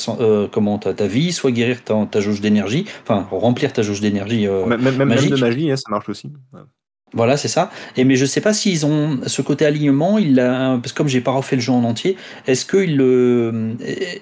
[0.52, 4.48] comment ta, ta, vie, soit guérir ta, ta jauge d'énergie, enfin remplir ta jauge d'énergie.
[4.48, 6.32] même, même, même, de magie, hein, ça marche aussi.
[7.14, 7.72] Voilà, c'est ça.
[7.96, 10.18] Et mais je sais pas s'ils ont ce côté alignement.
[10.18, 13.00] Il a, parce que comme j'ai pas refait le jeu en entier, est-ce qu'il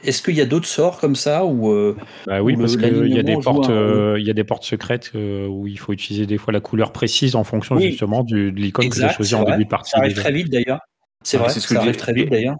[0.03, 1.95] est-ce qu'il y a d'autres sorts comme ça ou euh,
[2.27, 5.11] bah oui, parce qu'il y a des portes, euh, il y a des portes secrètes
[5.15, 8.59] euh, où il faut utiliser des fois la couleur précise en fonction justement du, de
[8.59, 9.91] l'icône que j'ai choisi en début de partie.
[9.91, 10.79] Ça arrive très vite d'ailleurs.
[11.23, 11.49] C'est vrai.
[11.49, 12.57] C'est ce que ça arrive très vite d'ailleurs.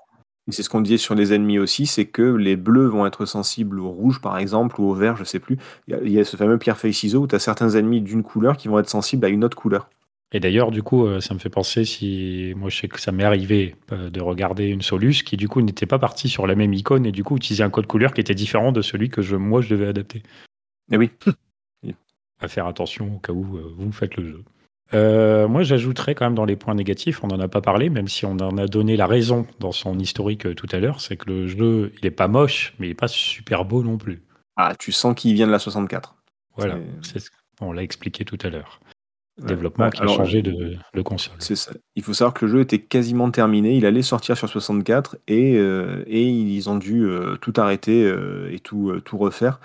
[0.49, 3.80] C'est ce qu'on disait sur les ennemis aussi, c'est que les bleus vont être sensibles
[3.80, 5.57] au rouge par exemple ou au vert, je sais plus.
[5.88, 8.55] Il y a, ce fameux pierre feuille ciseau où tu as certains ennemis d'une couleur
[8.55, 9.89] qui vont être sensibles à une autre couleur.
[10.32, 13.11] Et d'ailleurs, du coup, euh, ça me fait penser si moi je sais que ça
[13.11, 16.55] m'est arrivé euh, de regarder une Solus qui du coup n'était pas partie sur la
[16.55, 19.21] même icône et du coup utilisait un code couleur qui était différent de celui que
[19.21, 20.19] je, moi je devais adapter.
[20.19, 21.11] Et eh oui.
[22.41, 25.47] à faire attention au cas où euh, vous faites le jeu.
[25.47, 28.26] moi, j'ajouterais quand même dans les points négatifs, on n'en a pas parlé, même si
[28.26, 31.47] on en a donné la raison dans son historique tout à l'heure, c'est que le
[31.47, 34.21] jeu, il est pas moche, mais il est pas super beau non plus.
[34.57, 36.15] Ah, tu sens qu'il vient de la 64.
[36.57, 36.78] Voilà,
[37.61, 38.82] on l'a expliqué tout à l'heure.
[39.38, 41.36] Développement qui a changé de, console.
[41.39, 41.71] C'est ça.
[41.95, 43.75] Il faut savoir que le jeu était quasiment terminé.
[43.75, 47.07] Il allait sortir sur 64 et, et ils ont dû
[47.41, 48.13] tout arrêter
[48.51, 49.59] et tout, tout refaire.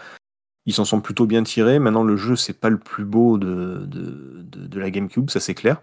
[0.67, 1.79] Ils s'en sont plutôt bien tirés.
[1.79, 5.55] Maintenant, le jeu, c'est pas le plus beau de, de, de, la GameCube, ça c'est
[5.55, 5.81] clair.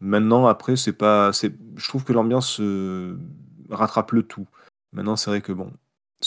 [0.00, 1.32] Maintenant, après, c'est pas.
[1.32, 2.60] Je trouve que l'ambiance
[3.70, 4.46] rattrape le tout.
[4.92, 5.72] Maintenant, c'est vrai que bon.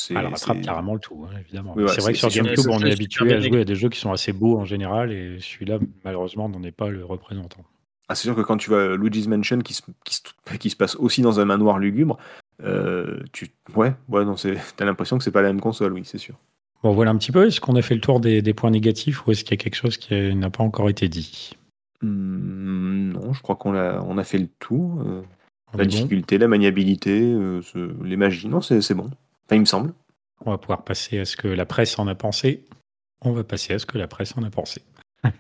[0.10, 1.76] Elle rattrape carrément le tout, hein, évidemment.
[1.88, 4.12] c'est vrai que sur GameCube, on est habitué à jouer à des jeux qui sont
[4.12, 7.64] assez beaux en général, et celui-là, malheureusement, n'en est pas le représentant.
[8.08, 11.22] Ah, c'est sûr que quand tu vois Luigi's Mansion qui se, qui se, passe aussi
[11.22, 12.18] dans un manoir lugubre,
[12.64, 16.18] euh, tu, ouais, ouais, non, t'as l'impression que c'est pas la même console, oui, c'est
[16.18, 16.36] sûr.
[16.84, 17.48] Bon, voilà un petit peu.
[17.48, 19.76] Est-ce qu'on a fait le tour des, points négatifs ou est-ce qu'il y a quelque
[19.76, 21.54] chose qui n'a pas encore été dit?
[22.02, 25.02] Hmm, Non, je crois qu'on a, on a fait le tour.
[25.02, 25.22] Euh,
[25.76, 27.62] la difficulté, la maniabilité, euh,
[28.04, 29.10] les magies, non, c'est bon.
[29.46, 29.94] Enfin, il me semble.
[30.46, 32.66] On va pouvoir passer à ce que la presse en a pensé.
[33.22, 34.82] On va passer à ce que la presse en a pensé.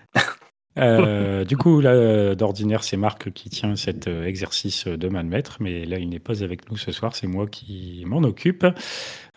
[0.78, 5.56] Euh, du coup, là, d'ordinaire, c'est Marc qui tient cet exercice de main de maître,
[5.62, 8.66] mais là, il n'est pas avec nous ce soir, c'est moi qui m'en occupe.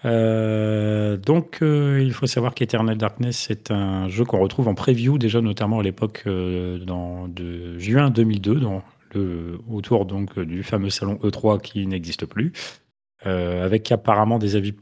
[0.05, 5.19] Euh, donc, euh, il faut savoir qu'Eternal Darkness, c'est un jeu qu'on retrouve en preview
[5.19, 6.79] déjà, notamment à l'époque euh,
[7.29, 8.83] de juin 2002, dans
[9.15, 12.53] le, autour donc du fameux salon E3 qui n'existe plus,
[13.25, 14.75] avec apparemment des avis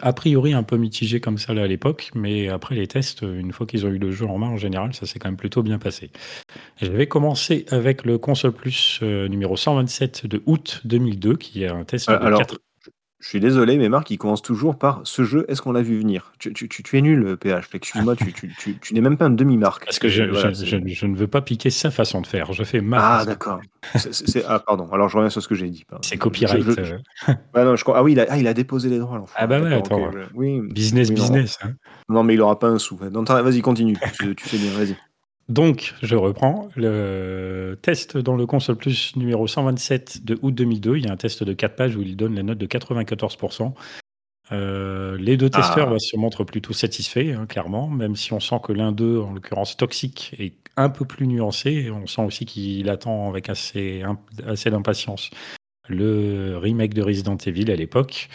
[0.00, 3.52] a priori un peu mitigés comme ça là, à l'époque, mais après les tests, une
[3.52, 5.62] fois qu'ils ont eu le jeu en main, en général, ça s'est quand même plutôt
[5.62, 6.10] bien passé.
[6.80, 12.10] J'avais commencé avec le console plus numéro 127 de août 2002, qui est un test
[12.10, 12.58] de 4
[13.20, 15.98] je suis désolé, mais Marc, il commence toujours par ce jeu, est-ce qu'on l'a vu
[15.98, 16.32] venir?
[16.38, 16.52] Tu,
[16.94, 17.68] es nul, PH.
[17.74, 19.84] Excuse-moi, tu, n'es même pas un demi-marque.
[19.84, 22.50] Parce que je, ne veux pas piquer sa façon de faire.
[22.54, 23.00] Je fais mal.
[23.02, 23.60] Ah, d'accord.
[24.48, 24.88] ah, pardon.
[24.90, 25.84] Alors, je reviens sur ce que j'ai dit.
[26.00, 26.66] C'est copyright.
[26.66, 26.98] Euh.
[27.52, 29.22] Ah, non, ah oui, il a, déposé les droits.
[29.34, 30.10] Ah, bah ouais, attends.
[30.34, 31.58] oui, business, business.
[31.62, 31.72] Hein.
[32.08, 32.96] Non, mais il n'aura pas un sou.
[32.96, 33.96] Vas-y, continue.
[34.18, 34.96] tu fais bien, vas-y.
[35.50, 40.96] Donc, je reprends le test dans le console plus numéro 127 de août 2002.
[40.96, 43.72] Il y a un test de 4 pages où il donne la note de 94%.
[44.52, 45.92] Euh, les deux testeurs ah.
[45.92, 49.32] bah, se montrent plutôt satisfaits, hein, clairement, même si on sent que l'un d'eux, en
[49.32, 51.90] l'occurrence Toxic, est un peu plus nuancé.
[51.90, 54.04] on sent aussi qu'il attend avec assez,
[54.46, 55.30] assez d'impatience
[55.88, 58.28] le remake de Resident Evil à l'époque.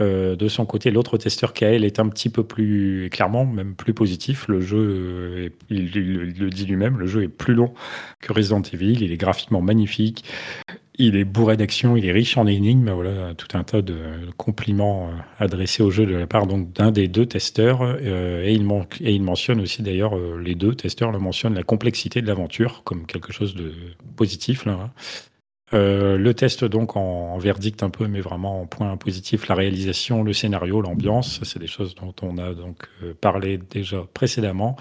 [0.00, 3.92] Euh, de son côté, l'autre testeur KL est un petit peu plus, clairement, même plus
[3.92, 4.48] positif.
[4.48, 7.74] Le jeu, euh, il, le dit lui-même, le jeu est plus long
[8.20, 9.02] que Resident Evil.
[9.02, 10.24] Il est graphiquement magnifique.
[10.98, 12.90] Il est bourré d'action, il est riche en énigmes.
[12.90, 13.96] Voilà, tout un tas de
[14.38, 17.98] compliments euh, adressés au jeu de la part d'un des deux testeurs.
[18.00, 18.66] et, il
[19.00, 23.04] et il mentionne aussi, d'ailleurs, les deux testeurs le mentionnent, la complexité de l'aventure comme
[23.04, 23.74] quelque chose de
[24.16, 24.64] positif.
[24.64, 24.90] Là, hein.
[25.74, 30.22] Euh, le test donc en, verdict un peu, mais vraiment en point positif, la réalisation,
[30.22, 34.76] le scénario, l'ambiance, c'est des choses dont on a donc euh, parlé déjà précédemment.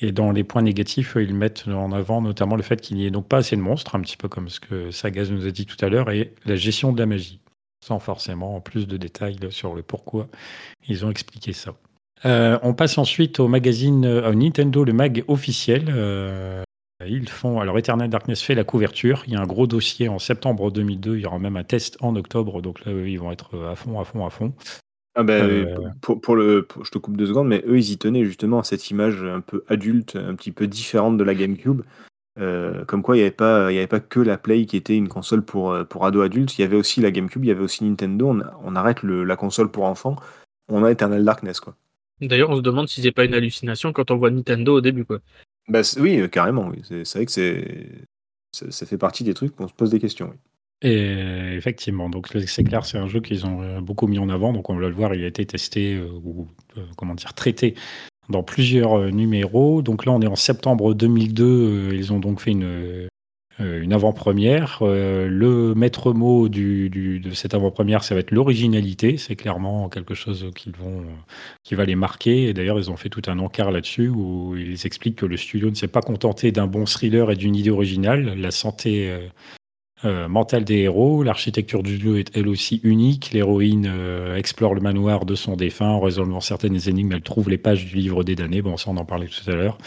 [0.00, 3.12] Et dans les points négatifs, ils mettent en avant notamment le fait qu'il n'y ait
[3.12, 5.66] donc pas assez de monstres, un petit peu comme ce que Sagaz nous a dit
[5.66, 7.40] tout à l'heure, et la gestion de la magie,
[7.84, 10.26] sans forcément plus de détails sur le pourquoi
[10.88, 11.74] ils ont expliqué ça.
[12.24, 14.00] Euh, on passe ensuite au magazine
[14.32, 15.92] Nintendo, le mag officiel,
[17.08, 19.22] ils font, alors Eternal Darkness fait la couverture.
[19.26, 21.16] Il y a un gros dossier en septembre 2002.
[21.16, 22.62] Il y aura même un test en octobre.
[22.62, 24.52] Donc là, ils vont être à fond, à fond, à fond.
[25.16, 28.24] Ah ben, euh, pour, le, je te coupe deux secondes, mais eux, ils y tenaient
[28.24, 31.82] justement à cette image un peu adulte, un petit peu différente de la GameCube.
[32.40, 35.08] Euh, comme quoi, il n'y avait, pas, avait pas que la Play qui était une
[35.08, 36.58] console pour, euh, pour ados adultes.
[36.58, 38.28] Il y avait aussi la GameCube, il y avait aussi Nintendo.
[38.28, 40.16] On, on arrête la console pour enfants.
[40.68, 41.76] On a Eternal Darkness, quoi.
[42.20, 45.04] D'ailleurs, on se demande si c'est pas une hallucination quand on voit Nintendo au début,
[45.04, 45.20] quoi.
[45.68, 46.70] Bah, oui, euh, carrément.
[46.82, 47.88] C'est vrai que c'est
[48.52, 50.32] ça, fait partie des trucs qu'on se pose des questions.
[50.82, 54.52] Et effectivement, donc c'est clair, c'est un jeu qu'ils ont euh, beaucoup mis en avant.
[54.52, 56.48] Donc on va le voir, il a été testé euh, ou
[56.96, 57.74] comment dire traité
[58.28, 59.82] dans plusieurs numéros.
[59.82, 61.94] Donc là, on est en septembre 2002.
[61.94, 63.08] ils ont donc fait une
[63.60, 64.80] une avant-première.
[64.82, 69.16] Euh, le maître mot de cette avant-première, ça va être l'originalité.
[69.16, 71.04] C'est clairement quelque chose vont,
[71.62, 72.52] qui va les marquer.
[72.52, 75.74] D'ailleurs, ils ont fait tout un encart là-dessus où ils expliquent que le studio ne
[75.74, 78.34] s'est pas contenté d'un bon thriller et d'une idée originale.
[78.36, 79.16] La santé
[80.04, 83.30] euh, mentale des héros, l'architecture du jeu est elle aussi unique.
[83.32, 83.88] L'héroïne
[84.36, 87.12] explore le manoir de son défunt en résolvant certaines énigmes.
[87.12, 88.62] Elle trouve les pages du livre des damnés.
[88.62, 89.78] Bon, ça, on en parlait tout à l'heure.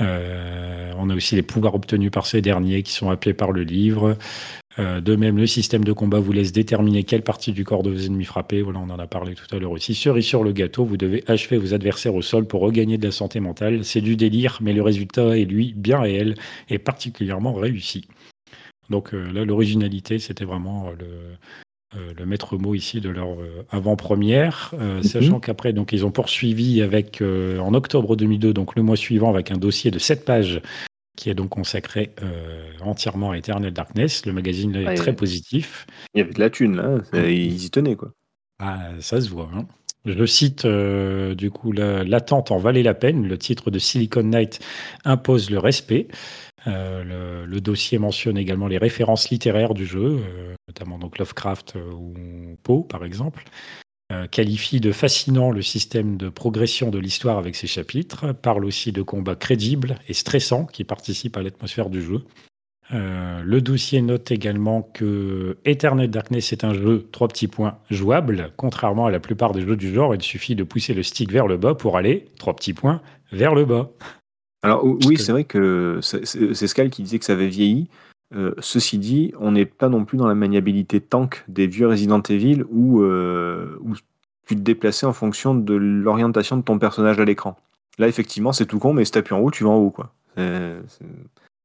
[0.00, 3.62] Euh, on a aussi les pouvoirs obtenus par ces derniers qui sont appelés par le
[3.62, 4.16] livre.
[4.78, 7.90] Euh, de même, le système de combat vous laisse déterminer quelle partie du corps de
[7.90, 8.62] vos ennemis frapper.
[8.62, 9.94] Voilà, on en a parlé tout à l'heure aussi.
[9.94, 13.12] Cerise sur le gâteau, vous devez achever vos adversaires au sol pour regagner de la
[13.12, 13.84] santé mentale.
[13.84, 16.34] C'est du délire, mais le résultat est, lui, bien réel
[16.68, 18.06] et particulièrement réussi.
[18.90, 21.06] Donc euh, là, l'originalité, c'était vraiment le,
[21.96, 25.02] euh, le maître mot ici de leur euh, avant-première, euh, mhm.
[25.02, 29.50] sachant qu'après, donc, ils ont poursuivi avec, en octobre 2002, donc le mois suivant, avec
[29.50, 30.60] un dossier de 7 pages
[31.16, 32.14] qui est donc consacré
[32.82, 34.26] entièrement à Eternal Darkness.
[34.26, 35.86] Le magazine est très positif.
[36.14, 38.12] Il y avait de la thune là, ils y tenaient quoi.
[38.60, 39.48] Ah, ça se voit.
[39.54, 39.64] Hein.
[40.04, 43.26] Je cite du coup l'attente en valait la peine.
[43.26, 44.60] Le titre de Silicon Knight
[45.06, 46.08] impose le respect.
[46.66, 51.92] Euh, le, dossier mentionne également les références littéraires du jeu, euh, notamment donc Lovecraft euh,
[51.92, 52.14] ou
[52.62, 53.44] Poe par exemple.
[54.30, 59.02] qualifie de fascinant le système de progression de l'histoire avec ses chapitres, parle aussi de
[59.02, 62.22] combats crédibles et stressants qui participent à l'atmosphère du jeu.
[62.92, 68.52] le dossier note également que Eternal Darkness est un jeu, trois petits points, jouable.
[68.56, 71.48] Contrairement à la plupart des jeux du genre, il suffit de pousser le stick vers
[71.48, 73.02] le bas pour aller, trois petits points,
[73.32, 73.90] vers le bas.
[74.66, 77.86] Alors oui, c'est vrai que c'est Scal qui disait que ça avait vieilli.
[78.34, 82.20] Euh, ceci dit, on n'est pas non plus dans la maniabilité tank des vieux Resident
[82.22, 83.94] Evil où, euh, où
[84.48, 87.56] tu te déplaçais en fonction de l'orientation de ton personnage à l'écran.
[87.98, 89.90] Là, effectivement, c'est tout con, mais si t'appuies en haut, tu vas en haut.
[89.90, 90.12] Quoi.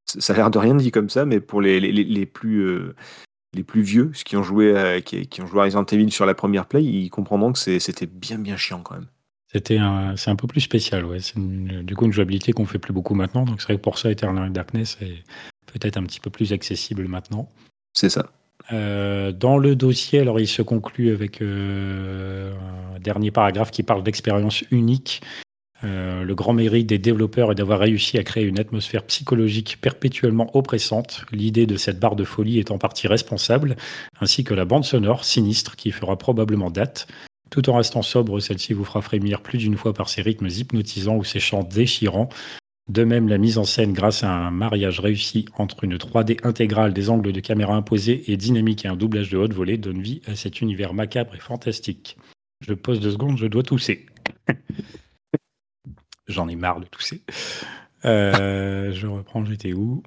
[0.05, 2.95] ça a l'air de rien dit comme ça, mais pour les, les, plus, euh,
[3.55, 6.27] les plus vieux, ceux qui ont, joué qui, qui, ont joué à Resident Evil sur
[6.27, 9.07] la première play, ils comprendront que c'était bien bien chiant quand même.
[9.53, 9.79] C'était
[10.15, 11.19] c'est un peu plus spécial, ouais.
[11.19, 13.43] C'est du coup une jouabilité qu'on fait plus beaucoup maintenant.
[13.43, 15.23] Donc c'est vrai que pour ça, Eternal Darkness est
[15.65, 17.49] peut-être un petit peu plus accessible maintenant.
[17.93, 18.31] C'est ça.
[18.71, 22.53] Euh, dans le dossier, alors il se conclut avec euh,
[22.95, 25.21] un dernier paragraphe qui parle d'expérience unique.
[25.83, 30.55] Euh, le grand mérite des développeurs est d'avoir réussi à créer une atmosphère psychologique perpétuellement
[30.55, 31.25] oppressante.
[31.31, 33.75] L'idée de cette barre de folie est en partie responsable,
[34.21, 37.07] ainsi que la bande sonore sinistre qui fera probablement date.
[37.51, 41.17] Tout en restant sobre, celle-ci vous fera frémir plus d'une fois par ses rythmes hypnotisants
[41.17, 42.29] ou ses chants déchirants.
[42.89, 46.93] De même, la mise en scène grâce à un mariage réussi entre une 3D intégrale,
[46.93, 50.21] des angles de caméra imposés et dynamique et un doublage de haute volée donne vie
[50.27, 52.17] à cet univers macabre et fantastique.
[52.61, 54.05] Je pose deux secondes, je dois tousser.
[56.27, 57.21] J'en ai marre de tousser.
[58.05, 60.01] Euh, je reprends, j'étais où?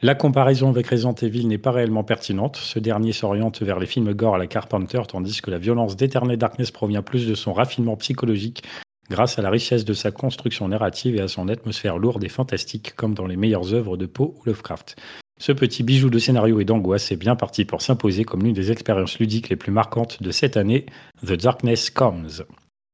[0.00, 2.56] La comparaison avec Resident Evil n'est pas réellement pertinente.
[2.56, 6.36] Ce dernier s'oriente vers les films gore à la Carpenter, tandis que la violence d'Eternal
[6.36, 8.62] Darkness provient plus de son raffinement psychologique
[9.10, 12.94] grâce à la richesse de sa construction narrative et à son atmosphère lourde et fantastique,
[12.94, 14.96] comme dans les meilleures œuvres de Poe ou Lovecraft.
[15.40, 18.70] Ce petit bijou de scénario et d'angoisse est bien parti pour s'imposer comme l'une des
[18.70, 20.86] expériences ludiques les plus marquantes de cette année,
[21.26, 22.44] The Darkness Comes.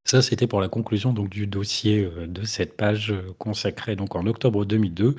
[0.07, 4.67] Ça, c'était pour la conclusion du dossier euh, de cette page euh, consacrée en octobre
[4.67, 5.17] 2002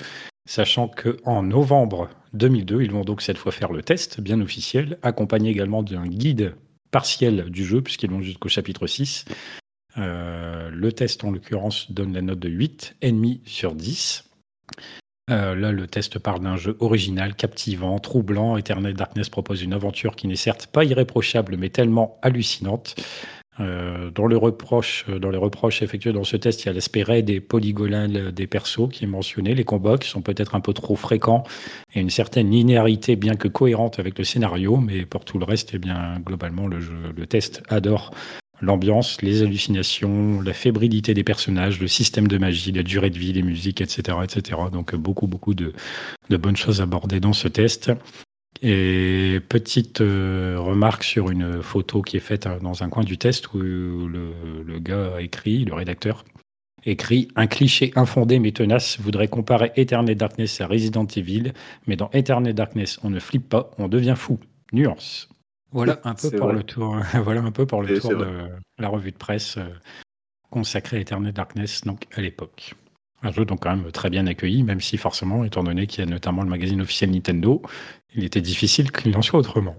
[0.47, 5.49] Sachant qu'en novembre 2002, ils vont donc cette fois faire le test, bien officiel, accompagné
[5.49, 6.55] également d'un guide
[6.91, 9.25] partiel du jeu, puisqu'ils vont jusqu'au chapitre 6.
[9.97, 14.29] Euh, le test, en l'occurrence, donne la note de 8,5 sur 10.
[15.31, 18.57] Euh, là, le test parle d'un jeu original, captivant, troublant.
[18.57, 22.95] Eternal Darkness propose une aventure qui n'est certes pas irréprochable, mais tellement hallucinante.
[23.61, 26.73] Euh, dans, le reproche, euh, dans les reproches effectués dans ce test, il y a
[26.73, 30.59] l'aspect raid et polygonal des persos qui est mentionné, les combats qui sont peut-être un
[30.59, 31.43] peu trop fréquents
[31.93, 35.71] et une certaine linéarité bien que cohérente avec le scénario, mais pour tout le reste,
[35.73, 38.11] eh bien, globalement, le, jeu, le test adore
[38.61, 43.33] l'ambiance, les hallucinations, la fébrilité des personnages, le système de magie, la durée de vie,
[43.33, 44.17] les musiques, etc.
[44.23, 44.59] etc.
[44.71, 45.73] Donc beaucoup, beaucoup de,
[46.29, 47.91] de bonnes choses abordées dans ce test.
[48.61, 53.17] Et petite euh, remarque sur une photo qui est faite euh, dans un coin du
[53.17, 56.23] test où le, gars a écrit, le rédacteur,
[56.85, 61.51] écrit Un cliché infondé mais tenace voudrait comparer Eternal Darkness à Resident Evil,
[61.87, 64.39] mais dans Eternal Darkness, on ne flippe pas, on devient fou.
[64.71, 65.29] Nuance.
[65.71, 69.11] Voilà un peu pour le tour, voilà un peu pour le tour de la revue
[69.11, 69.67] de presse euh,
[70.49, 72.75] consacrée à Eternal Darkness donc à l'époque.
[73.25, 76.07] Un jeu donc quand même très bien accueilli, même si forcément, étant donné qu'il y
[76.07, 77.59] a notamment le magazine officiel Nintendo,
[78.13, 79.75] il était difficile qu'il en soit autrement.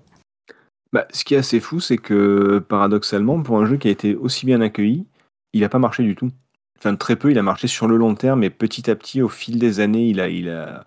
[0.93, 4.17] Bah, ce qui est assez fou, c'est que paradoxalement, pour un jeu qui a été
[4.17, 5.07] aussi bien accueilli,
[5.53, 6.31] il n'a pas marché du tout.
[6.79, 9.29] Enfin, très peu, il a marché sur le long terme, mais petit à petit, au
[9.29, 10.85] fil des années, il a, il a,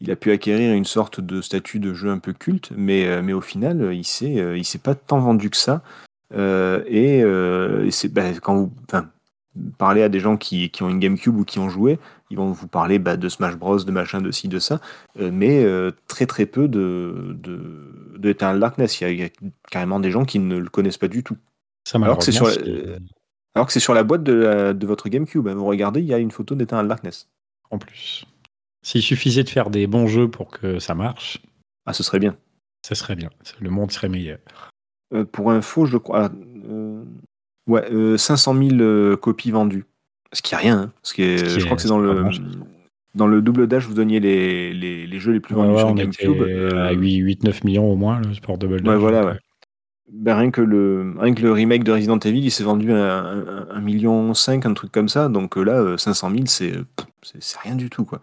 [0.00, 3.20] il a pu acquérir une sorte de statut de jeu un peu culte, mais, euh,
[3.22, 5.82] mais au final, il s'est, euh, il s'est pas tant vendu que ça.
[6.32, 8.72] Euh, et, c'est, bah, quand vous,
[9.78, 11.98] parlez à des gens qui, qui, ont une GameCube ou qui ont joué,
[12.30, 14.80] ils vont vous parler bah, de Smash Bros, de machin, de ci, de ça,
[15.18, 19.00] euh, mais euh, très très peu de, de, de Eternal Darkness.
[19.00, 19.28] Il y, a,
[19.70, 21.36] carrément des gens qui ne le connaissent pas du tout.
[21.84, 22.98] Ça alors, que c'est sur, euh,
[23.54, 25.48] alors que c'est sur la boîte de, de votre GameCube.
[25.48, 25.54] Hein.
[25.54, 27.28] Vous regardez, il y a une photo d'Eternal Darkness.
[27.70, 28.24] En plus.
[28.82, 31.42] S'il suffisait de faire des bons jeux pour que ça marche.
[31.86, 32.36] Ah, ce serait bien.
[32.86, 33.30] Ce serait bien.
[33.58, 34.38] Le monde serait meilleur.
[35.32, 36.30] pour info, je crois.
[37.66, 39.84] Ouais, 500 000 copies vendues.
[40.32, 40.78] Ce qui est rien.
[40.78, 40.92] Hein.
[41.02, 42.24] Ce qui est, je crois que c'est dans le,
[43.14, 46.42] dans le double dash, vous donniez les, les, les jeux les plus vendus sur GameCube.
[46.74, 48.92] à 8-9 millions au moins, le sport double dash.
[48.92, 49.38] Ouais, voilà, ouais.
[50.12, 53.22] Ben, rien, que le, rien que le remake de Resident Evil, il s'est vendu à
[53.76, 55.28] 1,5 million, un truc comme ça.
[55.28, 56.72] Donc euh, là, 500 euh, 000, c'est,
[57.38, 58.04] c'est rien du tout.
[58.04, 58.20] quoi.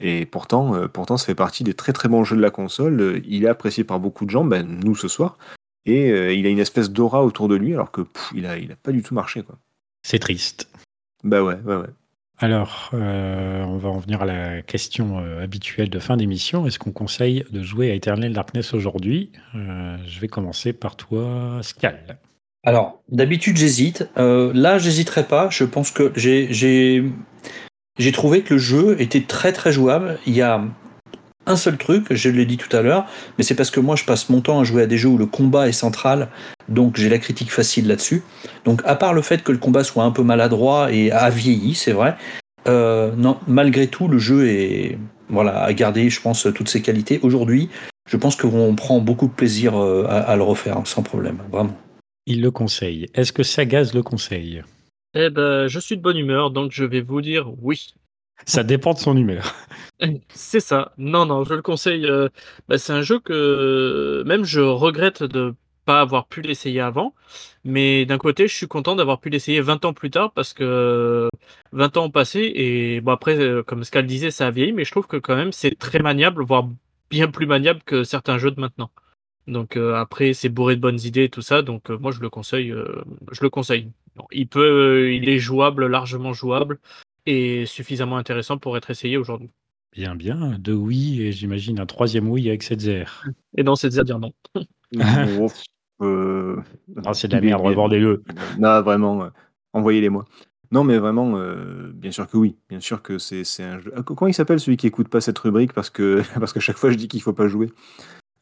[0.00, 3.22] Et pourtant, euh, pourtant, ça fait partie des très très bons jeux de la console.
[3.24, 5.38] Il est apprécié par beaucoup de gens, ben, nous ce soir.
[5.86, 8.02] Et euh, il a une espèce d'aura autour de lui, alors que
[8.34, 9.42] il, a, il a pas du tout marché.
[9.42, 9.56] quoi.
[10.02, 10.68] C'est triste.
[11.24, 11.86] Bah ouais, ouais, ouais.
[12.38, 16.66] Alors, euh, on va en venir à la question habituelle de fin d'émission.
[16.66, 19.30] Est-ce qu'on conseille de jouer à Eternal Darkness aujourd'hui?
[19.52, 22.18] Je vais commencer par toi, Scal.
[22.64, 24.08] Alors, d'habitude, j'hésite.
[24.16, 25.50] là, j'hésiterai pas.
[25.50, 26.50] Je pense que j'ai
[28.00, 30.18] j'ai trouvé que le jeu était très très jouable.
[30.26, 30.64] Il y a
[31.50, 33.06] un seul truc, je l'ai dit tout à l'heure,
[33.36, 35.18] mais c'est parce que moi je passe mon temps à jouer à des jeux où
[35.18, 36.28] le combat est central,
[36.68, 38.22] donc j'ai la critique facile là-dessus.
[38.64, 41.74] Donc à part le fait que le combat soit un peu maladroit et a vieilli,
[41.74, 42.16] c'est vrai,
[42.68, 44.98] euh, non, malgré tout le jeu est
[45.28, 47.20] voilà à garder, je pense, toutes ses qualités.
[47.22, 47.68] Aujourd'hui,
[48.08, 51.76] je pense qu'on prend beaucoup de plaisir euh, à, le refaire sans problème, vraiment.
[52.26, 53.08] Il le conseille.
[53.14, 54.62] Est-ce que Sagaz le conseille?
[55.14, 57.94] Eh ben, je suis de bonne humeur, donc je vais vous dire oui.
[58.46, 59.54] Ça dépend de son humeur.
[60.28, 60.92] C'est ça.
[60.98, 62.06] Non, non, je le conseille.
[62.06, 62.28] Euh,
[62.68, 65.54] bah, c'est un jeu que même je regrette de
[65.84, 67.14] pas avoir pu l'essayer avant.
[67.64, 71.28] Mais d'un côté, je suis content d'avoir pu l'essayer 20 ans plus tard parce que
[71.72, 74.84] 20 ans ont passé et bon après, euh, comme Scal disait, ça a vieilli, mais
[74.84, 76.68] je trouve que quand même c'est très maniable, voire
[77.10, 78.90] bien plus maniable que certains jeux de maintenant.
[79.46, 81.62] Donc euh, après, c'est bourré de bonnes idées et tout ça.
[81.62, 82.74] Donc moi, je le conseille.
[83.32, 83.90] je le conseille
[84.32, 86.78] il peut, il est jouable, largement jouable
[87.26, 89.50] et suffisamment intéressant pour être essayé aujourd'hui.
[89.92, 90.56] Bien, bien.
[90.58, 93.24] Deux oui et j'imagine un troisième oui avec cette zère.
[93.56, 94.32] Et non, cette zère dire non.
[96.02, 96.56] Euh,
[97.04, 98.22] ah, c'est de la merde, revendez-le.
[98.58, 99.28] Non, vraiment, euh,
[99.74, 100.24] envoyez-les-moi.
[100.72, 102.56] Non, mais vraiment, euh, bien sûr que oui.
[102.68, 103.92] Bien sûr que c'est un jeu.
[103.94, 106.78] Ah, comment il s'appelle celui qui écoute pas cette rubrique parce que, parce que chaque
[106.78, 107.70] fois je dis qu'il faut pas jouer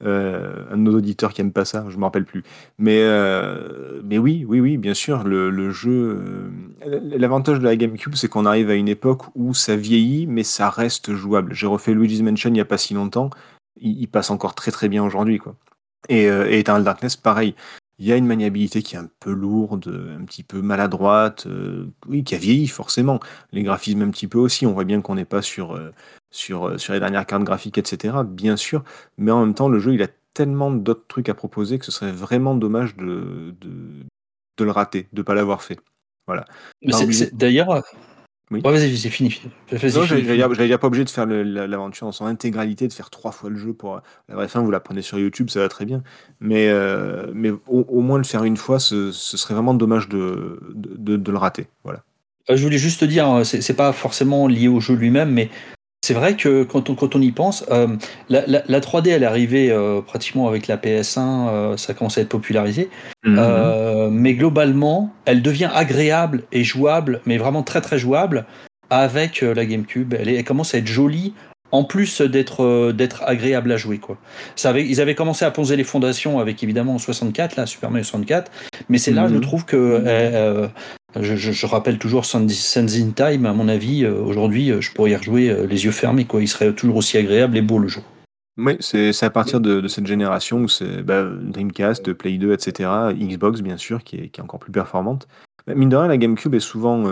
[0.04, 2.44] euh, un de nos auditeurs qui aime pas ça, je me rappelle plus.
[2.78, 6.50] Mais, euh, mais oui, oui, oui, bien sûr, le, jeu.
[6.84, 10.44] Euh, l'avantage de la GameCube, c'est qu'on arrive à une époque où ça vieillit, mais
[10.44, 11.52] ça reste jouable.
[11.54, 13.30] J'ai refait Luigi's Mansion il y a pas si longtemps,
[13.80, 15.54] il, passe encore très très bien aujourd'hui, quoi.
[16.08, 17.54] Et, et Eternal Darkness, pareil.
[17.98, 19.88] Il y a une maniabilité qui est un peu lourde,
[20.18, 21.48] un petit peu maladroite,
[22.06, 23.18] oui, qui a vieilli forcément.
[23.52, 24.66] Les graphismes un petit peu aussi.
[24.66, 25.76] On voit bien qu'on n'est pas sur
[26.30, 28.18] sur, euh, sur les dernières cartes graphiques, etc.
[28.26, 28.84] Bien sûr,
[29.16, 31.92] mais en même temps, le jeu, il a tellement d'autres trucs à proposer que ce
[31.92, 35.78] serait vraiment dommage de, de, le rater, de ne pas l'avoir fait.
[36.26, 36.44] Voilà.
[37.32, 37.82] D'ailleurs,
[38.52, 38.60] euh, oui.
[38.62, 39.40] vas-y, c'est fini.
[39.72, 43.56] Non, j'allais pas obligé de faire l'aventure en son intégralité, de faire trois fois le
[43.56, 44.60] jeu pour la vraie fin.
[44.60, 46.02] Vous la prenez sur YouTube, ça va très bien.
[46.40, 51.16] Mais, euh, mais au, moins le faire une fois, ce, serait vraiment dommage de, de,
[51.16, 51.66] de, le rater.
[51.84, 52.02] Voilà.
[52.48, 55.50] Je voulais juste te dire, c'est pas forcément lié au jeu lui-même, mais
[56.08, 57.86] c'est vrai que quand on, quand on y pense, euh,
[58.30, 62.22] la, la, 3D elle est arrivée euh, pratiquement avec la PS1, euh, ça commence à
[62.22, 62.88] être popularisé.
[63.26, 64.08] Mhm.
[64.10, 68.46] mais globalement, elle devient agréable et jouable, mais vraiment très très jouable
[68.88, 70.14] avec la GameCube.
[70.18, 71.34] Elle, elle, commence à être jolie
[71.72, 74.16] en plus d'être d'être agréable à jouer quoi.
[74.56, 78.04] Ça avait, ils avaient commencé à poser les fondations avec évidemment 64 là Super Mario
[78.04, 78.50] 64,
[78.88, 79.40] mais c'est là je mhm.
[79.42, 80.70] trouve que
[81.16, 85.16] je, rappelle toujours Sands in Time, à mon avis, euh, aujourd'hui, euh, je pourrais y
[85.16, 86.42] rejouer euh, les yeux fermés, quoi.
[86.42, 88.02] Il serait toujours aussi agréable et beau le jeu.
[88.58, 93.60] Oui, c'est à partir de, cette génération où c'est bah, Dreamcast, Play 2, etc., Xbox
[93.60, 95.28] bien sûr, qui est, encore plus performante.
[95.66, 97.04] Bah, mine de rien, la GameCube est souvent,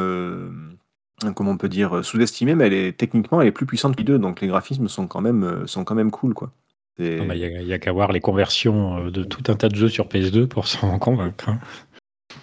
[1.37, 4.05] comment on peut dire, sous-estimée, mais elle est techniquement elle est plus puissante que les
[4.05, 6.51] deux, donc les graphismes sont quand même, sont quand même cool, quoi.
[6.99, 10.09] Il n'y a, a qu'à voir les conversions de tout un tas de jeux sur
[10.09, 11.49] PS2 pour s'en convaincre.
[11.49, 11.61] Hein.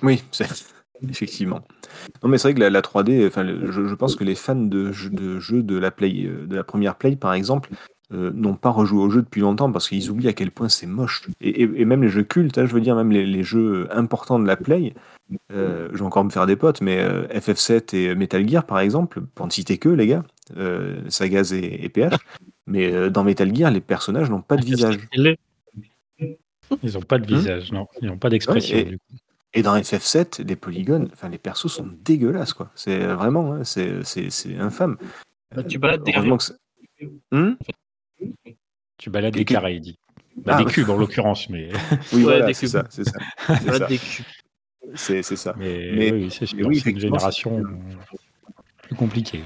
[0.02, 0.48] Oui, c'est
[1.10, 1.62] effectivement.
[2.24, 5.40] Non, mais c'est vrai que la, 3D, enfin, je, pense que les fans de, de
[5.40, 7.70] jeux de la, play, euh, de la première Play, par exemple,
[8.14, 10.88] euh, n'ont pas rejoué au jeu depuis longtemps parce qu'ils oublient à quel point c'est
[10.88, 11.28] moche.
[11.42, 14.56] Et, même les jeux cultes, hein, je veux dire, même les, jeux importants de la
[14.56, 14.94] Play,
[15.52, 19.22] euh, je vais encore me faire des potes, mais FF7 et Metal Gear, par exemple,
[19.36, 20.24] pour ne citer que, les gars,
[21.10, 22.16] Sagaz et, et, PH,
[22.68, 25.00] mais dans Metal Gear, les personnages n'ont pas de visage.
[26.82, 27.88] Ils n'ont pas de visage, non.
[28.02, 29.16] Ils n'ont pas d'expression, du coup.
[29.54, 32.72] Et dans FF7, les polygones, enfin les persos sont dégueulasses quoi.
[32.76, 34.02] C'est vraiment, hein, c'est
[34.60, 34.98] infâme.
[35.56, 36.14] Bah, tu balades des
[37.32, 37.56] hmm
[38.98, 40.00] Tu balades des, carrés, il dit.
[40.38, 41.70] Bah, ah, des cubes en l'occurrence, mais.
[42.14, 43.20] Oui, voilà, c'est ça, c'est ça.
[44.96, 45.54] C'est ça.
[45.58, 47.64] Mais, mais oui, c'est c'est une génération
[48.82, 49.44] plus compliquée.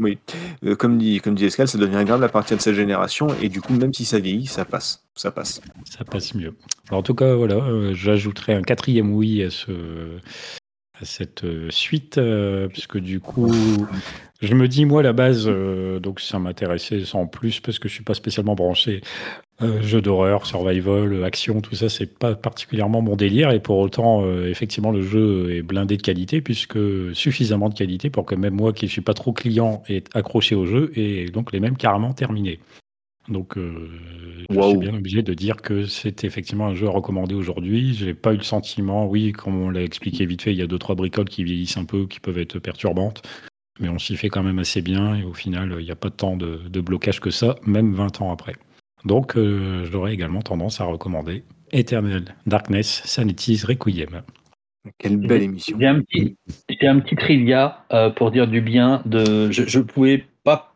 [0.00, 0.18] Oui,
[0.64, 3.48] euh, comme dit, comme dit Escal, ça devient grave à partir de cette génération, et
[3.48, 5.04] du coup, même si ça vieillit, ça passe.
[5.14, 5.60] Ça passe.
[5.84, 6.54] Ça passe mieux.
[6.90, 10.18] en tout cas, voilà, euh, j'ajouterai un quatrième oui à ce,
[11.00, 12.20] à cette suite,
[12.70, 13.52] puisque du coup,
[14.40, 17.94] je me dis, moi, à la base, donc ça m'intéressait sans plus, parce que je
[17.94, 19.00] suis pas spécialement branché
[19.60, 23.50] euh, jeu d'horreur, survival, action, tout ça, c'est pas particulièrement mon délire.
[23.50, 26.78] Et pour autant, euh, effectivement, le jeu est blindé de qualité, puisque
[27.12, 30.54] suffisamment de qualité pour que même moi, qui ne suis pas trop client, ait accroché
[30.54, 32.60] au jeu et donc les mêmes carrément terminé.
[33.28, 33.90] Donc, euh,
[34.48, 37.94] je suis bien obligé de dire que c'est effectivement un jeu à recommander aujourd'hui.
[37.94, 40.66] J'ai pas eu le sentiment, oui, comme on l'a expliqué vite fait, il y a
[40.68, 43.22] deux trois bricoles qui vieillissent un peu, qui peuvent être perturbantes,
[43.80, 45.14] mais on s'y fait quand même assez bien.
[45.14, 48.20] Et au final, il n'y a pas tant de, de blocage que ça, même 20
[48.22, 48.54] ans après.
[49.04, 54.22] Donc, euh, j'aurais également tendance à recommander Eternal Darkness Sanity's Requiem.
[54.98, 55.76] Quelle belle émission.
[55.78, 56.36] J'ai un petit,
[56.82, 59.02] un petit trivia euh, pour dire du bien.
[59.04, 60.74] De, je ne pouvais pas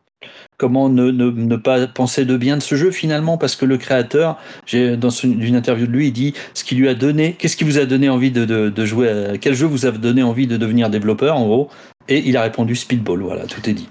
[0.57, 4.39] comment ne, ne, pas penser de bien de ce jeu finalement parce que le créateur,
[4.73, 7.79] dans une interview de lui, il dit ce qui lui a donné, qu'est-ce qui vous
[7.79, 10.91] a donné envie de, de, jouer, à, quel jeu vous a donné envie de devenir
[10.91, 11.70] développeur en gros,
[12.09, 13.89] et il a répondu Speedball, voilà, tout est dit.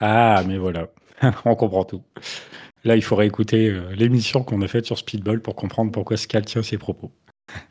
[0.00, 0.88] Ah, mais voilà,
[1.44, 2.02] on comprend tout.
[2.84, 6.44] Là, il faudrait écouter euh, l'émission qu'on a faite sur Speedball pour comprendre pourquoi Scal
[6.44, 7.12] tient ses propos.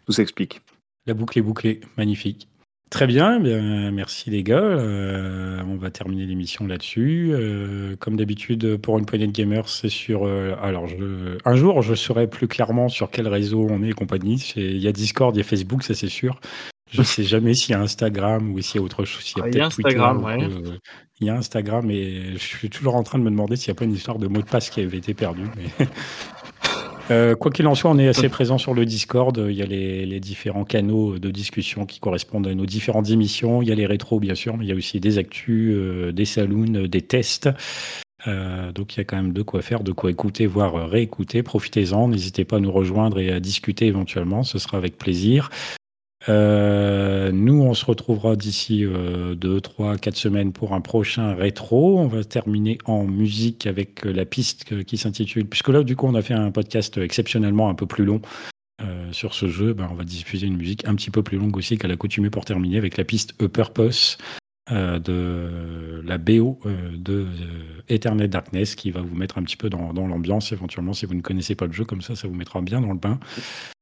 [0.05, 0.61] Tout s'explique.
[1.05, 2.47] La boucle est bouclée, magnifique.
[2.89, 4.59] Très bien, bien merci les gars.
[4.59, 7.31] Euh, on va terminer l'émission là-dessus.
[7.31, 10.25] Euh, comme d'habitude, pour une poignée de gamers, c'est sur.
[10.25, 14.53] alors, je, un jour, je saurai plus clairement sur quel réseau on est et compagnie.
[14.55, 16.39] Il y a Discord, il y a Facebook, ça c'est sûr.
[16.93, 19.33] Je ne sais jamais s'il y a Instagram ou s'il y a autre chose.
[19.35, 20.37] Il y a, ah, peut-être Instagram, ouais
[21.23, 23.77] il y a Instagram et je suis toujours en train de me demander s'il n'y
[23.77, 25.43] a pas une histoire de mot de passe qui avait été perdu.
[25.55, 25.87] Mais...
[27.11, 29.37] Euh, quoi qu'il en soit, on est assez présent sur le Discord.
[29.37, 33.61] Il y a les, différents canaux de discussion qui correspondent à nos différentes émissions.
[33.61, 36.13] Il y a les rétros, bien sûr, mais il y a aussi des actus, euh,
[36.13, 37.49] des saloons, des tests.
[38.25, 41.43] Euh, donc il y a quand même de quoi faire, de quoi écouter, voire réécouter.
[41.43, 45.49] Profitez-en, n'hésitez pas à nous rejoindre et à discuter éventuellement, ce sera avec plaisir.
[46.29, 51.99] Euh, nous, on se retrouvera d'ici 2, 3, 4 semaines pour un prochain rétro.
[51.99, 56.15] On va terminer en musique avec la piste qui s'intitule, puisque là, du coup, on
[56.15, 58.21] a fait un podcast exceptionnellement un peu plus long.
[58.81, 61.55] Euh, sur ce jeu, ben, on va diffuser une musique un petit peu plus longue
[61.55, 64.17] aussi qu'à l'accoutumée pour terminer avec la piste A Purpose
[64.71, 66.59] euh, de la BO
[66.93, 67.27] de
[67.89, 71.15] Eternal Darkness qui va vous mettre un petit peu dans, dans l'ambiance éventuellement si vous
[71.15, 73.19] ne connaissez pas le jeu comme ça ça vous mettra bien dans le bain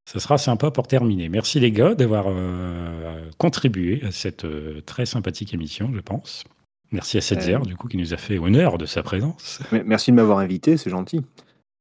[0.05, 1.29] ça sera sympa pour terminer.
[1.29, 6.43] Merci les gars d'avoir euh, contribué à cette euh, très sympathique émission, je pense.
[6.91, 9.61] Merci à Setzer, du coup, qui nous a fait honneur de sa présence.
[9.85, 11.21] Merci de m'avoir invité, c'est gentil.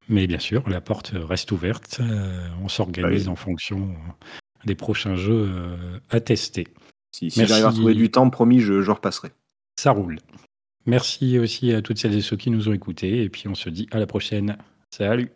[0.09, 1.98] Mais bien sûr, la porte reste ouverte.
[2.01, 3.97] Euh, on s'organise en fonction
[4.64, 5.51] des prochains jeux
[6.10, 6.68] à tester.
[7.12, 9.31] Si, j'arrive à trouver du temps, promis, je, je repasserai.
[9.77, 10.19] Ça roule.
[10.87, 13.23] Merci aussi à toutes celles et ceux qui nous ont écoutés.
[13.23, 14.57] Et puis on se dit à la prochaine.
[14.91, 15.31] Salut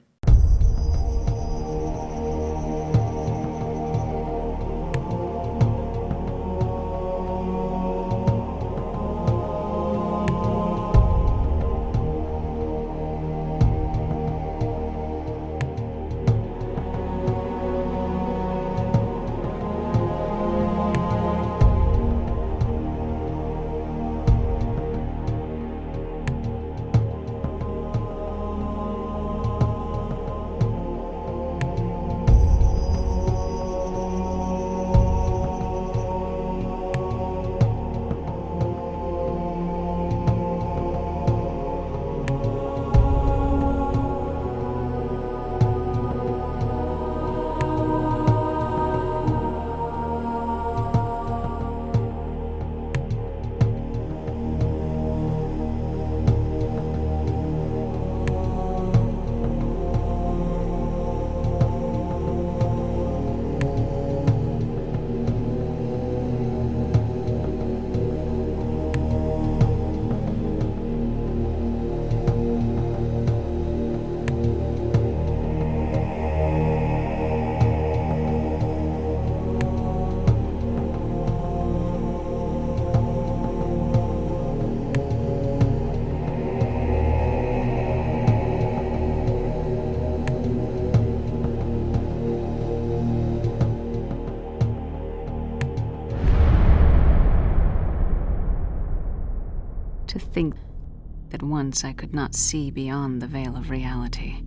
[101.74, 104.44] once I could not see beyond the veil of reality.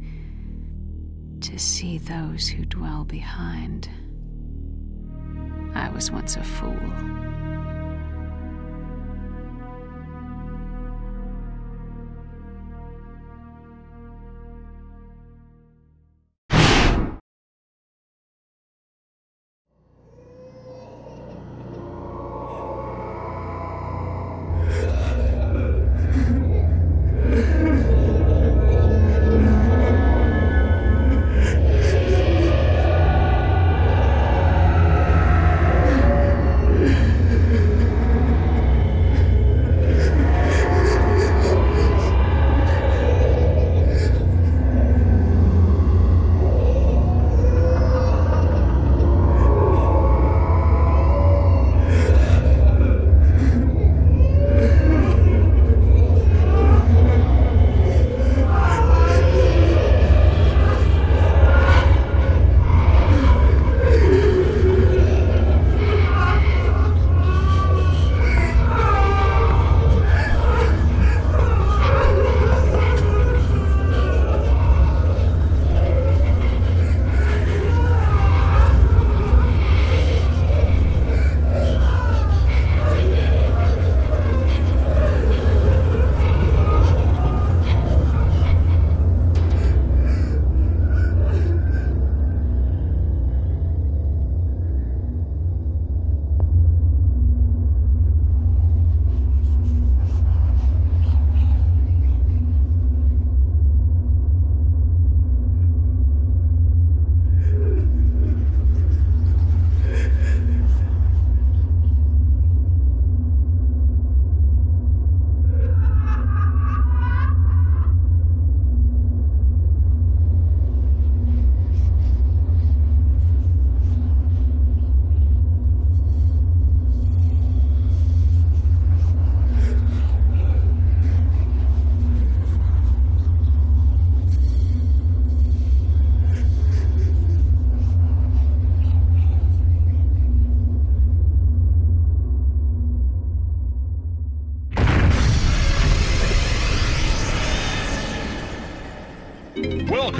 [1.41, 3.89] To see those who dwell behind.
[5.75, 6.79] I was once a fool.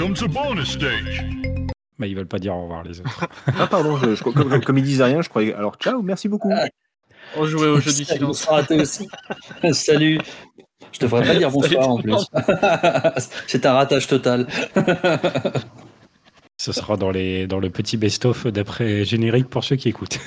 [0.08, 1.22] Welcome to bonus stage.
[1.98, 3.28] Bah, ils veulent pas dire au revoir les autres.
[3.46, 5.52] ah pardon, je, comme, comme, ils disaient rien, je croyais.
[5.52, 6.50] Alors ciao, merci beaucoup.
[7.36, 8.46] On jouait au jeu du silence.
[8.46, 9.06] raté aussi.
[9.72, 10.18] Salut.
[10.92, 12.14] Je devrais pas dire bonsoir en plus.
[13.46, 14.46] C'est un ratage total.
[16.56, 20.20] Ce sera dans, les, dans le petit best-of d'après générique pour ceux qui écoutent.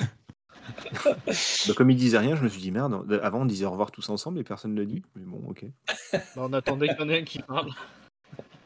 [1.04, 3.20] Bah, comme ils disaient rien, je me suis dit merde.
[3.20, 5.02] Avant, on disait au revoir tous ensemble et personne ne le dit.
[5.16, 5.64] Mais bon, ok.
[6.12, 7.72] Bah, on attendait qu'il y en ait un qui parle.